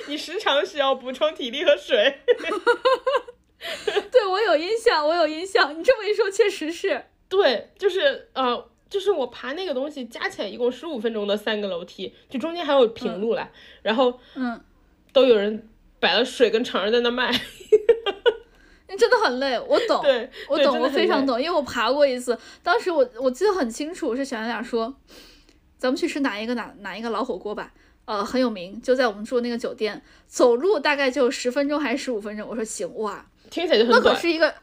[0.06, 2.20] 你时常需要补充体力和水。
[4.10, 5.76] 对我有印象，我有印象。
[5.76, 7.06] 你这么一说，确实是。
[7.28, 13.50] 对，就是呃，就是我爬那个东西，加起来一共十五分钟的三个楼梯，就中间还有平路啦，
[13.82, 14.60] 然后嗯，
[15.12, 15.68] 都有人
[15.98, 17.32] 摆了水跟肠儿在那卖。
[18.92, 20.04] 你真的很累，我懂。
[20.48, 22.38] 我懂，我非常懂，因为我爬过一次。
[22.62, 24.94] 当时我我记得很清楚，是小圆脸说，
[25.78, 27.72] 咱们去吃哪一个哪哪一个老火锅吧，
[28.04, 32.46] 呃，很有名，就在我们住的那个酒店，走路大概就十分钟还是十五分钟。
[32.46, 34.14] 我说行，哇，听起来就那很短。
[34.14, 34.54] 可是一个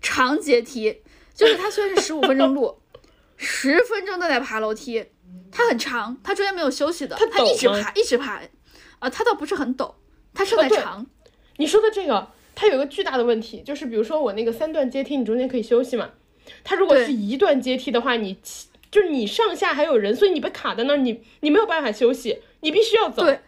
[0.00, 1.02] 长阶梯，
[1.34, 2.78] 就是它虽然是十五分钟路，
[3.36, 5.04] 十分钟都在爬楼梯，
[5.50, 8.40] 它很长，它中间没有休息的，它它一直爬一直爬，
[9.00, 9.92] 啊、它倒不是很陡，
[10.32, 11.04] 它是在长，
[11.56, 16.10] 你说的这个，它有一个巨大的问题，就是比如说我那个三段阶梯，你中间可以休息嘛。
[16.64, 18.36] 它如果是一段阶梯的话，你
[18.90, 23.22] 就是你上下还有人，所以你被卡在那儿，你你没有办法休息，你必须要走。
[23.24, 23.40] 对，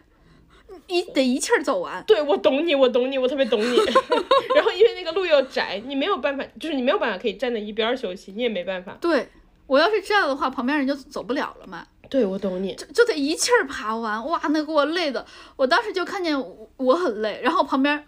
[0.87, 2.03] 一得一气儿走完。
[2.05, 3.77] 对，我懂你，我懂你，我特别懂你。
[4.55, 8.97] 然后因为那个路又窄，你没有办法，就是你没有办法可以站在一边儿休息，你也没办法。
[9.01, 9.27] 对
[9.67, 12.73] 我要是这样的话，旁边人就走不了了嘛，对，我懂你。
[12.75, 15.25] 就就得一气儿爬完，哇，那给我累的，
[15.57, 18.05] 我当时就看见我我很累，然后旁边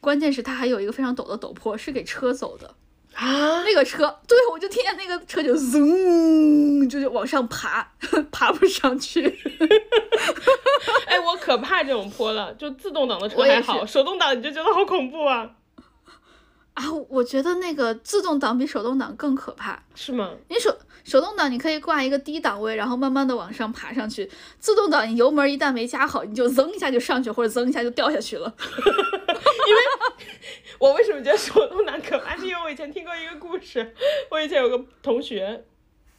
[0.00, 2.74] 关键是它还有一个非常陡的陡坡，是给车走的。
[3.14, 7.92] 啊，那个车，对我就听见那个车就嗡，就是往上爬，
[8.30, 9.26] 爬不上去。
[11.06, 15.50] 哎，我可怕这种坡了，就自动挡的车还好，手动挡你就觉得好恐怖啊，
[16.74, 19.82] 啊，我觉得那个自动挡比手动挡更可怕。
[19.94, 20.30] 是吗？
[20.48, 20.74] 你手
[21.04, 24.30] 手动挡你可以挂一个低档位，然后慢慢的往上爬上去。
[24.58, 28.52] 自动挡你油门一旦没加好，你就噌一下就上去，或者噌一下就掉下去了。
[29.66, 29.80] 因为
[30.78, 32.36] 我为什么觉得手动挡可怕？
[32.36, 33.94] 是因为我以前听过一个故事，
[34.30, 35.64] 我以前有个同学，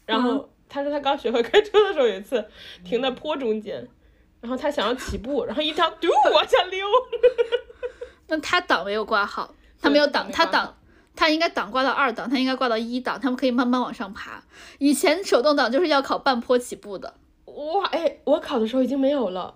[0.05, 2.45] 然后他说他刚学会开车的时候，有一次
[2.83, 3.87] 停在坡中间，
[4.39, 6.87] 然后他想要起步，然后一条嘟往下溜，
[8.27, 10.77] 那他档没有挂好，他没有档，他档。
[11.15, 14.43] 他应该档挂到二档，他应该挂到一档，他们可以慢慢往上爬。
[14.79, 17.15] 以前手动挡就是要考半坡起步的，
[17.45, 19.55] 哇，哎，我考的时候已经没有了，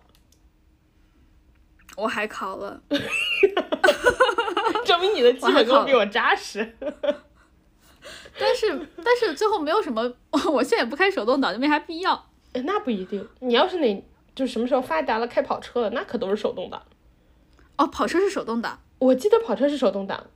[1.97, 2.81] 我还考了。
[4.85, 6.75] 证明你的基本功比我扎实。
[8.37, 10.13] 但是但是最后没有什么，
[10.51, 12.13] 我现在也不开手动挡，就没啥必要。
[12.53, 14.05] 哎，那不一定，你要是哪
[14.35, 16.81] 就什么时候发达了开跑车了，那可都是手动挡。
[17.77, 20.27] 哦，跑车是手动挡，我记得跑车是手动挡，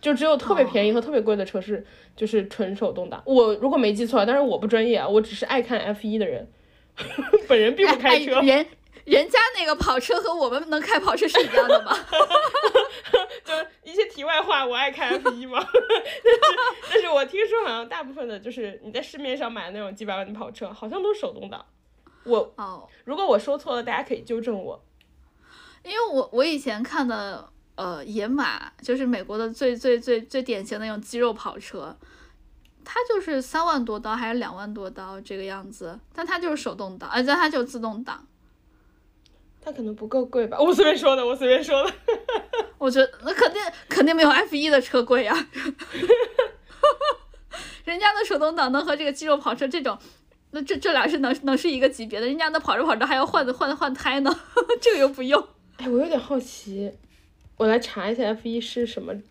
[0.00, 3.22] 就只有特别便宜哦和特别贵的车是就是纯手动挡。
[3.26, 6.48] 我如果没记错，但是我不专业啊，我只是爱看 F 一的人，
[7.48, 8.36] 本人并不开车。
[8.36, 8.66] 哎哎人
[9.04, 11.92] 人家那个跑车和我们能开跑车是一样的吗？
[13.44, 13.52] 就
[13.84, 15.64] 一些题外话，我爱看 F 一嘛。
[15.64, 15.82] 但
[16.32, 16.40] 是
[16.90, 21.64] 但是我听说好像大部分的就是你在市面上买的那种几百万的跑车，好像都是手动挡。
[22.24, 24.84] 我哦，如果我说错了，大家可以纠正我。
[25.84, 31.96] 因为我我以前看的呃野马，就是美国的最最最最典型的那种肌肉跑车，
[32.84, 38.26] 它就是三万多刀还是两万多刀这个样子，但它就是手动挡，而且它就是自动挡。
[39.60, 40.58] 它可能不够贵吧？
[40.60, 41.92] 我随便说的，我随便说的。
[42.78, 45.34] 我觉得那肯定肯定没有 F 一的车贵啊，
[47.84, 49.98] 人家的手动挡能和这个肌肉跑车这种，
[50.52, 54.40] 那这这俩是能能是一个级别的，人家那跑着跑着还要换换换胎呢，
[54.80, 55.44] 这个又不用。
[55.78, 56.92] 哎，我有点好奇，
[57.56, 59.12] 我来查一下 F 一是什么。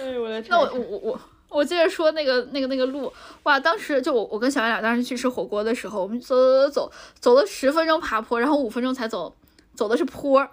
[0.00, 0.66] 哎，我来查那我。
[0.74, 1.20] 我我我
[1.50, 3.10] 我接着说那个那个那个路，
[3.44, 9.34] 哇，当时就我我跟小圆俩当时去吃火锅的时候，我们走走走走走了十分钟爬坡，然后五分钟才走，
[9.74, 10.46] 走的是坡，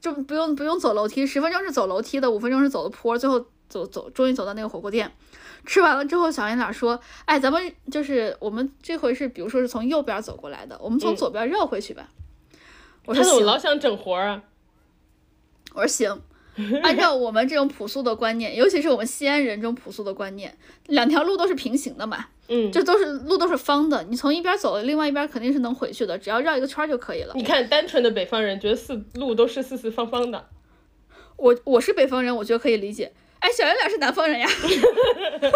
[0.00, 5.10] 就不用不用走楼梯，十分钟是走楼梯的，五分钟是走的坡，最后走走终于走到那个火锅店。
[5.64, 12.08] 吃完了之后，小圆俩说：“哎，咱们就是我们这回是，比如说是从右边走过来的，我们从嗯左边绕回去吧。
[13.06, 14.42] 我说行他怎么，老想整活儿啊？
[15.74, 16.22] 我说行。
[16.82, 20.56] 按照我们这种朴素的观念，尤其是我们西安人这种朴素的观念，
[20.86, 27.34] 两条路都是平行的嘛，嗯，这都是路都是方的，你从一边走了，另外一边肯定是能回去的，只要绕一个圈儿就可以了。
[27.34, 30.48] 你看，单纯的北方人觉得四路都是四四方方的。
[31.36, 33.12] 我我是北方人，我觉得可以理解。
[33.40, 35.50] 哎，小圆脸是南方人呀， 他是个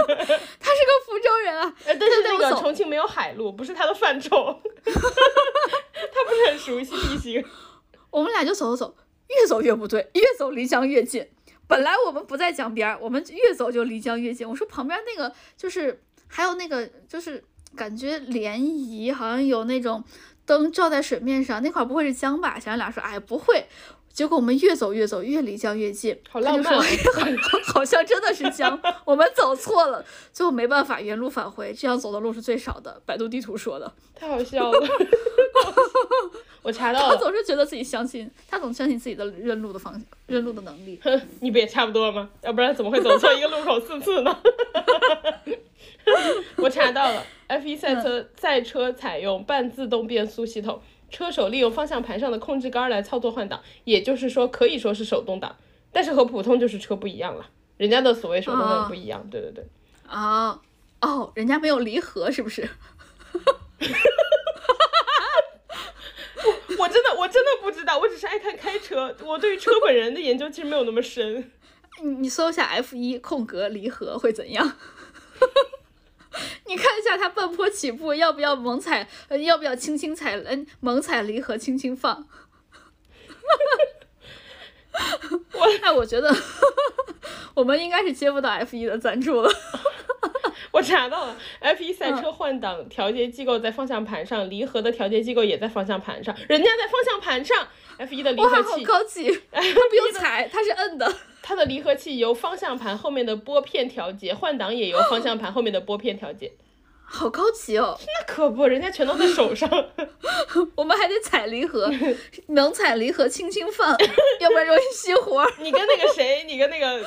[1.06, 1.74] 福州人啊。
[1.86, 7.44] 呃，但是那个重庆没有海路，不是他的范畴， 他不是很熟悉地形。
[8.10, 8.96] 我们俩就走走走，
[9.28, 11.26] 越走越不对，越走离江越近。
[11.66, 14.48] 本来我们不在江边儿，我们越走就离江越近。
[14.48, 17.42] 我说旁边那个就是还有那个就是
[17.76, 20.02] 感觉涟漪，好像有那种
[20.44, 22.58] 灯照在水面上，那块儿不会是江吧？
[22.58, 23.66] 小圆脸说，哎，不会。
[24.12, 26.18] 结果我们越走越走，越离江越近。
[26.28, 26.84] 好浪漫啊
[27.14, 33.00] 他就说 好好像真的是江，我们走错了，最后没办法原路返回，这样走的路是最少的。
[33.06, 34.78] 百度地图说的，太好笑了。
[36.62, 41.00] 我查到了，他总是觉得自己相信，他总相信自己的认路的方向、认路的能力。
[41.02, 42.28] 哼，你不也差不多吗？
[42.42, 44.36] 要不然怎么会走错一个路口四次呢？
[46.56, 55.56] 我查到了，F1 赛车赛车采用半自动变速系统，车手利用方向盘上的控制杆来操作换挡，也就是说可以说是手动挡，
[55.92, 57.50] 但是和普通就是车不一样了。
[57.76, 59.66] 人家的所谓手动挡哦不一样，对对对。
[60.06, 60.60] 啊
[61.00, 62.62] 哦，人家没有离合是不是？
[66.78, 71.50] 我真的我真的不知道，我只是爱看开车，我对于车本人的研究其实没有那么深。
[72.02, 74.76] 你你搜一下 F 一空格离合会怎样？
[76.66, 82.26] 你看一下他半坡起步要不要猛踩，呃要不要轻轻踩，嗯，猛踩离合，轻轻放。
[85.52, 86.34] 我哎，我觉得
[87.54, 89.50] 我们应该是接不到 F 一的赞助了。
[90.72, 97.66] 我查到了，F1 赛嗯车换挡调节机构在方向盘上，离合的调节机构也在方向盘上，人家在方向盘上
[97.98, 99.42] ，F1 的离合器，高级！
[99.50, 101.12] 它不用踩，它是摁的。
[101.42, 106.52] 它的离合器由方向盘后面的拨片调节，换挡也由方向盘后面的拨片调节。
[107.12, 107.98] 好高级哦！
[107.98, 109.68] 那可不，人家全都在手上。
[110.76, 111.90] 我们还得踩离合，
[112.54, 113.90] 能踩离合轻轻放，
[114.38, 115.44] 要不然容易熄火。
[115.58, 117.02] 你跟那个谁，你跟那个呃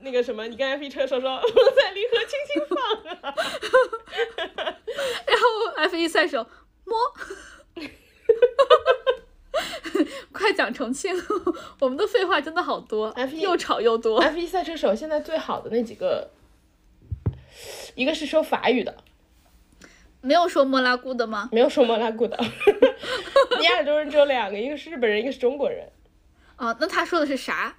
[0.00, 2.78] 那个什么，你跟 F 一车说说，踩离合轻轻放
[3.22, 3.34] 啊。
[5.26, 6.46] 然后 F 一赛手
[6.84, 6.98] 摸，
[10.32, 11.14] 快讲重庆，
[11.80, 14.18] 我们的废话真的好多 F1 又吵又多。
[14.20, 16.30] F 一赛车手现在最好的那几个，
[17.94, 18.96] 一个是说法语的，
[20.20, 21.48] 没有说莫拉姑的吗？
[21.52, 22.38] 没有说莫拉古的。
[23.62, 25.90] 亚洲人只有两个，一个是日本人，一个是中国人。
[26.58, 27.76] 哦，那他说的是啥？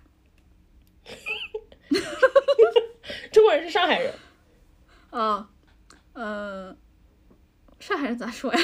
[3.31, 4.13] 中国人是上海人，
[5.11, 5.47] 哦，
[6.13, 6.75] 嗯、
[7.79, 8.59] 上海人咋说呀？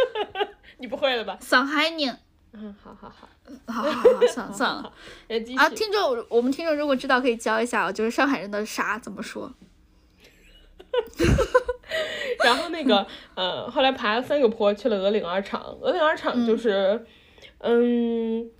[0.78, 1.38] 你不会了吧？
[1.40, 2.18] 上海人。
[2.52, 3.28] 嗯，好好好，
[3.72, 4.92] 好好好，算了 算了。
[5.56, 9.52] 啊，听众，我们听众如果知道可以教一下哦，就是上海人的啥怎么说？
[12.44, 13.06] 然后那个
[13.36, 15.62] 呃，后来爬了三个坡，去了鹅岭二厂。
[15.80, 17.06] 鹅岭二厂就是，
[17.60, 18.50] 嗯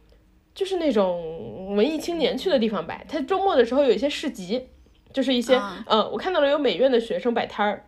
[0.55, 3.05] 就是那种文艺青年去的地方摆。
[3.09, 4.69] 他周末的时候有一些市集，
[5.13, 7.85] 就是一些、嗯呃，我看到了有美院的学生摆摊儿，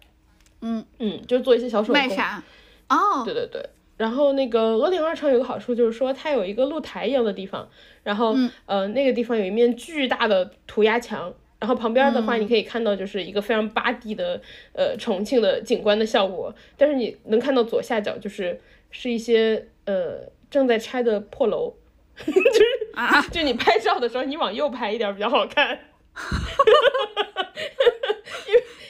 [0.61, 2.03] 嗯，嗯，就做一些小手工。
[2.03, 2.43] 卖啥？
[2.89, 3.69] 哦，对对对。
[4.03, 7.69] 然后那个鹅岭二厂有个好处就是说，它有一个露台一样的地方，
[8.03, 14.43] 然后、嗯呃那个地方有一面巨大的涂鸦墙，然后旁边的话你可以看到就是一个非常巴地的
[14.73, 18.61] 呃重庆的景观的效果，但是你能看到左下角就是
[18.91, 21.73] 是一些呃正在拆的破楼，
[22.27, 22.65] 就是
[22.95, 25.79] 啊，就你拍照的时候你往右拍一点儿比较好看。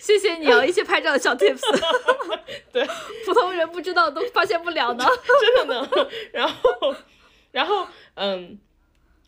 [0.02, 1.60] 谢谢你哦，一些拍照的小 tips，
[2.72, 2.84] 对，
[3.24, 5.06] 普通人不知道都发现不了呢。
[5.56, 5.88] 真的呢。
[6.32, 6.94] 然后，
[7.52, 8.58] 然后，嗯，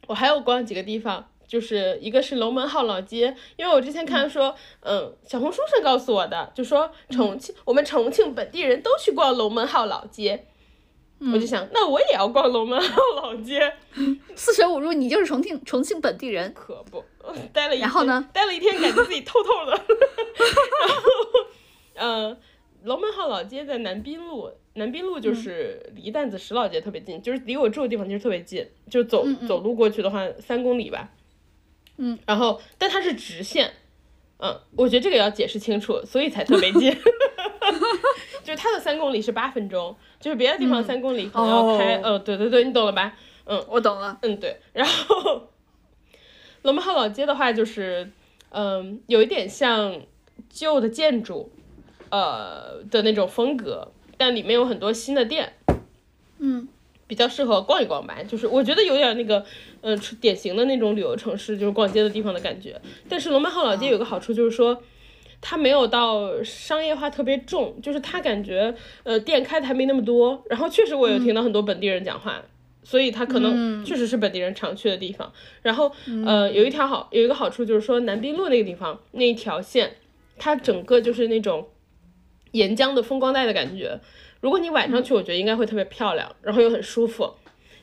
[0.09, 10.49] 我还有逛几个地方，就是一个是龙门号老街，因为我之前看说，嗯，小红书上告诉我的，就说重庆，我们重庆本地人都去逛龙门号老街。
[11.33, 13.73] 我就想，那我也要逛龙门号老街，
[14.35, 16.53] 四舍五入，你就是重庆重庆本地人。
[16.53, 17.05] 可不，
[17.53, 19.73] 待了一天，然后呢待了一天，感觉自己透透的。
[19.73, 21.05] 然后，
[21.95, 22.37] 呃，
[22.83, 31.11] 龙门号老街在南滨路，南滨路就是离担子石老街特别近，就是离我住的地方其实特别近，就走走路过去的话三公里吧。
[31.97, 33.73] 嗯，然后但它是直线，
[34.39, 36.95] 嗯，我觉得这个要解释清楚，所以才特别近。
[38.45, 43.17] 就是它的三公里是八分钟，就是别的地方三公里可能要开，哦呃，对对对，你懂了吧？
[43.47, 44.19] 嗯我懂了。
[44.23, 44.59] 嗯，对。
[44.73, 45.49] 然后
[46.65, 48.11] 龙门号老街的话，就是
[48.49, 50.01] 嗯，有一点像
[50.49, 51.53] 旧的建筑，
[52.09, 55.53] 呃的那种风格，但里面有很多新的店，
[56.39, 56.67] 嗯，
[57.07, 58.17] 比较适合逛一逛吧。
[58.27, 59.45] 就是我觉得有点那个，
[59.83, 62.81] 嗯、典型的那种旅游城市，就是逛街的地方的感觉。
[63.11, 64.83] 但是龙门号老街有个好处就是说。
[65.47, 72.41] 它没有到商业化特别重，就是它感觉呃店开的还没那么多，然后确实我有听到很多本地人讲话，
[72.85, 75.33] 所以它可能确实是本地人常去的地方。
[75.63, 75.91] 然后
[76.25, 79.97] 呃有一条好有一个好处就是说南滨路那个地方那一条线，
[80.39, 81.69] 它整个就是那种
[82.53, 83.99] 沿江的风光带的感觉。
[84.41, 87.33] 如果你晚上去，我觉得应该会特别漂亮，然后又很舒服。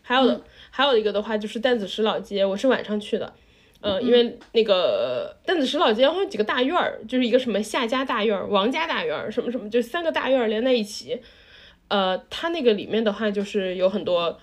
[0.04, 3.34] 还有的、还有一个的话就是担子石老街，我是晚上去的。
[3.80, 11.20] 呃，因为那个担子石老街好像有几个大院儿，就是一个什么夏家大院儿、王家大院儿，什么什么，就三个大院儿连在一起。
[11.88, 14.40] 呃，它那个里面的话，就是有很多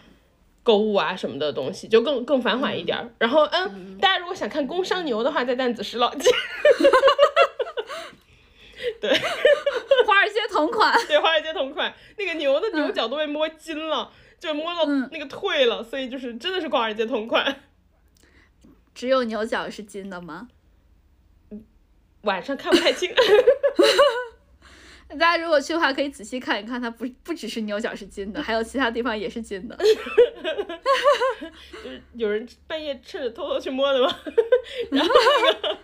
[0.69, 3.11] 购物啊什么的东西，就更更繁华一点儿。
[3.19, 6.31] 然后，嗯，大家如果想看工商牛的话，在担子石老街，
[9.01, 9.11] 对
[10.07, 10.95] 华尔街同款。
[11.07, 17.63] 对，华尔街同款，那个牛的牛角都被摸金了，就摸到那个退了，所以就是真的是华尔街同款。
[18.95, 20.49] 只有牛角是金的吗？
[22.25, 23.11] 晚上看不太清。
[25.09, 29.77] 大家如果去的话，可以仔细看一看，它不不只是牛角是金的，还有其他地方也是金的。
[31.83, 34.15] 就是有人半夜趁着偷偷去摸的吗？
[34.91, 35.11] 然后
[35.43, 35.79] 那个，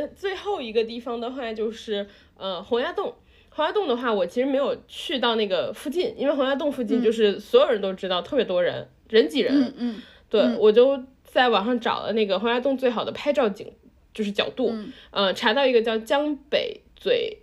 [0.00, 2.06] 呃，最后一个地方的话就是
[2.36, 3.14] 呃洪崖洞。
[3.50, 9.60] 洪崖洞的话，我其实没有去到那个附近，因为洪崖洞附近就是所有人都知道，特别多人，人挤人。
[9.60, 13.72] 嗯嗯对，我就在网上找了那个洪崖洞最好的拍照景，
[14.14, 17.42] 就是角度，嗯呃，查到一个叫江北嘴，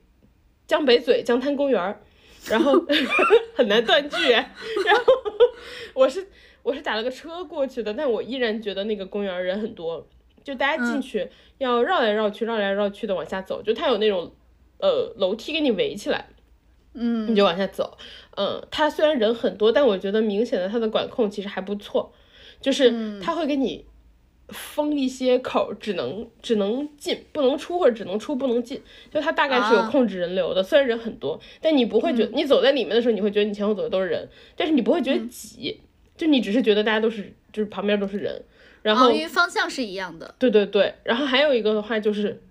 [0.67, 1.99] 江北嘴江滩公园儿，
[2.49, 2.73] 然后
[3.55, 4.45] 很难断句，然
[4.95, 5.03] 后
[5.93, 6.27] 我是
[6.61, 10.05] 我是打了个车过去的，但我依然觉得那个公园儿人很多，
[10.43, 14.33] 就大家进去要绕来绕去，绕来绕去的往下走，就它有那种
[14.79, 16.27] 呃楼梯给你围起来，
[16.93, 17.31] 嗯。
[17.31, 17.97] 你就往下走。
[18.35, 22.13] 嗯，它虽然人很多，但我觉得明显的它的管控其实还不错，
[22.61, 23.85] 就是它会给你
[24.49, 30.63] 封一些口，只能只能进不能出，或者只能出不能进，就它大概是有啊控制人流的。
[30.63, 35.81] 虽然人很多，但你不会觉得、你走在里面的时候，你会觉得你前后走的都是人，但是你不会觉得挤，
[36.15, 38.41] 就你只是觉得大家都是就是旁边都是人，
[38.81, 40.33] 然后哦，因为方向是一样的。
[40.39, 42.41] 对对对，然后还有一个的话就是，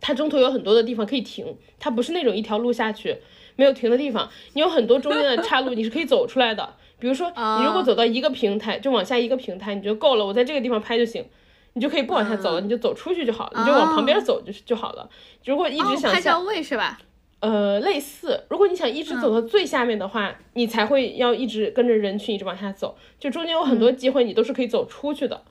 [0.00, 3.18] 它中途有很多的地方可以停，它不是那种一条路下去
[3.54, 6.74] 没有停的地方，你有很多中间的岔路，你是可以走出来的。
[7.02, 11.26] 比如说，你如果啊走到一个平台，就往下一个平台，你就够了，我在这个地方拍就行，
[11.72, 15.10] 你就可以不往下走了，你就走出去就好了，你就往旁边走就就好了。
[15.44, 17.00] 如果一直哦，想下拍照位是吧？
[17.40, 25.42] 呃，类似，如果你想一直走到最下面的话，你才会要一直跟着人群一直往下走，就中间有很多机会你都是可以走出去的。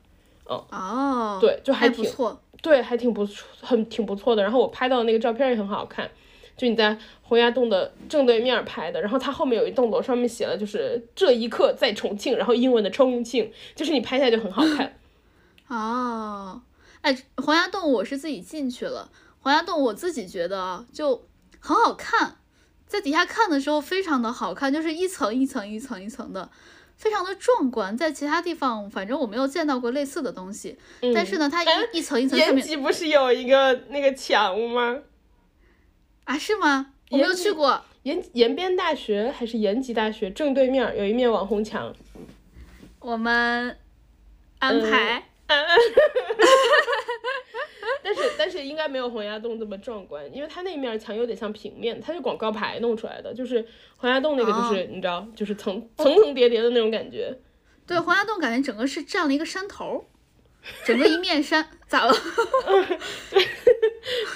[0.46, 2.42] 哦，对就还还不挺错。
[2.62, 4.42] 对，还挺不错，很挺不错的。
[4.42, 6.10] 然后我拍到的那个照片也很好看，
[6.62, 14.96] 就你在洪崖洞的正对面拍的，然后它后面有一栋楼，上面写了就是这一刻在重庆，然后英文的重庆，就是你拍下来就很好看。
[15.70, 16.62] 哦，
[17.02, 19.10] 哎，洪崖洞我是自己进去了，
[19.40, 21.26] 洪崖洞我自己觉得啊就
[21.60, 22.36] 很好看，
[22.86, 26.48] 在底下看的时候非常的好看，就是一层一层一层一层的，
[26.96, 27.98] 非常的壮观。
[27.98, 30.78] 在其他地方反正我没有见到过类似的东西，
[31.16, 35.00] 但是呢，它哎一一层一层上面延吉不是有一个那个墙吗？
[36.32, 36.94] 啊是吗？
[37.10, 37.84] 我没有去过。
[38.04, 41.94] 延延边大学还是延吉大学正对面有一面网红墙，
[43.00, 43.78] 我们
[44.60, 45.24] 安排、
[48.02, 53.68] 但是但是应该没有洪崖洞这么壮观，因为它那面墙有点像平面，它是广告牌弄出来的，就是
[53.98, 57.38] 洪崖洞那个就是、你知道，就是层层层叠叠的那种感觉。
[57.86, 60.02] 对洪崖洞感觉整个是占了一个山头儿，
[60.86, 62.14] 整个一面山咋了？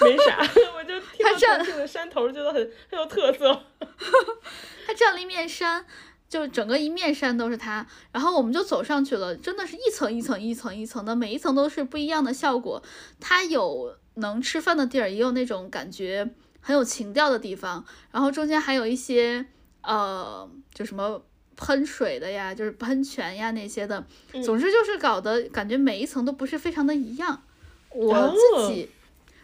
[0.02, 0.40] 没啥，
[0.76, 3.64] 我就听到它这重庆的山头觉得很很有特色。
[4.86, 5.86] 它占了一面山，
[6.30, 7.86] 就整个一面山都是它。
[8.12, 12.84] 然后我们就走上去了，真的是一层一层一层一层的，每一层都是不一样的效果。
[13.20, 16.30] 它有能吃饭的地儿，也有那种感觉
[16.62, 17.86] 很有情调的地方。
[18.12, 19.48] 然后中间还有一些
[19.82, 21.24] 呃，就什么
[21.58, 24.06] 喷水的呀，就是喷泉呀那些的。
[24.44, 27.42] 总之就是搞得感觉每一层都不是非常的一样。
[27.90, 28.90] 我自己、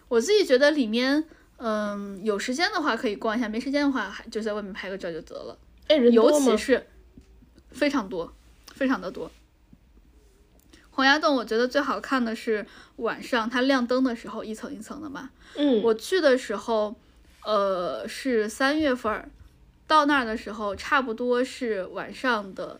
[0.07, 1.23] 我自己觉得里面。
[1.63, 5.55] 嗯，有时间的话可以逛一下，没时间的话还就在外面拍个照就得了。
[5.89, 6.31] 哎，人尤？
[6.31, 6.87] 其是
[7.69, 8.33] 非常多，
[8.73, 9.29] 非常的多。
[10.89, 12.65] 洪崖洞我觉得最好看的是
[12.95, 15.29] 晚上它亮灯的时候，一层一层的嘛。
[15.55, 16.95] 嗯，我去的时候，
[17.45, 19.29] 呃，是三月份儿，
[19.91, 22.79] 到那儿的时候差不多是晚上的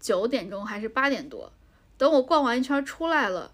[0.00, 1.52] 九点钟还是八点多。
[1.98, 3.52] 等我逛完一圈儿出来了，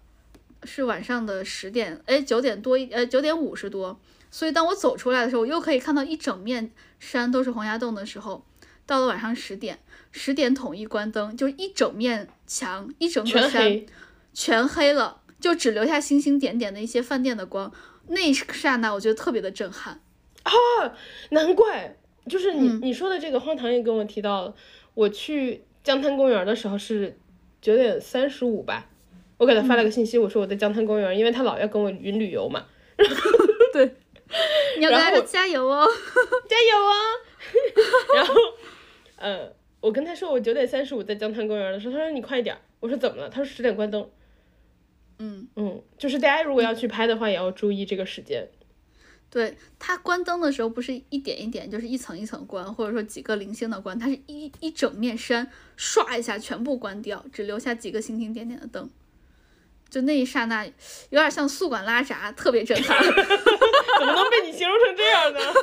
[0.63, 3.99] 是晚上的十点，哎，九点多一，呃，九点五十多。
[4.31, 8.45] 所以当我走出来的时候，我又可以看到一整面山都是洪崖洞的时候，
[8.85, 9.79] 到了晚上十点，
[10.13, 13.85] 十点统一关灯，就是一整面墙，一整个山全黑。
[14.33, 17.69] 全黑了，就只留下星星点点的一些饭店的光。
[18.07, 19.99] 那一刹那，我觉得特别的震撼
[20.43, 20.51] 啊。
[21.31, 21.96] 难怪，
[22.27, 24.55] 就是你、嗯你说的这个荒唐也跟我提到了，
[24.93, 27.17] 我去江滩公园的时候是
[27.61, 28.89] 九点三十五吧，
[29.37, 32.65] 我给他发了个信息，我说我在江滩公园，因为他老要跟我云旅游嘛，
[33.73, 33.95] 对，
[34.77, 35.87] 你要跟他说加油哦。
[36.47, 36.93] 加油哦！
[38.15, 38.33] 然后，
[39.17, 43.29] 呃，我跟他说我九点三十五在江滩公园的时候，他说你快一点，我说怎么了？
[43.29, 44.09] 他说十点关灯。
[45.19, 48.49] 嗯，嗯，就是大家如果要去拍的话，也要注意这个时间。
[49.29, 58.89] 对，它关灯的时候不是一点一点，就是一层一层关，或者说几个零星的关，它是一一整面山唰一下全部关掉，只留下几个星星点点的灯。
[59.89, 62.97] 就那一刹那，有点像宿管拉闸，特别震撼。
[63.03, 65.39] 怎么能被你形容成这样呢？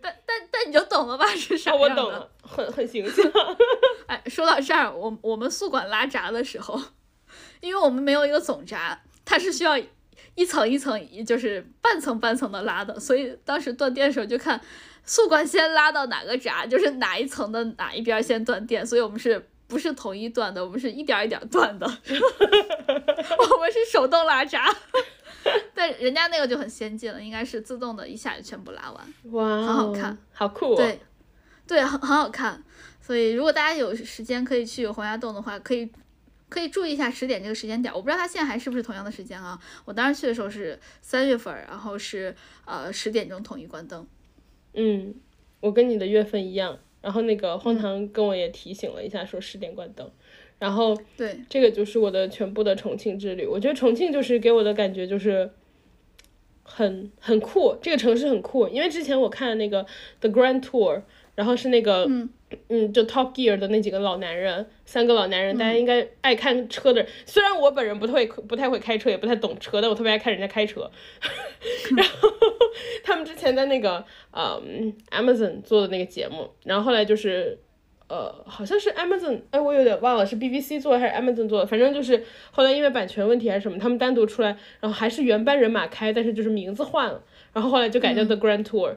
[0.00, 1.26] 但但但你就懂了吧？
[1.34, 2.02] 是啥啊，样的？
[2.02, 3.24] 我懂了，很很形象。
[4.06, 6.80] 哎，说到这儿，我我们宿管拉闸的时候，
[7.60, 9.78] 因为我们没有一个总闸，它是需要
[10.36, 14.60] 一层一层，就是半层半层的拉的，所以当时断电的时候就看
[15.04, 20.64] 宿管先拉到哪个闸，就是哪一层的哪一边先断电，所以我们是不是统一断的？
[20.64, 24.72] 我们是一点儿一点儿断的， 我们是手动拉闸。
[25.74, 29.14] 但人家那个就很先进了，应该是自动的，一下就全部拉完。
[29.32, 30.76] 哇，哦很好看，好酷哦。
[30.76, 31.00] 对，
[31.66, 32.62] 对，很很好看。
[33.00, 35.88] 所以如果大家有时间可以去洪崖洞的话，可以
[36.48, 37.92] 可以注意一下十点这个时间点。
[37.92, 39.58] 我不知道它现在还是不是同样的时间啊？
[39.84, 44.06] 我当时去的时候是三月份，然后是呃十点钟统一关灯。
[44.74, 45.14] 嗯，
[45.60, 46.78] 我跟你的月份一样。
[47.02, 50.10] 然后那个嗯荒唐跟我也提醒了一下，说十点关灯。
[50.58, 53.46] 然后对，这个就是我的全部的重庆之旅。
[53.46, 55.48] 我觉得重庆就是给我的感觉就是
[56.64, 58.66] 很很酷，这个城市很酷。
[58.66, 59.86] 因为之前我看那个
[60.18, 61.02] The Grand Tour，
[61.36, 62.28] 然后是那个嗯
[62.68, 67.10] 嗯，就 Top Gear 的那几个老男人，三个老男人，大家应该爱看车的人。
[67.24, 70.88] 虽然我本人不太会不太会开车，也不太懂车，但我特别爱看人家开车。
[71.96, 72.28] 然后
[73.02, 77.58] 他们之前在那个嗯 Amazon 做的那个节目，然后后来就是
[78.08, 84.48] 呃好像是 Amazon，哎我有点忘了是 BBC 做的还是 Amazon 做的，反正就是后来因为版权问题还是什么，他们单独出来，
[84.80, 87.20] 然后还是原班人马开，但是就是名字换了，
[87.52, 88.92] 然后后来就改叫 The Grand Tour。
[88.92, 88.96] 嗯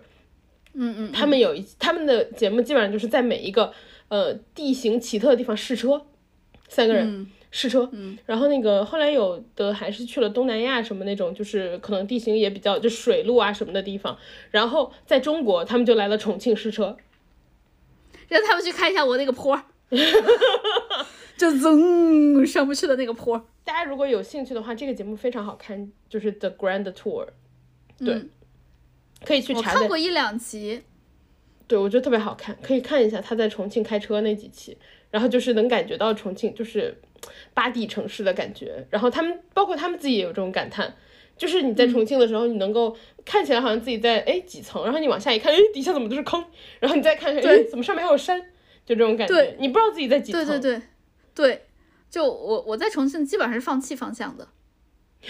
[0.74, 3.74] 嗯嗯，他们有一他们的节目基本上就是在每一个
[4.08, 6.06] 呃地形奇特的地方试车，
[6.68, 7.28] 三个人嗯。
[7.52, 8.16] 试车，嗯。
[8.28, 14.16] 然后那个后来有的还是去了东南亚什么那种，就是可能地形也比较就水路啊什么的地方，
[14.52, 16.96] 然后在中国他们就来了重庆试车，
[18.28, 19.64] 让他们去看一下我那个坡儿，
[21.36, 23.44] 就噌上不去的那个坡。
[23.64, 27.30] 大家如果有兴趣的话，这个节目非常好看，就是 The Grand Tour，
[27.98, 28.30] 对，嗯
[29.26, 30.82] 可以去我查我看过一两集，
[31.68, 34.78] 对，我觉得特别好看，可以看一下他在重庆开车那几期，
[35.12, 37.00] 然后就是能感觉到重庆就是
[37.54, 40.96] 巴地城市的感觉，然后他们包括他们自己也有这种感叹，
[41.38, 46.44] 就是你在重庆的时候，你能够看起来好像自己在哎几层，然后你往下一看，哎底下怎么都是坑，
[46.80, 48.40] 然后你再看看，哎对怎么上面还有山，
[48.86, 50.82] 就这种感觉对，你不知道自己在几层，对对对
[51.36, 51.66] 对，
[52.10, 54.48] 就我我在重庆基本上是放弃方向的。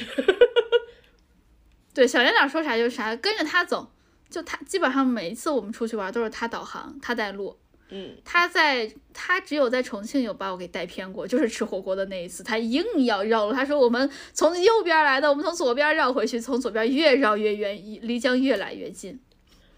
[1.93, 3.91] 对，小圆脸说啥就是啥，跟着他走。
[4.29, 7.57] 就他基本上每一次我们出去玩都是他导航，他带路。
[7.89, 13.53] 嗯，他在他只有在重庆有把我给带偏过，就是吃火锅的那一次，他硬要绕路。
[13.53, 19.19] 他说我们从右边来的，我们从左边绕回去，从左边越绕越远，离江越来越近。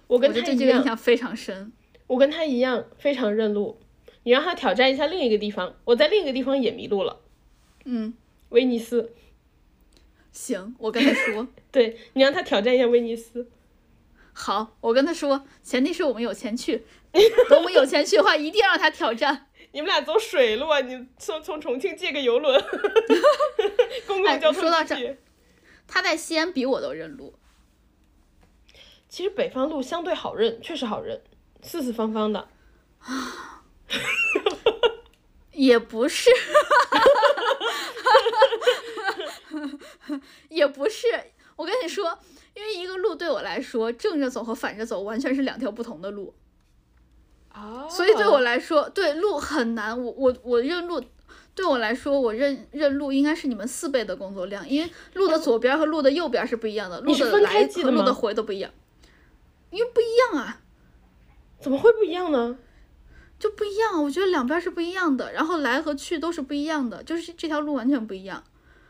[0.07, 1.71] 我跟他一样，个印象非常深。
[2.07, 3.77] 我跟他一样非常认路，
[4.23, 7.21] 你让他挑战一下另一个地方，我在另一个地方也迷路了，
[7.85, 8.13] 嗯，
[8.49, 9.13] 威尼斯，
[10.32, 11.48] 行，我跟他说。
[11.72, 13.49] 对你让他挑战一下威尼斯。
[14.34, 16.86] 好，我跟他说，前提是我们有钱去。
[17.49, 19.48] 等我们有钱去的话，一定让他挑战。
[19.74, 20.80] 你们俩走水路啊？
[20.82, 22.62] 你从从重庆借个游轮，
[24.08, 25.18] 公共交通哎说到这工具。
[25.88, 27.36] 他在西安比我都认路。
[29.10, 31.22] 其实北方路相对好认，确实好认，
[31.62, 32.48] 四四方方的。
[32.99, 33.64] 啊
[35.52, 36.32] 也不是，
[40.49, 41.07] 也不是。
[41.55, 42.17] 我跟你说，
[42.55, 46.33] 因为一个路对我来说，正着走和反着走完全是两条不同的路，
[47.53, 50.01] 哦所以对我来说，对路很难。
[50.01, 51.03] 我我我认路，
[51.53, 58.71] 对我来说，我认认路应该是你们四倍的工作量，因为路的左边和路的右边是不一样的，路的来和路的回都不一样，
[59.69, 60.61] 因为不一样啊。
[61.59, 62.57] 怎么会不一样呢？
[63.38, 68.43] 就不一样，我觉得两边是不一样的，然后来和去都是不一样的，就是这条路完全不一样。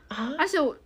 [0.07, 0.77] 啊，而且我，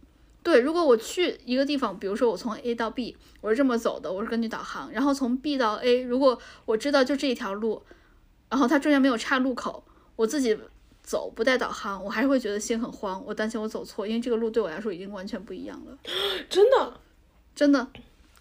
[0.46, 7.82] 对，如果我去一个地方，比如说我从 A 到 B，我是这么走的，我是根据导航，然后从 B 到 A，如果我知道就这一条路，
[8.52, 9.84] 然后它中间没有岔路口，
[10.16, 10.56] 我自己
[11.02, 15.98] 走不带导航，我还是会觉得心很慌，我担心我走错，因为这个路对我来说已经完全不一样了，
[16.48, 17.00] 真的？
[17.56, 17.88] 真的。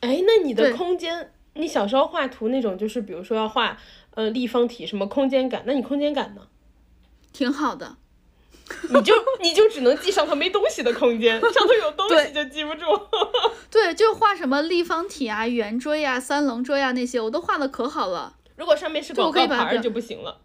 [0.01, 3.79] 哎，那你的空间，你小时候画图那种，就是比如说要画
[4.11, 6.43] 呃立方体什么空间感，那你空间感呢？
[7.33, 7.97] 挺好的，
[8.89, 12.85] 你就你就只能记上头没东西的空间，上头有东西就记不住。
[13.71, 18.37] 对，就画什么立方体啊、圆锥啊、三棱锥啊那些，我都画的可好了。
[18.57, 20.41] 如果上面是就我广告牌就不行了。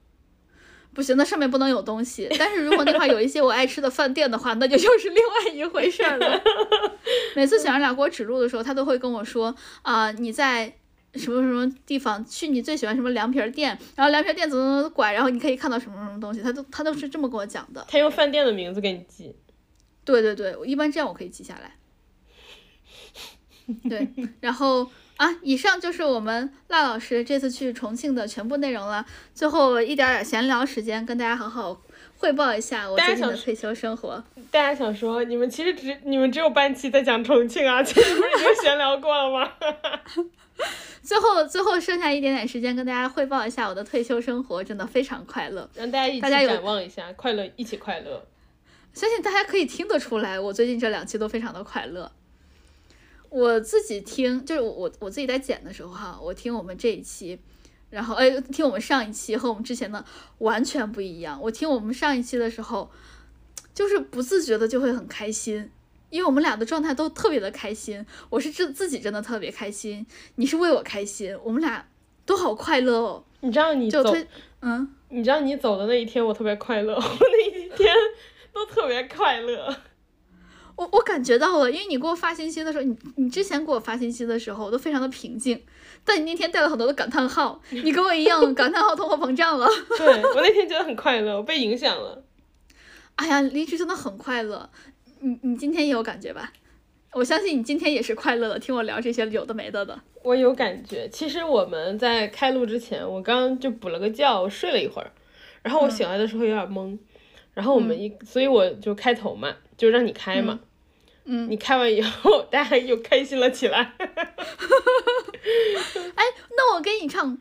[0.92, 2.28] 不行，那上面不能有东西。
[2.38, 6.42] 但是如果那块有一些我爱吃的饭店的话，那就又是另外一回事了。
[7.36, 10.76] 每次小杨俩给我指路的时候，他都会跟我说啊、你在
[11.16, 17.86] 什么什么地方去你最喜欢什么凉皮儿店，然后凉皮儿店怎么怎么拐，然后你可以看到什么什么东西，他都他都是这么跟我讲的。
[17.90, 19.36] 他用饭店的名字给你记。
[20.06, 21.76] 对对对，我一般这样我可以记下来。
[23.88, 24.08] 对，
[24.40, 29.06] 然后啊，以上就是我们辣老师这次去重庆的全部内容了。
[29.36, 31.80] 最后一点点闲聊时间，跟大家好好
[32.18, 34.24] 汇报一下我最近的退休生活。
[34.50, 39.52] 大家想说，你们其实只你们只有半期在讲重庆啊，前面不是已经闲聊过了吗？
[41.02, 45.70] 最后最后剩下一点点时间，跟大家汇报一下我的退休生活，真的非常快乐。
[45.76, 48.26] 让大家一起展望一下，快乐一起快乐。
[48.94, 52.12] 相信大家可以听得出来，我最近这两期都非常的快乐。
[53.30, 57.40] 我自己听，就是我我我自己在剪的时候哈，我听我们这一期，
[57.92, 60.04] 然后哎，听我们上一期和我们之前的
[60.40, 61.40] 完全不一样。
[61.42, 62.92] 我听我们上一期的时候，
[63.74, 65.72] 就是不自觉的就会很开心，
[66.10, 68.06] 因为我们俩的状态都特别的开心。
[68.30, 70.06] 我是自自己真的特别开心，
[70.36, 71.86] 你是为我开心，我们俩
[72.26, 73.24] 都好快乐哦。
[73.42, 74.04] 你知道你走，
[74.62, 77.96] 嗯，你知道你走的那一天，我特别快乐， 我那一天
[78.54, 79.76] 都特别快乐。
[80.76, 85.62] 我我感觉到了，因为你给我发信息的时候，你你之前给我发信息的时候，我都非常的平静，
[86.06, 89.68] 但你那天带了很多的感叹号，你跟我一样感叹号通货膨胀了。
[89.98, 92.24] 对我那天觉得很快乐，我被影响了。
[93.16, 94.70] 哎呀，离职真的很快乐，
[95.20, 96.52] 你你今天也有感觉吧？
[97.14, 100.00] 我相信你今天也是快乐的，听我聊这些有的没的的。
[100.22, 105.12] 我有感觉，其实我们在开录之前，我刚就补了个觉，我睡了一会儿，
[105.64, 106.98] 然后我醒来的时候有点懵，
[107.54, 110.60] 然后我们一，所以我就开头嘛，就让你开嘛，
[111.26, 113.94] 嗯，你开完以后，大家又开心了起来。
[116.16, 117.38] 哎，那我给你唱，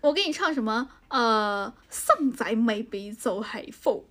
[0.00, 0.90] 我给你唱什么？
[1.08, 4.08] 呃，生仔未必就系富。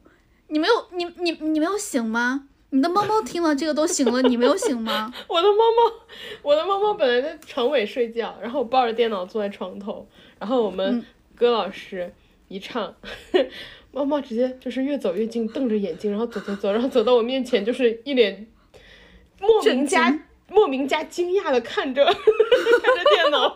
[0.48, 2.48] 你没有，你你你没有醒吗？
[2.74, 5.14] 你的猫猫听了这个都醒了，你没有醒吗？
[5.30, 5.94] 我的猫猫，
[6.42, 10.08] 我的猫猫本来在床尾睡觉，然后我抱着电脑坐在床头，
[10.40, 11.06] 然后我们
[11.36, 12.12] 歌老师
[12.48, 12.96] 一唱，
[13.94, 18.48] 猫猫直接就是越走越近，瞪着眼睛，然后走走走，然后走到我面前，就是一脸
[19.40, 23.56] 莫名加莫名加惊讶的看着 看着电脑。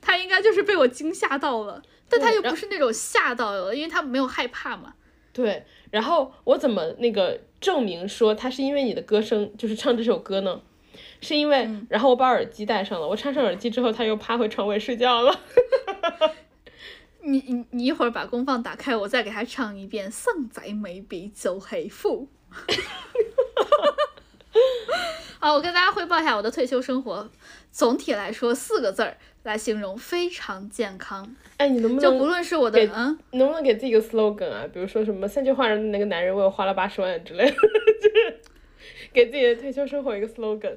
[0.00, 4.94] 他应该就是被我惊吓到了，但他又不是那种吓到了，因为他没有害怕嘛。
[5.32, 10.60] 对，然后我怎么那个证明说他是因为你的歌声就是唱这首歌呢？
[11.20, 15.40] 是因为，然后我把耳机戴上了，我插上耳机之后，他又趴回床尾睡觉了。
[17.22, 22.26] 你你你一会儿把功放打开，我再给他唱一遍《生仔眉笔就黑富》。
[25.38, 27.28] 好，我跟大家汇报一下我的退休生活。
[27.72, 31.34] 总体来说，四个字儿来形容：非常健康。
[31.56, 34.66] 哎，你能不能就不论是我的嗯，能不能给自己个 slogan 啊？
[34.72, 38.40] 比如说什么三句话让那个男人为我花了八十万之类的，就是
[39.12, 40.76] 给自己的退休生活一个 slogan。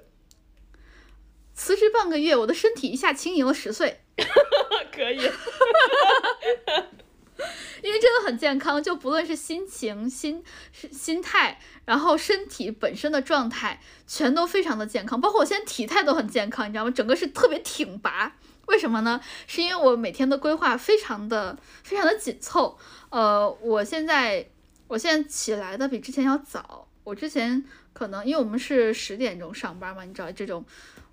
[1.54, 4.00] 辞职半个月，我的身体一下轻盈了十岁。
[4.92, 5.20] 可以。
[7.84, 15.20] 因为真的很健康，就不论是心情、心是心态，然后身体本身的状态，全都非常的健康。
[15.20, 16.92] 包括我现在体态都很健康，你知道吗？
[16.92, 18.36] 整个是特别挺拔。
[18.68, 19.20] 为什么呢？
[19.46, 22.78] 是因为我每天的规划非常的非常的紧凑。
[23.10, 24.48] 呃，我现在
[24.88, 26.88] 我现在起来的比之前要早。
[27.04, 27.62] 我之前
[27.92, 30.64] 可能因为我们是十点钟上班嘛，你知道这种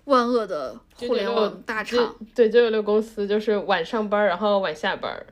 [0.05, 5.25] 万恶的互联网大厂，对九九六公司就是晚上班，然后晚下班。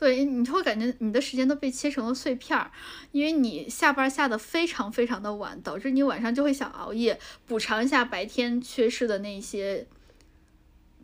[0.00, 2.70] 对，你会感觉你的时间都被切成了碎片儿，
[3.12, 9.86] 因为你下班下的非常非常的晚，导致你晚上就会想熬夜补偿一下白天缺失的那些，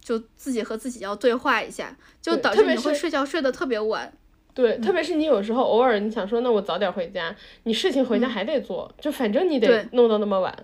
[0.01, 4.11] 就自己和自己要对话一下，就导致你会睡觉睡得特别晚。
[4.55, 10.57] 对，特别是你有时候偶尔你想说，那我早点回家，你事情回家还得做，就反正你得弄到那么晚。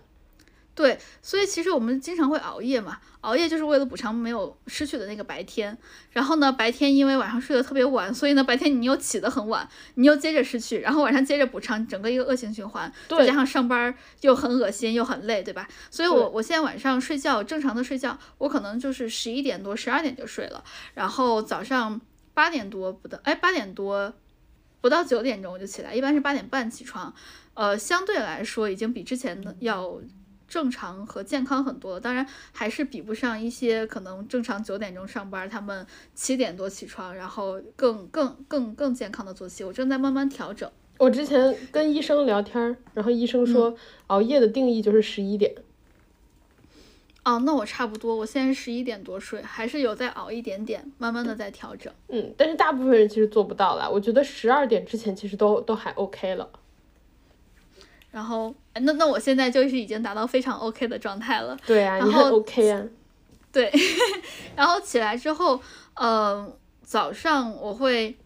[0.74, 5.77] 对，所以其实我们经常会熬夜嘛，熬夜就是为了补偿没有失去的那个白天。
[6.12, 12.90] 然后呢，白天因为晚上睡得特别晚，所以呢，白天你又起得很晚，你又接着失去，然后晚上接着补偿，整个一个恶性循环。
[13.07, 15.69] 再加上上班又很恶心又很累，对吧？
[15.90, 22.01] 所以我我现在晚上睡觉正常的睡觉，我可能就是十一点多、十二点就睡了，然后早上
[22.32, 24.15] 八点多不到，哎，八点多
[24.81, 27.15] 不到九点钟我就起来，一般是八点半起床，
[27.53, 30.01] 呃，相对来说已经比之前的要。
[30.52, 39.64] 正常和健康很多，当然还是比不上一些可能正常九点钟上班，他们七点多起床，然后更更更更健康的作息。
[39.64, 40.70] 我正在慢慢调整。
[40.98, 43.74] 我之前跟医生聊天，然后医生说
[44.08, 45.54] 熬夜的定义就是十一点。
[47.24, 51.90] 哦，那我差不多，我现在十一点多睡，还是有在熬一点点，慢慢的在调整。
[52.08, 53.88] 嗯，但是大部分人其实做不到啦。
[53.88, 56.50] 我觉得十二点之前其实都都还 OK 了。
[58.12, 61.56] 然后，那那我现在就是已经达到非常 OK 的状态了。
[61.66, 62.80] 对啊，你很 OK 啊。
[63.51, 63.72] 对，
[64.55, 65.60] 然后起来之后，
[65.94, 68.16] 呃，早上我会，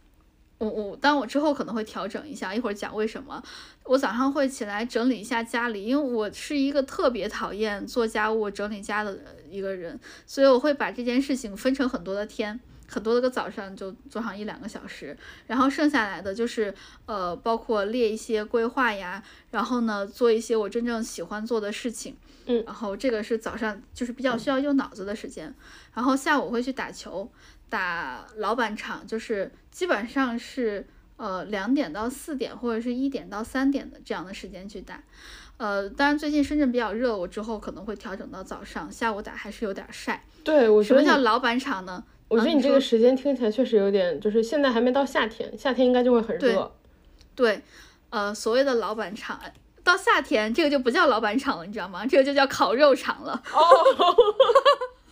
[0.59, 3.43] 我我，但我之后可能会调整一下，一会儿讲为什么。
[3.85, 9.17] 我早上会起来整理一下家里，因为我是一个特别讨厌做家务、整理家的
[9.49, 12.59] 一个人，所以我会把这件事情分成很多的天。
[12.89, 16.73] 很多的个早上就做上一两个小时，然后剩下来的就是
[17.07, 25.53] 呃，包括列一些规划呀，然后呢做一些我真正喜欢做的事情，嗯，然后这个是早上就是比较需要用脑子的时间，
[25.95, 27.31] 然后下午会去打球，
[27.69, 30.87] 打老板场，就是基本上是
[31.17, 35.03] 呃两点到四点或者是一点到三点的这样的时间去打，
[35.57, 40.23] 呃，当然最近深圳比较热，我之后可能会调整到早上，下午打还是有点晒。
[40.45, 42.05] 对，我什么叫老板场呢？
[42.29, 46.75] 我觉得你这个时间听起来确实有点，就是现在还没到夏天，夏天应该就会很热。
[47.35, 47.63] 对，
[48.11, 49.41] 呃，所谓的老板场，
[49.85, 52.07] 到夏天这个就不叫老板场了，你知道吗？
[52.07, 53.43] 这个就叫烤肉场了。
[53.53, 54.17] 哦。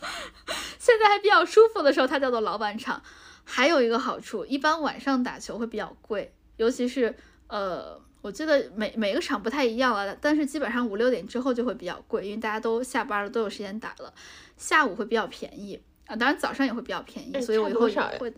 [0.78, 3.02] 现在还比较舒服的时候，它叫做老板场。
[3.46, 7.14] 还有一个好处，一般晚上打球会比较贵，尤其是
[7.46, 14.12] 呃我记得每每个场不太一样了，但是基本上五六点之后就会比较贵，因为大家都下班了，都有时间打了。
[14.56, 15.80] 下午会比较便宜
[16.14, 18.36] 啊，当然早上也会比较便宜，哎所以我以后也会的。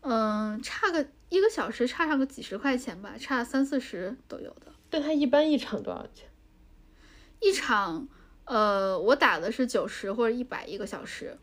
[0.00, 4.72] 嗯，差个一个小时，差上个几十块钱吧，差三四十都有的。
[4.88, 6.26] 但它一般一场多少钱？
[7.40, 8.08] 一场，
[8.46, 11.36] 呃，我打的是九十或者一百一个小时，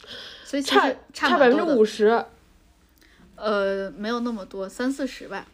[0.43, 2.26] 所以差差差百分之五十，
[3.35, 5.48] 呃，没有那么多，三四十吧。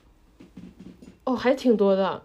[1.26, 2.23] 哦，还挺多的。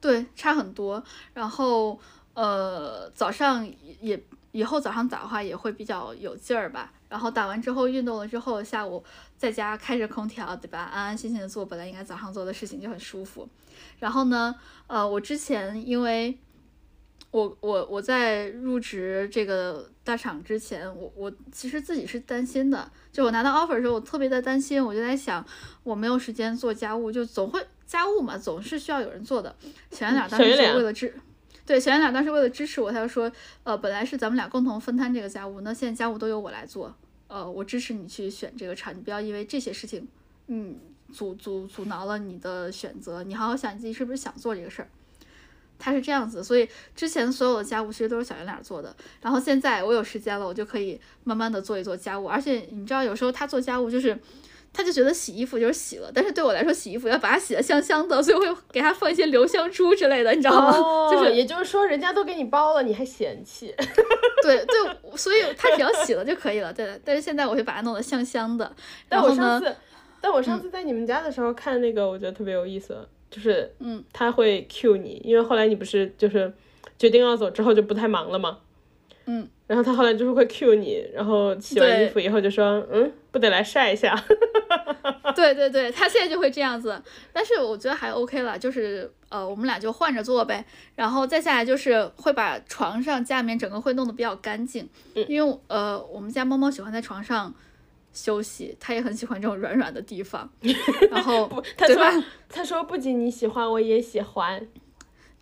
[0.00, 1.02] 对，差很多。
[1.34, 1.98] 然后
[2.34, 3.68] 呃，早上
[4.00, 4.22] 也
[4.56, 6.90] 以后早上打的话也会比较有劲儿吧。
[7.08, 9.04] 然后打完之后运动了之后，下午
[9.36, 10.80] 在家开着空调，对吧？
[10.80, 13.48] 安安心心的做本来应该早上做的事情，就很舒服。
[13.98, 14.54] 然后呢，
[14.86, 16.36] 呃，我之前因为
[17.30, 25.44] 我我我在入职这个大厂之前，我我其实自己是担心的，就我拿到 offer 的时候，我特别的担心，我就在想，
[25.84, 29.54] 我没有时间做家务，就总会家务嘛，总是需要有人做的。
[29.92, 31.14] 小圆脸当时就小圆脸为了支，
[31.66, 33.30] 对，小圆脸当时为了支持我，他就说，
[33.64, 36.94] 呃，本来是咱们俩共同分摊这个家务，那现在家务都由我来做，
[37.26, 40.06] 呃，我支持你去选这个厂，你不要因为这些事情，
[40.46, 40.76] 嗯，
[41.12, 44.88] 阻阻阻挠了你的选择，你好好想你自己是不是想做这个事儿。
[45.78, 48.96] 他是这样子，所以之前所有的家务其实都是小圆脸做的。
[49.20, 52.26] 然后现在我有时间了，我就可以慢慢的做一做家务。
[52.26, 54.18] 而且你知道，有时候他做家务就是，
[54.76, 60.76] 他就觉得洗衣服就是洗了，但是对我来说，洗衣服要把它洗得香香的，所以会给他放一些留香珠之类的，你知道吗？
[60.76, 63.74] 哦，就是也就是说，人家都给你包了，你还嫌弃？
[64.42, 66.70] 对对，所以他只要洗了就可以了。
[66.70, 68.70] 对，但是现在我会把它弄得香香的。
[69.08, 69.74] 但我上次，
[70.20, 72.98] 但我上次在你们家的时候看那个，我觉得特别有意思，
[73.30, 76.52] 就是嗯，他会 cue 你，因为后来你不是就是
[76.98, 78.58] 决定要走之后就不太忙了嘛，
[79.24, 84.18] 嗯，然后他后来就是会 cue 你，然后洗完衣服以后就说，嗯，不得来晒一下？
[85.36, 87.00] 对对对，他现在就会这样子，
[87.32, 90.64] 但是我觉得还 OK 了，就是呃，我们俩就换着做呗，
[90.94, 94.88] 然后再下来就是会把床上家里面整个会弄得比较干净，
[95.28, 97.52] 因为呃，我们家猫猫喜欢在床上
[98.14, 100.48] 休息，它也很喜欢这种软软的地方，
[101.10, 102.24] 然后不，他说？
[102.48, 104.66] 他说不仅你喜欢，我也喜欢。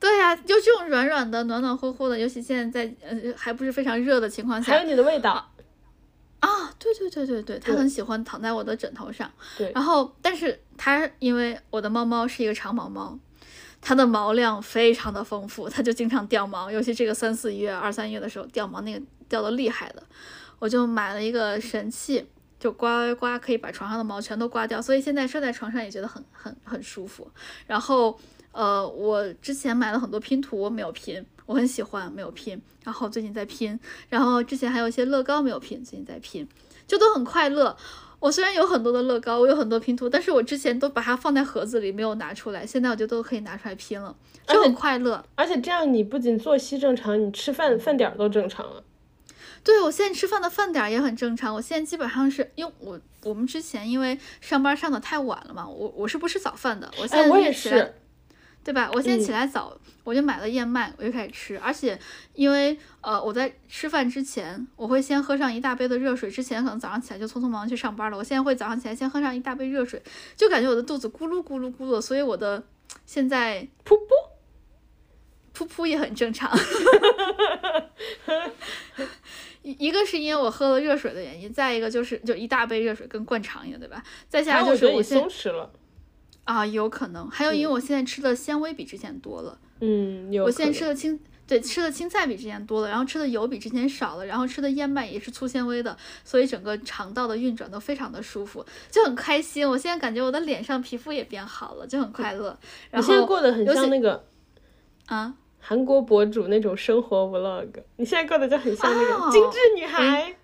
[0.01, 5.51] 对呀、就这种软软的、暖暖和和的，尤其现在在呃还不是非常热的情况下还有你的味道，
[6.45, 9.31] 啊，对对对对对，它很喜欢躺在我的枕头上。
[9.57, 13.19] 对然后，但是它因为我的猫猫是一个长毛猫，
[13.81, 20.03] 它的毛量非常的丰富，它就经常掉毛，尤其这个三四月、二三月的时候掉毛，那个掉的厉害的，
[20.59, 22.27] 我就买了一个神器。
[22.57, 27.31] 就刮刮刮可以把床上的毛全都刮掉，所以现在睡在床上也觉得很很很舒服。
[27.67, 28.19] 然后，
[28.53, 32.61] 呃，我之前买了很多拼图，我没有拼，我很喜欢，没有拼。
[32.85, 36.47] 然后最近在拼，然后之前还有一些乐高没有拼，最近在拼，
[36.87, 37.77] 就都很快乐。
[38.21, 44.15] 我虽然有很多的乐高，我有很多拼图，但是我之前都把它放在盒子里没有拿出来，现在我就都可以拿出来拼了，
[44.47, 45.23] 就很快乐。
[45.35, 48.83] 而且这样你不仅作息正常，你吃饭饭点儿都正常了。
[49.63, 57.95] 对我现在吃饭的饭点儿也很正常，我现在基本上是因为我我们之前因为上班上的太晚了嘛，我我是不吃早饭的，我现哎，在我也是，
[58.65, 58.91] 对吧？
[58.95, 61.59] 我现在嗯起来早，我就买了燕麦，我就开始吃。
[61.59, 61.99] 而且
[62.33, 66.31] 因为呃我在吃饭之前，我会先喝上一大杯的热水。
[66.31, 70.03] 之前可能早上起来就匆匆忙忙去上班了，我现在会早上起来先喝上一大杯热水，
[70.35, 72.63] 就感觉我的肚子咕噜咕噜咕噜，所以我的
[73.05, 74.35] 现在噗噗。
[75.57, 76.51] 噗噗也很正常。
[79.63, 84.03] 一一个是因为我喝了热水的原因，再一个就是就一大杯热水跟灌肠一样，对吧？
[84.29, 85.73] 再下来就是我现松弛了。
[86.45, 89.59] 啊有可能，还有因为我现在吃的纤维比之前多了。
[89.81, 99.69] 嗯，有我现在吃的青，对，吃的青菜比之前多了，然后吃的油比之前少了，然后吃的燕麦也是粗纤维的，所以整个肠道的运转都非常的舒服，就很开心。
[99.69, 102.57] 我现在感觉我的脸上皮肤也变好了，就很快乐。
[102.91, 104.25] 然你现在后过得很像那个
[105.07, 110.35] 啊，韩国博主那种生活 vlog，你现在过得就很像那个哦精致女孩。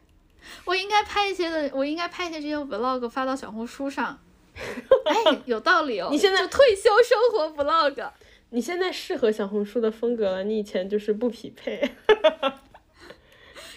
[0.64, 4.18] 我应该拍一些的，我应该拍一些这些 vlog 发到小红书上。
[5.06, 6.08] 哎，有道理哦。
[6.10, 8.10] 你现在就退休生活 vlog。
[8.50, 11.90] 你现在适合小红书的风格了，你以前就是不匹配。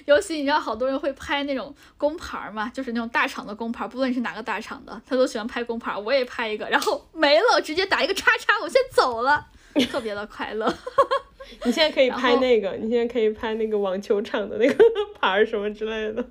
[0.06, 6.00] 尤其你知道，好多人会拍那种工牌儿嘛，就是那种大厂的工牌儿，不论是哪个大厂的，他都喜欢拍工牌儿。
[6.00, 9.48] 我也拍一个，然后没了，直接打一个叉叉，我先走了，
[9.92, 10.68] 特别的快乐。
[11.66, 14.84] 你现在可以拍那个，你现在可以拍那个网球场的那个
[15.20, 16.26] 牌儿什么之类的。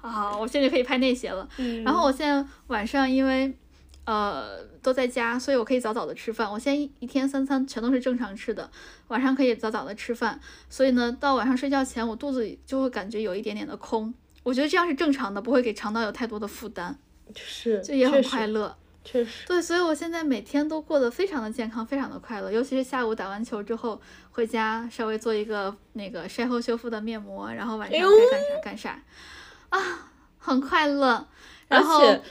[0.00, 1.48] 啊，我现在就可以拍那些了。
[1.56, 3.52] 嗯然后我现在晚上因为
[4.04, 6.50] 呃都在家，所以我可以早早的吃饭。
[6.50, 8.70] 我现在一一天三餐全都是正常吃的，
[9.08, 10.38] 晚上可以早早的吃饭。
[10.68, 14.12] 所以呢，到晚上睡觉前，我肚子里就会感觉有一点点的空。
[14.42, 16.94] 我觉得这样是正常的，不会给肠道有太多的负担，
[17.34, 18.76] 是，这也很快乐。
[19.02, 19.46] 确实。
[19.46, 22.50] 对，所以我现在每天都过得非常的健康，非常的快乐。
[22.50, 24.00] 尤其是下午打完球之后
[24.30, 29.02] 回家，稍微做一个那个晒后修复的面膜，然后晚上该干啥干啥，
[29.70, 31.26] 啊，很快乐。
[31.68, 32.22] 而然后且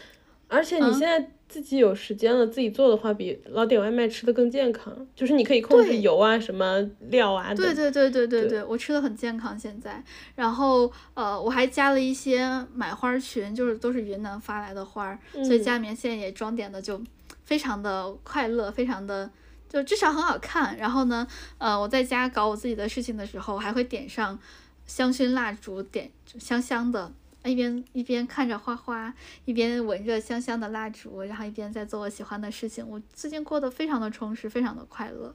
[0.48, 4.92] 而且你嗯现在自己有时间了，自己做的话，比老点外卖吃的更健康。
[5.16, 7.54] 就是你可以控制油啊、什么料啊。
[7.54, 10.04] 对对对对对对对，我吃的很健康现在。
[10.34, 17.00] 然后呃，我还加了一些买花儿群，就是都是云南发来的花儿，所以嗯家里面现在也装点的就
[17.44, 19.30] 非常的快乐，非常的
[19.70, 20.76] 就至少很好看。
[20.78, 21.28] 然后呢，
[21.60, 24.40] 呃，我在家搞我自己的事情的时候，还会点上
[24.88, 27.14] 香薰蜡烛，点香香的。
[27.46, 29.14] 一边一边看着花花，
[29.46, 32.88] 一边闻着香香的蜡烛，然后一边在做我喜欢的事情。
[32.88, 35.34] 我最近过得非常的充实，非常的快乐。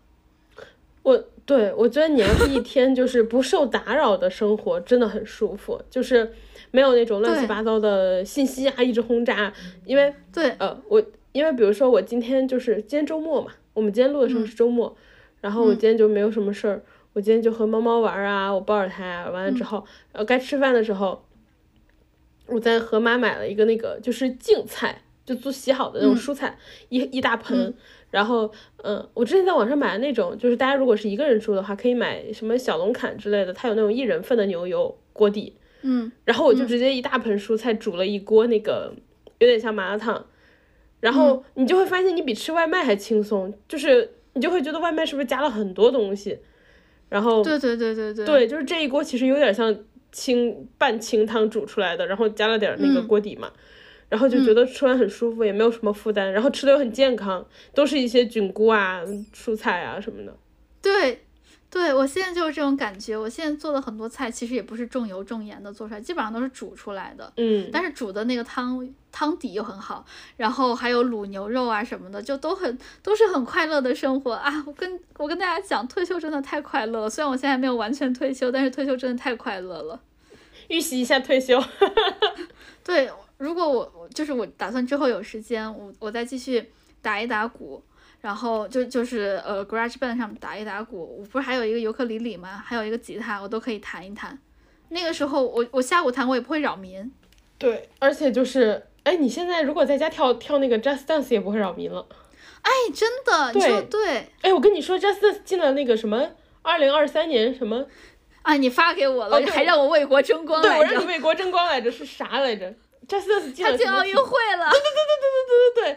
[1.02, 6.32] 我对我觉得你要是一天就是不受打扰的生活，真的很舒服，就是
[6.70, 9.52] 没有那种乱七八糟的信息啊一直轰炸。
[9.86, 11.02] 因为对，呃，我
[11.32, 14.94] 因为比如说我今天就是今天周末嘛，我们今天录的时候嗯是周末，
[15.40, 16.82] 然后我嗯今天就没有什么事儿，
[17.14, 21.24] 我今天就和猫猫玩儿啊，我抱着它啊，完了之嗯后，呃，该吃饭的时候，
[22.48, 26.16] 我在盒马买了一个那个就是净菜，就做洗好的那种嗯。
[26.16, 26.58] 蔬菜，
[26.88, 27.58] 一一大盆。
[27.58, 27.74] 嗯。
[28.10, 28.50] 然后，
[28.82, 35.52] 嗯，我之前在网上买的那种，就是大家如果是一个人住的话，可以买什么小龙坎之类的，它有那种一人份的牛油锅底，
[35.82, 36.10] 嗯。
[36.24, 36.66] 然后我就嗯。
[36.66, 38.94] 直接一大盆蔬菜煮了一锅那个，
[39.38, 40.24] 有点像麻辣烫，
[41.00, 41.14] 然嗯。
[41.14, 46.38] 后你就会发现你比吃外卖还轻松，就是你就会觉得外卖是不是加了很多东西，
[47.10, 49.76] 然后对对对对对，对，就是这一锅其实有点像
[50.12, 53.52] 清半清汤煮出来的，然后加了点那个嗯锅底嘛，
[54.08, 59.02] 然后就觉得吃完很舒服，也没有什么负担，然后吃的又很健康，都是一些菌菇啊、
[59.34, 60.36] 蔬菜啊什么的。
[60.80, 61.24] 对
[61.70, 63.14] 对，我现在就是这种感觉。
[63.14, 67.30] 我现在做的很多菜其实也不是重油重盐的做出来，基本上都是煮出来的。
[67.36, 70.04] 嗯，但是煮的那个汤汤底又很好，
[70.38, 74.64] 然后还有卤牛肉啊什么的，就都很都是很快乐的生活啊！
[74.66, 77.10] 我跟我跟大家讲，退休真的太快乐了。
[77.10, 80.00] 虽然我现在没有完全退休，但是退休真的太快乐了。
[80.68, 81.62] 预习一下退休。
[82.82, 86.70] 对，如果我我就是我打算之后有时间，我我再继续
[87.02, 87.82] 打一打鼓，
[88.20, 92.62] 然后就就是呃 GarageBand 上面打一打鼓，我不是还有一个尤克里里吗？
[92.64, 94.38] 还有一个吉他，我都可以弹一弹。
[94.88, 97.10] 那个时候我我下午弹我也不会扰民。
[97.58, 102.06] 对，而且就是，哎，你现在如果在家跳跳那个 Just Dance 也不会扰民了。
[102.62, 106.30] 哎，真的，你说对哎，我跟你说，Just Dance 进了那个什么
[106.62, 107.86] 二零二三年什么，
[108.42, 108.54] 啊！
[108.54, 111.06] 你发给我了，哦还让我为国争光来着对我让你。
[111.06, 112.70] 为国争光来着，是啥来着
[113.06, 115.96] ？Just Dance 进了什么体他进奥运会了，对对对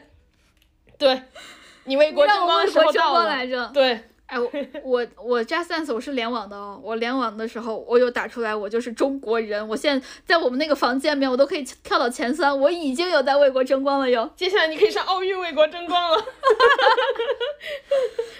[0.97, 1.23] 对对，
[1.85, 3.21] 你为国争光的时候到了。
[3.21, 3.69] 光来着。
[3.73, 4.49] 对，哎，我
[4.83, 9.65] 我我 Just Dance 我是联网的哦，我联网的时候我有打出来，我就是中国人。
[9.67, 16.17] 我现在在我们那个房间里面，我都可以跳到前三，我已经有在为国争光了哟，接下来你可以上奥运为国争光了。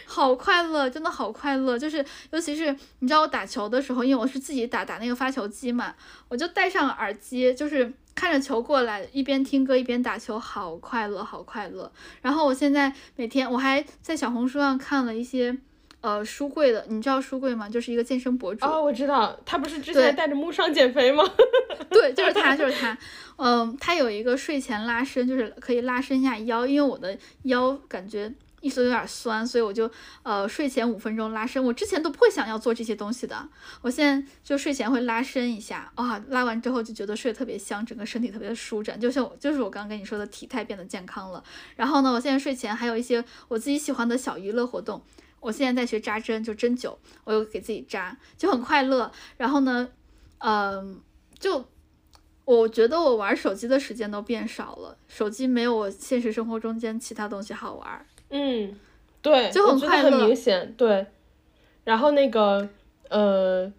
[0.05, 1.79] 好快乐，真的好快乐。
[1.79, 5.95] 就是尤其是你知道我打球的时候，因为我是自己打打那个发球机嘛，
[6.27, 11.91] 我就戴上耳机，就是看着球过来，一边听歌一边打球，好快乐，好快乐。
[12.21, 15.57] 然后我现在每天我还在小红书上看了一些。
[16.01, 17.69] 呃，书柜的，你知道书柜吗？
[17.69, 21.23] 就是一个健身博主，哦，我知道，他不是之前带着木上减肥吗？
[21.91, 22.97] 对，就是他，就是他。
[23.35, 29.91] 嗯，他有一个睡前拉伸，就是可以拉伸一下腰，因为我的腰感觉一直有点酸，所以我就
[30.23, 31.61] 呃睡前五分钟拉伸。
[31.63, 33.49] 我之前都不会想要做这些东西的，
[33.81, 41.43] 我现在就睡前会拉伸一下，啊、拉完之后就觉得睡得特别香，整个身体特别的舒展，就像就是我刚刚跟你说的体态变得健康了。
[41.75, 45.01] 然后呢，我现在睡前还有一些我自己喜欢的小娱乐活动。
[45.39, 49.11] 我现在在学扎针，就针灸，我又给自己扎，就很快乐。
[49.37, 49.89] 然后呢，
[50.37, 51.01] 嗯、
[51.39, 51.65] 就
[52.45, 58.05] 我觉得我玩手机的时间都变少了，手机没有我现实生活中间其他东西好玩。
[58.31, 58.75] 嗯，
[59.21, 61.05] 对，就很我觉得很明显，对。
[61.83, 62.69] 然后那个，
[63.09, 63.71] 呃，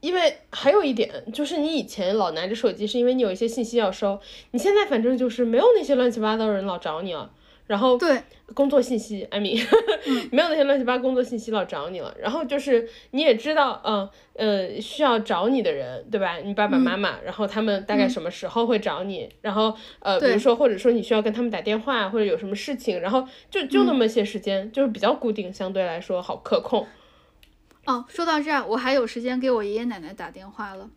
[0.00, 4.20] 因为还有一点就是，你以前老拿着手机，是因为你有一些信息要收，
[4.50, 7.30] 你现在反正就是没有那些乱七八糟的人老找你了。
[7.66, 8.22] 然后对，
[8.54, 9.64] 工作信息，I mean，
[10.30, 12.14] 没有那些乱七八糟工作信息老找你了。
[12.20, 16.36] 然后就是你也知道，嗯呃，需要找你的人，对吧？
[16.38, 19.28] 你爸爸妈妈，然后他们大概什么时候会找你？
[19.40, 26.86] 然后呃，比如说或者说你需要跟他们打电话，或者有什么事情，然后就就那么些时间，就是比较固定，相对来说好可控。
[27.86, 30.90] 哦，说到这儿，我还有时间给我爷爷奶奶打电话了。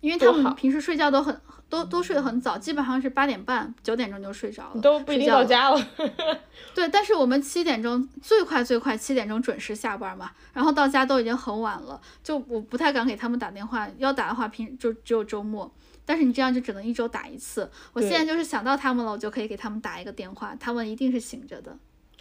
[0.00, 5.88] 因为他们平时睡觉都很都都睡得很早，基本上是八点半九点钟就睡着了，都不一定睡觉了到家了。
[6.74, 15.70] 对，但是我们七点钟最快最快七点钟准时下班嘛，然后到家都已经很晚了，就我不太敢给他们打电话，要打的话平就只有周末。
[16.08, 17.68] 但是你这样就只能一周打一次。
[17.92, 21.76] 我现在就是想到他们了，我就可以给他们打一个电话，他们一定是醒着的，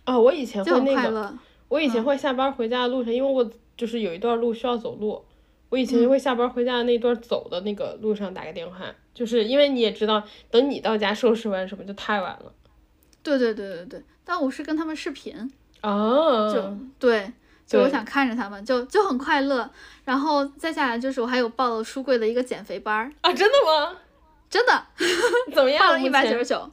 [0.08, 1.38] 哦，我以前会那个，快乐。
[1.68, 3.48] 我以前会下班回家的路上，因为我
[3.78, 5.24] 就是有一段路需要走路，
[5.76, 12.54] 我以前就会下班回家的那段走的那个路上打个电话，就是因为你也知道，等你到家收拾完什么就太晚了。
[13.22, 17.30] 对对对对对，但我是跟他们视频，哦，就对，
[17.68, 19.70] 就我想看着他们，就就很快乐。
[20.06, 23.98] 然后再下来就是我还有报了书柜的一个减肥班儿，啊，真的吗？
[24.50, 24.86] 真的
[25.54, 25.86] 怎么样？
[25.86, 26.72] 报了一百九十九，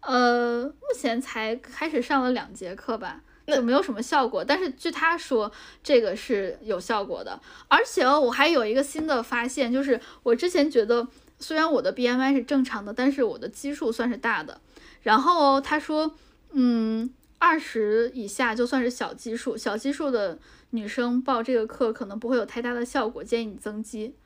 [0.00, 3.20] 呃，目前才开始上了两节课吧。
[3.46, 5.50] 就没有什么效果，但是据他说，
[5.82, 7.40] 这个是有效果的。
[7.68, 11.06] 而且哦我还有一个新的发现，就是我之前觉得，
[11.38, 14.60] 虽然我的 BMI 是正常的，但是我的基数算是大的。
[15.02, 16.16] 然后哦他说，
[16.52, 17.08] 嗯，
[17.38, 20.38] 二十以下就算是小基数，小基数的
[20.70, 24.16] 女生报这个课可能不会有太大的效果，建议你增肌。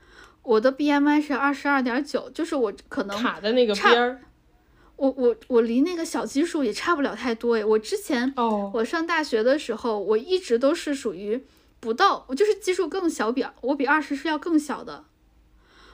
[0.42, 4.20] 我的 BMI 是二十二点九，就是我可能卡在那个差边儿。
[5.00, 7.64] 我我我离那个小基数也差不了太多诶。
[7.64, 11.42] 我之前哦，我上大学的时候，我一直都是属于
[11.80, 15.04] 不到，我就是基数更小比我比二十是要更小的。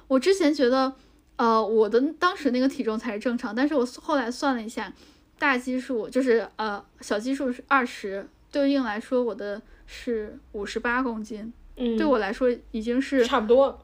[0.08, 0.92] 我之前觉得，
[1.36, 4.92] 呃，我的当时那个体重才是正常，但是我后来算了一下，
[5.38, 13.80] 大基数就是呃小基数是二十，对应来说我的是五十八公斤，嗯，对我来说已经是差不多。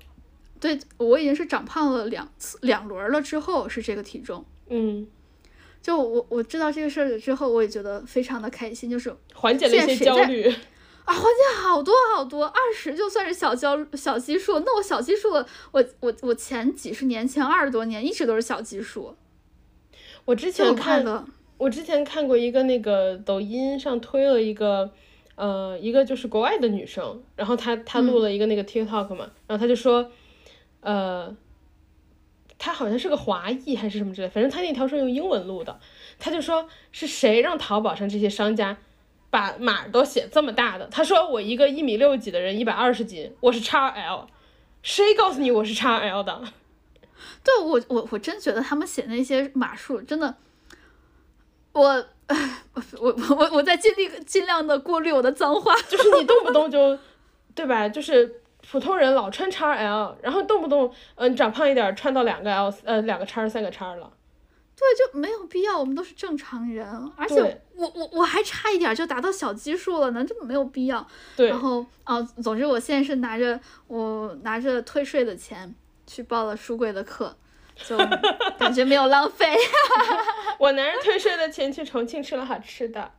[0.58, 4.44] 对我已经是长胖了两次两轮儿了之后是这个体重。
[4.72, 5.06] 嗯，
[5.82, 10.48] 就我我知道这个事儿之后，我也觉得非常的开心，就是缓解了一些焦虑。
[11.04, 19.14] 啊，缓解好多好多，二十就算是小焦小基数，那我小基数了，我我我前几十年前二十多年一直都是小基数，
[20.24, 21.26] 我之前看。
[21.58, 24.90] 我之前看过一个那个抖音上推了一个，
[25.36, 30.10] 呃，一个就是国外的女生，然后她她录了一个那个 TikTok 嘛，然后她就说，
[30.80, 31.32] 呃，
[32.64, 35.80] 她好像是个华裔还是什么之类，反正他那条是用英文录的，
[36.20, 38.76] 他就说是谁让淘宝上这些商家
[39.30, 40.86] 把码都写这么大的？
[40.86, 44.26] 他说我一个一米六几的人，一百二十斤，我是 XL，
[44.80, 46.40] 谁告诉你我是 XL 的？
[47.42, 50.36] 对我我我真觉得他们写那些码数真的，
[51.72, 51.82] 我
[53.00, 55.74] 我我我在尽力尽量的过滤我的脏话。
[55.88, 56.96] 就是你动不动就，
[57.56, 57.88] 对吧？
[57.88, 58.40] 就是
[58.70, 60.86] 普通人老穿 XL，然后动不动
[61.16, 64.10] 嗯、呃长胖一点穿到两个 L 呃两个叉三个叉了。
[64.74, 66.84] 对，就没有必要，我们都是正常人，
[67.14, 71.06] 而且我我我还差一点就达到小基数了呢，这没有必要。
[71.36, 75.72] 对然，后啊，总之我现在是拿着我拿着退税的钱
[76.06, 77.36] 去报了书柜的课，
[77.76, 77.96] 就
[78.58, 79.54] 感觉没有浪费。
[80.58, 83.12] 我拿着退税的钱去重庆吃了好吃的。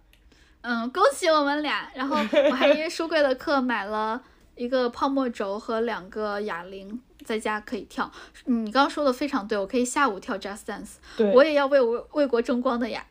[0.62, 1.90] 嗯，恭喜我们俩。
[1.94, 2.18] 然后
[2.50, 4.22] 我还因为书柜的课买了
[4.56, 8.12] 一个泡沫轴和两个哑铃，在家可以跳。
[8.46, 13.06] 你刚刚说的非常对，我可以下午跳 Just Dance，对，我也要为我为国争光的呀。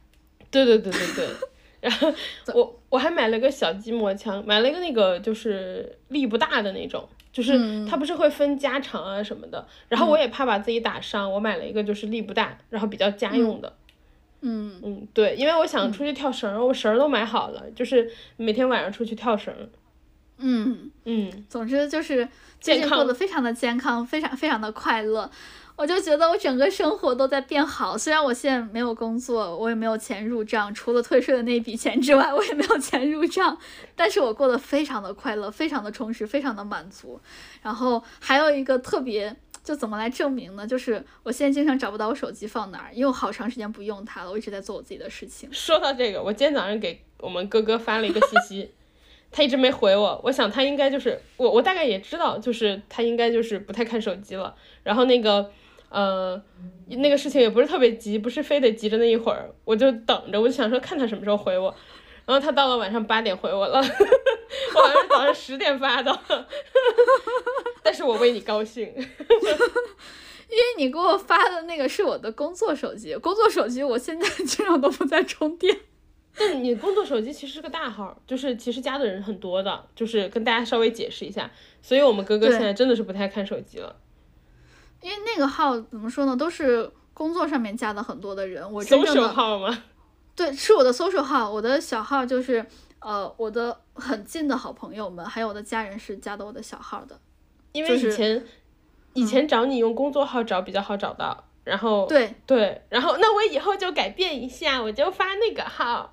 [0.50, 1.28] 对对对对对。
[1.80, 2.12] 然后
[2.54, 9.66] 我我还买了个小筋膜枪，买了一个那个就是力不大的那种，就是嗯它不是会分加长啊什么的。
[9.88, 13.74] 然后我也怕把自己打伤，我买了一个就是力不大，然后比较家用的。
[14.42, 19.68] 嗯，嗯，对，因为我想出去跳绳儿，我绳儿都买好了，就是每天晚上出去跳绳儿。
[20.42, 22.28] 嗯，嗯，总之就是
[22.60, 25.30] 最近过得非常的健康，非常非常的快乐。
[25.74, 33.56] 我就觉得我整个生活都在变好，虽然我现在没有工作，我也没有钱入账，除了退税的那一笔钱之外，我也没有钱入账，
[33.96, 37.18] 但是我过得非常的快乐，非常的充实，非常的满足。
[37.62, 40.66] 然后还有一个特别，就怎么来证明呢？
[40.66, 45.48] 就是我现在经常找不到我手机放哪儿，因为我好长时间不用它了，我一直在做我自己的事情。
[45.52, 48.70] 说到这个，我今天早上给我们哥哥发了一个信息，
[49.32, 54.54] 他一直没回我，我想他应该就是我，我大概也知道，就是他应该就是不太看手机了。
[54.82, 55.50] 然后那个
[55.88, 56.40] 呃，
[56.88, 61.74] 那个事情也不是特别急，不是非得急着那一会儿，我就等着，我就想说看他什么时候回我。
[62.24, 66.16] 然后他到了晚上八点回我了， 我好像早上十点发的，
[67.82, 68.92] 但是我为你高兴。
[68.94, 75.74] 因为你给我发的那个是我的工作手机，工作手机我现在经常都不在充电。
[76.36, 81.50] 但你工作手机其实是个大号，就是其实加的人很多的，就是跟大家稍微解释一下。
[81.82, 83.94] 所以我们哥哥现在真的是不太看手机了。
[85.02, 89.84] 因为那个号怎么说呢，都是工作上面加的很多的人，我真正的号吗？
[90.34, 92.64] 对是我的 social 号，我的小号就是
[93.00, 97.20] 呃我的很近的好朋友们，还有我的家人是加的我的小号的。
[97.72, 98.46] 因为就是以前，
[99.12, 106.11] 以前找你用工作号找比较好找到，然后对对，然后那我以后就改变一下，我就发那个号。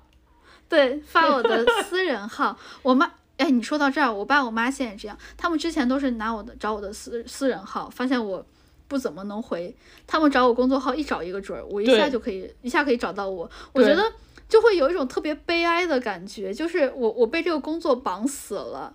[0.70, 2.56] 对，发我的私人号。
[2.80, 8.46] 我妈， 哎，你说到这儿，我爸我妈现在这样，他们之前都是拿我的找我的私私人号，发现我
[8.86, 9.74] 不怎么能回，
[10.06, 13.50] 他们找我工作号一找一个准儿，我一下就可以一下可以找到我。
[13.72, 14.12] 我觉得
[14.48, 18.94] 就会有一种特别悲哀的感觉，就是我我被这个工作绑死了，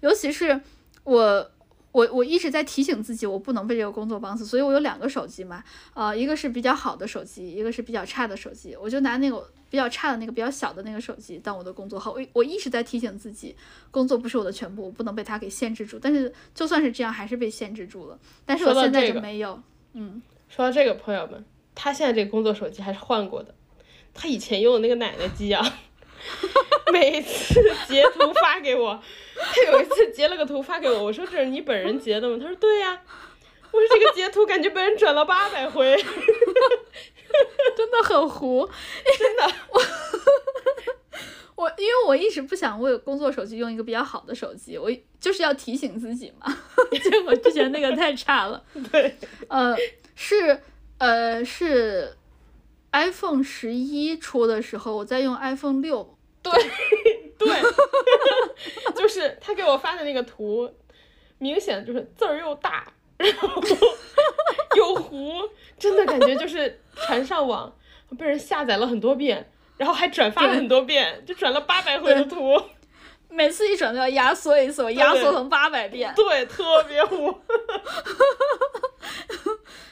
[0.00, 0.60] 尤其是
[1.04, 1.50] 我。
[1.94, 5.62] 我我一直在提醒自己，我不能被这个工作绑死，所以我有两个手机嘛，
[5.94, 12.12] 呃，一个是比较好的手机，一个是比较差的手机，我就拿那个比较差的那个比较小的那个手机当我的工作号。
[12.12, 13.56] 我我一直在提醒自己，
[13.90, 15.98] 工作不是我的全部，我不能被它给限制住。
[15.98, 18.16] 但是就算是这样，还是被限制住了。
[18.46, 19.60] 但是我现在就没有。
[19.94, 21.44] 嗯，说到这个，朋友们，
[21.74, 23.52] 他现在这个工作手机还是换过的，
[24.14, 25.78] 他以前用的那个奶奶机啊。
[26.92, 29.02] 每次截图发给我，
[29.34, 32.38] 他有一次截了个图发给我，我说这是你本人截的吗？
[32.40, 33.00] 他说对呀，
[33.72, 35.96] 我说这个截图感觉被人转了八百回，
[37.76, 38.68] 真的很糊，
[39.18, 39.54] 真的？
[39.72, 39.80] 我
[41.56, 44.90] 我因为我一直不想为工作手机用一个比较好的手机，我
[45.20, 46.46] 就是要提醒自己嘛，
[47.02, 49.16] 结果之前那个太差了，对，
[49.48, 49.76] 呃
[50.14, 50.60] 是
[50.98, 52.16] 呃是
[52.92, 56.10] iPhone 十一出的时候，我在用 iPhone 六。
[56.42, 56.52] 对
[57.38, 57.48] 对，
[58.94, 60.70] 就是他给我发的那个图，
[61.38, 63.62] 明显就是字儿又大，然后
[64.76, 65.32] 又糊，
[65.78, 67.72] 真的感觉就是传上网
[68.18, 72.60] 被人下载了很多遍，然后还转发了很多遍，就转了八百回的图，
[73.28, 77.34] 每次一转都要压缩一次，压缩成八百遍，对，特别糊。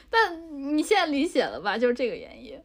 [0.09, 1.77] 但你现在理解了吧？
[1.77, 2.59] 就是这个原因。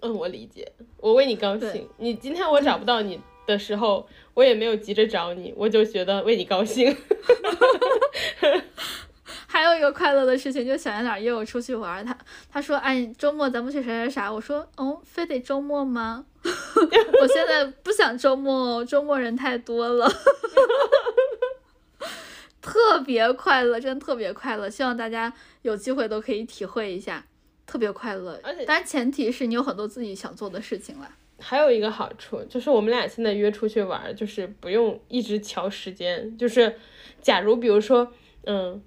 [0.00, 1.88] 嗯，我理解，我为你高兴。
[1.98, 3.20] 你今天我找不到你。
[3.46, 6.94] 的时候，我也没有急着找你，我就觉得为你高兴。
[9.52, 12.16] 还有一个快乐的事情，就小圆脸约我出去玩，他
[12.48, 16.24] 他说：“哎，周末咱们去啥啥啥。”我说：“哦，非得周末吗？
[16.44, 20.08] 我现在不想周末，周末人太多了。
[22.62, 24.70] ”特别快乐，真的特别快乐。
[24.70, 25.32] 希望大家
[25.62, 27.26] 有机会都可以体会一下，
[27.66, 28.38] 特别快乐。
[28.44, 31.10] 而且，当然前提是你有很多自己想做的事情了。
[31.40, 36.38] 还有一个好处就是我们俩现在约出去玩，就是不用一直瞧时间。
[36.38, 36.76] 就是
[37.20, 38.12] 假如比如说，
[38.44, 38.80] 嗯，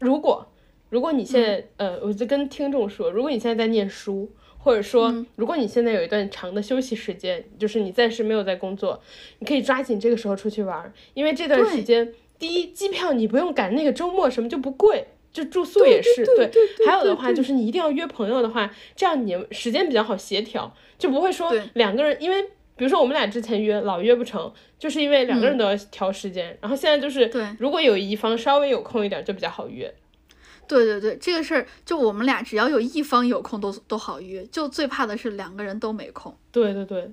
[0.00, 0.46] 如果
[0.90, 9.02] 如果你现在呃，我就跟听众说，如果你现在在念书，或者说如果你现在有一段长的休息时间，就是你暂时没有在工作，
[9.38, 15.06] 你可以抓紧这个时候出去玩，因为这段时间，第一机票你不用赶那个周末，什么就不贵。
[15.32, 16.48] 就住宿也是对，
[16.86, 22.36] 还有的话就是你一定要约朋友的话，这样你时间比较好协调，就不会说两个人，因为
[22.76, 29.94] 比如说我们俩之前约老约不成，就是因为两个人都要调时间，然后现在就是如果有一方稍微有空一点就比较好约。
[30.66, 36.36] 对对对，这个事儿就我们俩只要有一方有空都都好约，就最怕的是两个人都没空。
[36.50, 37.12] 对对对，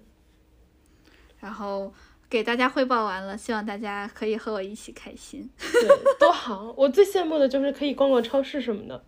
[1.40, 1.94] 然后。
[2.32, 5.50] 给大家汇报完了，希望大家可以和我一起开心。
[5.60, 6.74] 对， 多好！
[6.78, 9.04] 我最羡慕的就是可以逛逛超市什么的。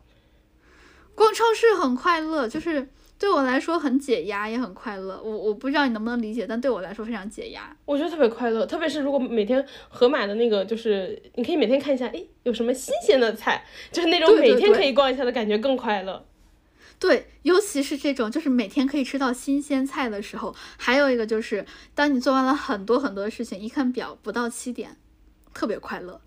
[1.15, 5.21] 逛超市很快乐，就是对我来说很解压，也很快乐。
[5.23, 7.75] 我我不知道你能不能理解，但对我来说非常解压。
[7.85, 16.25] 我觉得特别快乐，特别是如果每天盒马的那个，就是你可以每天看一下，哎，有什么新鲜的菜，就是那种每天可以逛一下的感觉更快乐。
[16.99, 21.65] 对，尤其是这种就是每天可以吃到新鲜菜的时候，还有一个就是
[21.95, 24.95] 当你做完了很多很多事情，一看表不到七点，
[25.53, 26.21] 特别快乐，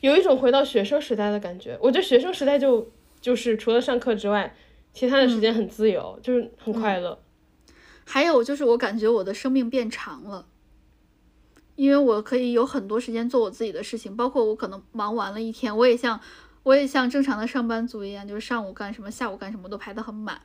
[0.00, 1.78] 有一种回到学生时代的感觉。
[1.80, 2.90] 我觉得学生时代就
[3.20, 4.54] 就是除了上课之外，
[4.92, 7.18] 其他的时间很自由，就是很快乐。
[8.04, 10.46] 还有就是我感觉我的生命变长了，
[11.76, 16.20] 因为我可以有很多时间做我自己的事情，包括我可能忙完了一天，我也像。
[16.64, 20.40] 我也像正常的上班族一样，就是上午干什么，下午干什么都排得很满。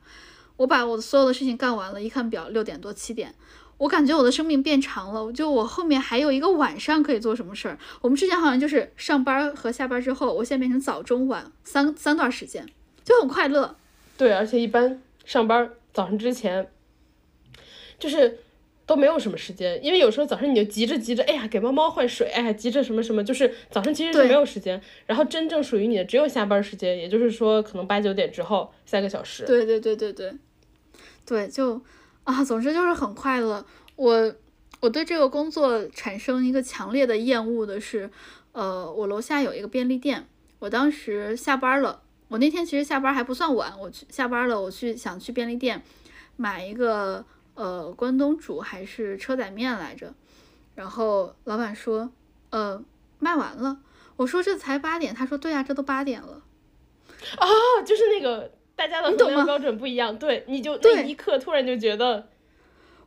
[0.55, 3.35] 我把我的所有的事情干完了，一看表六点多七点，
[3.77, 5.31] 我感觉我的生命变长了。
[5.31, 7.77] 就我后面还有一个晚上可以做什么事儿。
[8.01, 12.67] 我们之前好像就是上班和下班之后，我现在变成早中晚三三段时间，
[13.03, 13.75] 就很快乐。
[14.17, 16.69] 对，而且一般上班早上之前，
[17.99, 18.39] 就是。
[18.87, 24.81] 都没有什么时间，因为有时候早上你就急着急着，哎呀，给猫猫换水，哎呀，急着什么什么，就是早上其实是没有时间。
[25.05, 29.43] 然后真正属于你的只有下班时间，也就是说可能八九点之后三个小时。
[29.43, 30.33] 对对对对对，
[31.25, 31.81] 对，就
[32.23, 33.65] 啊，总之就是很快乐。
[33.97, 34.33] 我
[34.79, 38.09] 我对这个工作产生一个强烈的厌恶的是，
[38.53, 40.25] 呃，我楼下有一个便利店，
[40.59, 45.83] 我当时下班了，我那天其实下班还不算晚，我去下班了，我去想去便利店
[46.35, 47.25] 买一个。
[47.59, 50.13] 呃，关东煮还是车仔面来着？
[50.75, 52.11] 然后老板说，
[52.51, 52.79] 呃，
[53.17, 53.79] 卖完了。
[54.15, 56.43] 我说这才八点，他说对呀，这都八点了。
[57.39, 57.47] 哦，
[57.83, 62.29] 就是那个大家的衡量标准不一样，对，你就那一刻突然就觉得，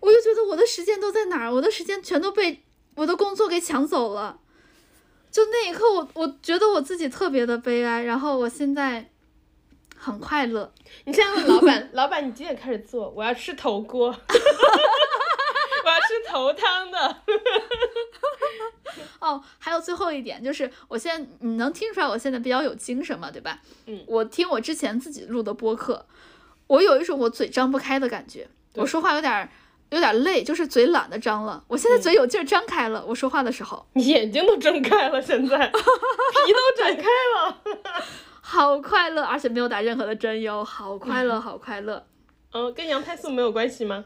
[0.01, 1.55] 我就觉得我的时间都在哪儿？
[1.55, 2.65] 我的时间全都被
[2.97, 4.41] 我的工作给抢走了。
[5.31, 8.03] 就那一刻我，我觉得我自己特别的悲哀。
[8.03, 9.10] 然后我现在
[10.03, 10.73] 很快乐。
[11.05, 13.11] 你现在问老板， 老板你几点开始做？
[13.11, 16.99] 我要吃头锅， 我要吃头汤的。
[19.21, 23.61] 哦，还有最后一点就是，我现在你能听出来我现在比较有精神嘛，对吧？
[23.87, 26.07] 嗯我听我之前自己录的播客，
[26.67, 29.47] 我有一种我嘴张不开的感觉，我说话有点儿
[29.91, 31.63] 有点儿累，就是嘴懒得张了。
[31.69, 37.59] 我现在嘴有劲儿张开了，我说话的时候你眼睛都睁开了，现在皮都展开了。
[38.51, 42.05] 好快乐，而且没有打任何的针哟，好快乐，好快乐。
[42.53, 44.05] 嗯，跟羊胎素没有关系吗？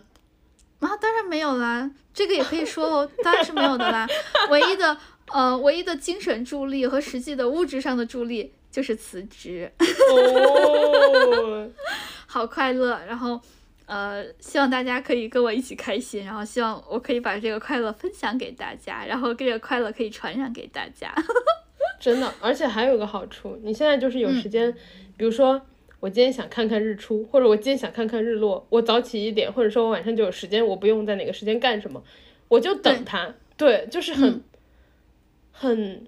[0.81, 4.07] 啊，当然没有啦，这个也可以说哦， 当然是没有的啦。
[4.51, 4.95] 唯一的
[5.33, 9.73] 呃，唯一的精神助力和实际的物质上的助力就是辞职，
[10.11, 11.71] 哦，
[12.29, 13.01] 好快乐。
[13.09, 13.41] 然后
[13.87, 21.15] 呃，希望大家可以跟我一起开心，然后希望我可以把这个快乐分享给大家，然后这个快乐可以传染给大家。
[22.01, 24.73] 真的，而且还有一个好处，你现在就是有嗯时间，
[25.17, 25.61] 比如说
[26.01, 32.03] 我今天想看看日出，或者我今天想看看日落，我早起一点，或者说我晚上就有时间，我不用在哪个时间干什么，
[32.49, 33.35] 我就等对它。
[33.57, 34.43] 对，就是很、嗯
[35.53, 36.07] 很，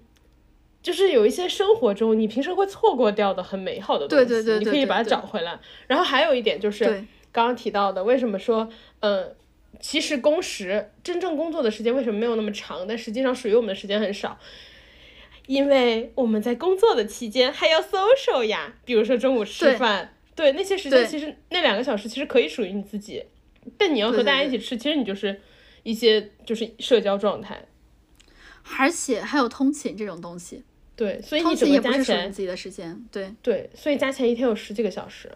[0.83, 5.59] 就是有一些生活中你平时会错过掉的很美好的东西，对对对你可以把它找回来。
[5.87, 6.85] 然后还有一点就是
[7.31, 8.69] 刚刚提到的，为什么说
[8.99, 9.35] 呃。
[9.79, 12.87] 其实工时真正工作的时间为什么没有那么长？
[12.87, 14.35] 但实际上属于我们的时间很少，
[15.47, 20.51] 因为我们在工作的期间还要 social 呀，比如说中午吃饭，对。
[20.51, 23.23] 那些时间其实那两个小时其实可以属于你自己，
[23.77, 25.41] 但你要和大家一起吃，其实你就是
[25.83, 27.65] 一些就是社交状态，
[28.77, 30.63] 而且还有通勤这种东西，
[30.95, 33.33] 对，所以通你整勤也不是个加起来，属于自己的时间，对。
[33.41, 35.31] 对，所以加起来一天有十几个小时，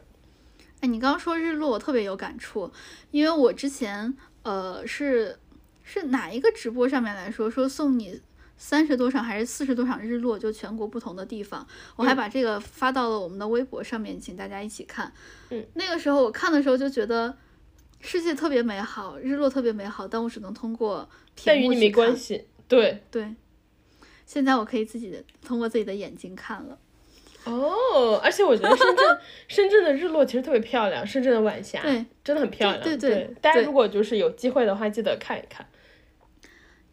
[0.81, 2.71] 哎，你刚刚说日落，我特别有感触，
[3.11, 4.13] 因为我之前
[4.43, 5.39] 呃是
[5.83, 8.21] 是哪一个直播上面来说说送你
[8.63, 15.11] 三十多场还是四十多场日落，就全国不同的地方，我还嗯把这个发到了我们的微博上面，请大家一起看。
[15.49, 17.35] 嗯，那个时候我看的时候就觉得
[18.01, 22.15] 世界特别美好，日落特别美好，但我只能通过屏幕去但与你没关。
[22.15, 23.33] 系，对，对，
[24.27, 26.77] 现在我可以自己的通过自己的眼睛看了。
[27.45, 29.17] 哦，而且我觉得深圳
[29.49, 35.65] 深圳的日落其实特别漂亮，深圳的晚霞对真的很漂亮，对对对大家如果就是有机会的话，记得看一看。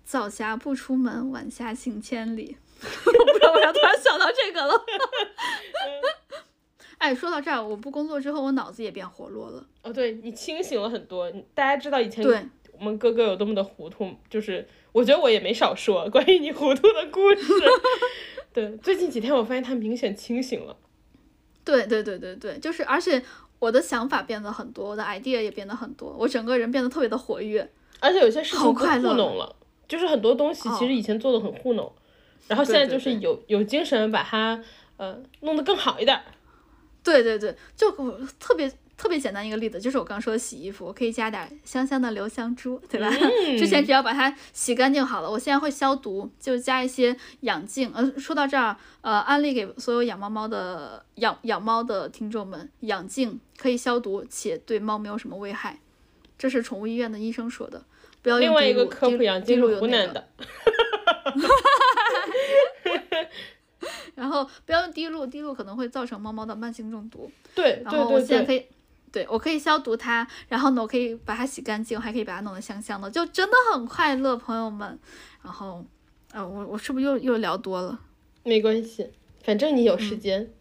[0.09, 2.57] 早霞不出门，晚霞行千里。
[2.81, 4.73] 我不知道为啥突然想到这个了。
[6.97, 9.63] 哎，说到这儿，我不工作之后，我脑子也变活络了。
[9.83, 11.31] 哦，对你清醒了很多。
[11.53, 12.43] 大家知道以前对
[12.79, 17.53] 我们哥哥有多么的糊涂，就是我觉得我也没少说关于你糊涂的故事。
[18.55, 20.75] 对，最近几天我发现他明显清醒了。
[21.63, 23.23] 对对对对对，就是而且
[23.59, 27.71] 我的想法变得很多，我的 idea 也变得很多，我整个人变得特别的活跃。
[28.01, 29.57] 而且有些事情不好快乐糊弄了，
[29.89, 31.91] 就是很多东西其实哦以前做的很糊弄，
[32.47, 34.63] 然后现在就是有有精神把它
[34.99, 36.23] 呃弄得更好一点儿。
[37.03, 43.09] 对对对，就我特别特别简单一个例子，就是我刚刚说的洗衣服，我可以加点香香的留香珠，对吧？
[43.57, 47.91] 之前只要把它洗干净好了，我现在会消毒，就加一些养净。
[47.95, 55.79] 呃，说到这儿，呃，安利给所有养猫猫的养养猫的听众们，养净可以消毒，且对猫没有什么危害，
[56.37, 57.85] 这是宠物医院的医生说的。
[58.23, 60.29] 不要用另外一个科普养滴精是露有那个湖南的，
[64.15, 67.31] 然后不要用滴露，滴露可能会造成猫猫的慢性中毒。
[67.55, 68.67] 对然后我现在可以，
[69.13, 74.99] 对我可以消毒它，然后呢，我可以把它洗干净，我还可以把它弄得香香的，就真的很快乐，朋友们。
[75.43, 75.85] 然后，
[76.33, 77.99] 呃，我我是不是又又聊多了
[78.43, 79.11] 没关系，
[79.45, 80.53] 反正你有时嗯间。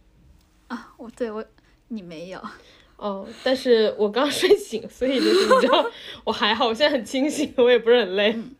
[0.68, 0.94] 啊？
[0.98, 1.44] 我对我
[1.88, 2.42] 你没有，
[2.98, 5.90] 哦，但是我刚睡醒，所以就是你知道，
[6.26, 8.34] 我还好，我现在很清醒，我也不是很累。
[8.34, 8.56] 嗯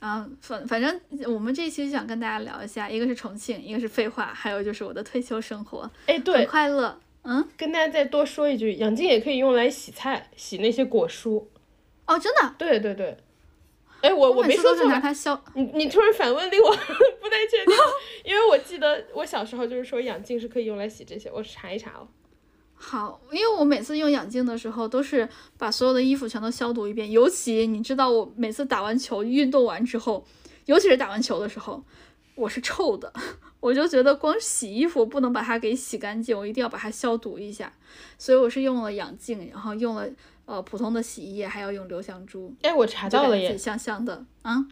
[0.00, 1.00] 然后反反正
[1.32, 6.98] 我们这一期就想跟大家聊一下，一个是重庆，一个是废话，还有就是我的退休生活，哎，很对，快乐。
[7.22, 11.46] 嗯，跟大家再多说一句，养精也可以用来洗菜，洗那些果蔬。
[12.06, 13.16] 哦，真的，对对对。
[14.00, 14.84] 哎，我我没说错
[15.54, 16.68] 你你突然反问令我
[17.22, 17.72] 不太确定，
[18.24, 22.08] 因为我记得我小时候就是说养精是可以用来洗这些，我查一查哦。
[22.84, 27.08] 好，因为我每次用氧净的时候，都是把所有的衣服全都消毒一遍。
[27.08, 30.26] 尤其你知道，我每次打完球、运动完之后，
[30.66, 31.84] 尤其是打完球的时候，
[32.34, 33.12] 我是臭的，
[33.60, 37.72] 我就觉得光洗衣服不能把它给洗干净，我一定要把它消毒一下。
[38.18, 40.08] 所以我是用了氧净，然后用了
[40.44, 44.66] 呃普通的洗衣液，还要用留香珠，哎，我查到了耶香香的啊！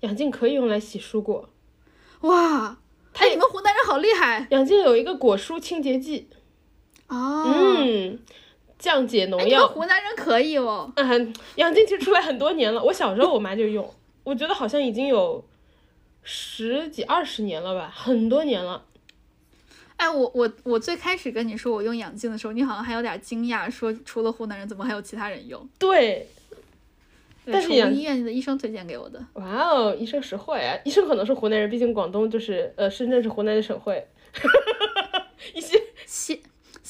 [0.00, 1.48] 氧净可以用来洗蔬果。
[2.20, 2.78] 哇，
[3.14, 4.46] 哎，你们湖南人好厉害！
[4.50, 6.28] 氧净有一个果蔬清洁剂，
[7.08, 8.18] 哦，嗯，
[8.78, 9.54] 降解农哎，你。
[9.56, 10.92] 湖南人可以哦。
[10.96, 13.92] 嗯，养精其实出来很多年了，我小时候我妈就用，
[14.24, 15.44] 我觉得好像已经有
[16.22, 18.84] 十几二十年了吧，很多年了。
[19.96, 25.68] 哎，我我我最开始跟你说我用养精的时候，你好像还有点惊讶，说除了湖南人，怎么还有其他人用？
[25.78, 26.26] 对，
[27.46, 29.24] 但是养医院的医生推荐给我的。
[29.34, 30.76] 哇哦，医生实惠啊！
[30.84, 34.04] 医生可能是湖南人，毕竟广东就是呃深圳是湖南的省会。
[35.54, 35.80] 一些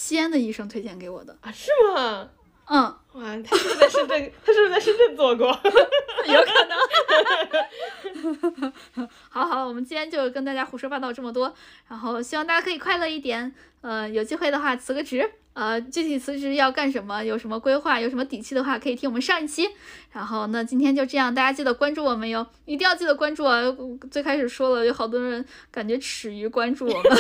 [0.05, 1.35] 西西安的医生推荐给我的。
[1.41, 2.29] 啊是吗？
[2.67, 2.83] 嗯，
[3.15, 4.33] 哇，他是不是在深圳？
[4.45, 5.47] 他是不是在深圳做过？
[6.29, 6.77] 有可能。
[9.31, 11.55] 好好，我们今天就跟大家胡说八道这么多，
[11.89, 13.55] 然后希望大家可以快乐一点。
[13.81, 19.69] 呃，有机会的话辞个职，呃，具体辞职要干什么，有什么规划，有什么底气的话，可以听我们上一期。
[20.13, 23.63] 然后那今天就这样，大家记得关注我们哟，一定要记得关注啊！
[24.11, 27.03] 最开始说了，有好多人感觉耻于关注我们。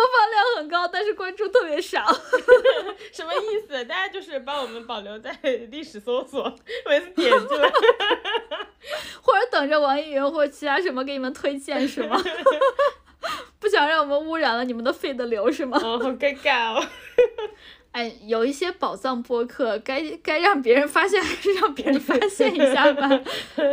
[0.00, 2.04] 我播放量很高，但是关注特别少。
[3.12, 3.84] 什么意思？
[3.84, 5.36] 大家就是把我们保留在
[5.70, 6.54] 历史搜索，
[6.88, 7.70] 每次点进来。
[9.20, 12.20] 或者等着网易云或者其他什么给你们推荐是吗？
[13.60, 15.78] 不想让我们污染了你们的 feed 流是吗？
[15.84, 16.82] 哦，好尴尬哦。
[17.92, 23.08] 哎，有一些宝藏播客，该该让别人发现还是让别人发现一下吧。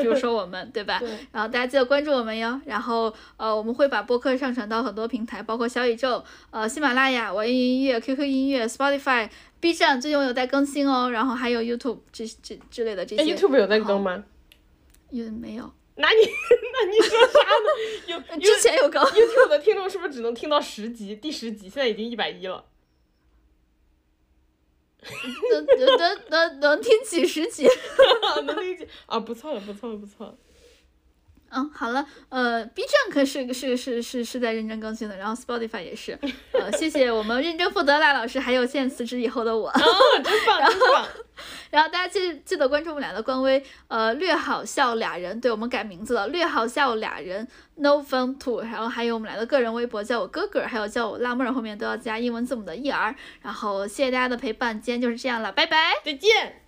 [0.02, 0.98] 比如说我们，对吧？
[0.99, 2.60] 对然后大家记得关注我们哟。
[2.65, 9.30] 然后呃，我们会把播客上传到很多平台，包括小宇宙、呃喜马拉雅、网易云音乐、QQ 音乐、Spotify、
[9.60, 11.11] B 站，最近我有在更新哦。
[11.11, 13.35] 然后还有 YouTube 这这之类的这哎些。
[13.35, 14.23] ，YouTube 有在更吗？
[15.11, 15.72] 有没有？
[15.99, 16.15] 那你
[16.73, 17.69] 那你说啥呢？
[18.07, 19.03] 有有 之前有更。
[19.03, 21.15] YouTube 的听众是不是只能听到十集？
[21.15, 22.65] 第十集现在已经一百一了。
[25.52, 27.68] 能能能能能听几十集。
[28.46, 30.36] 能听几 啊，不错了，不错了，不错了。
[31.49, 36.18] 嗯，好了，呃，B 站可是是是是是在认真更新的，然后 Spotify 也是，
[36.52, 39.82] 呃，谢谢我们认真负责的赖老师，还有现在辞职以后的我，哦，
[40.24, 41.07] 真棒，真棒。
[41.69, 55.94] 然后 大家记记得关注我们俩的官微，呃，略好笑俩人，对我们改名字了，略好笑俩人，No Fun Two，然后还有我们俩的个人微博，叫我哥哥，还有叫我辣妹儿，后面都要加英文字母的 E R，然后谢谢大家的陪伴，今天就是这样了，拜拜。
[56.03, 56.66] 再见。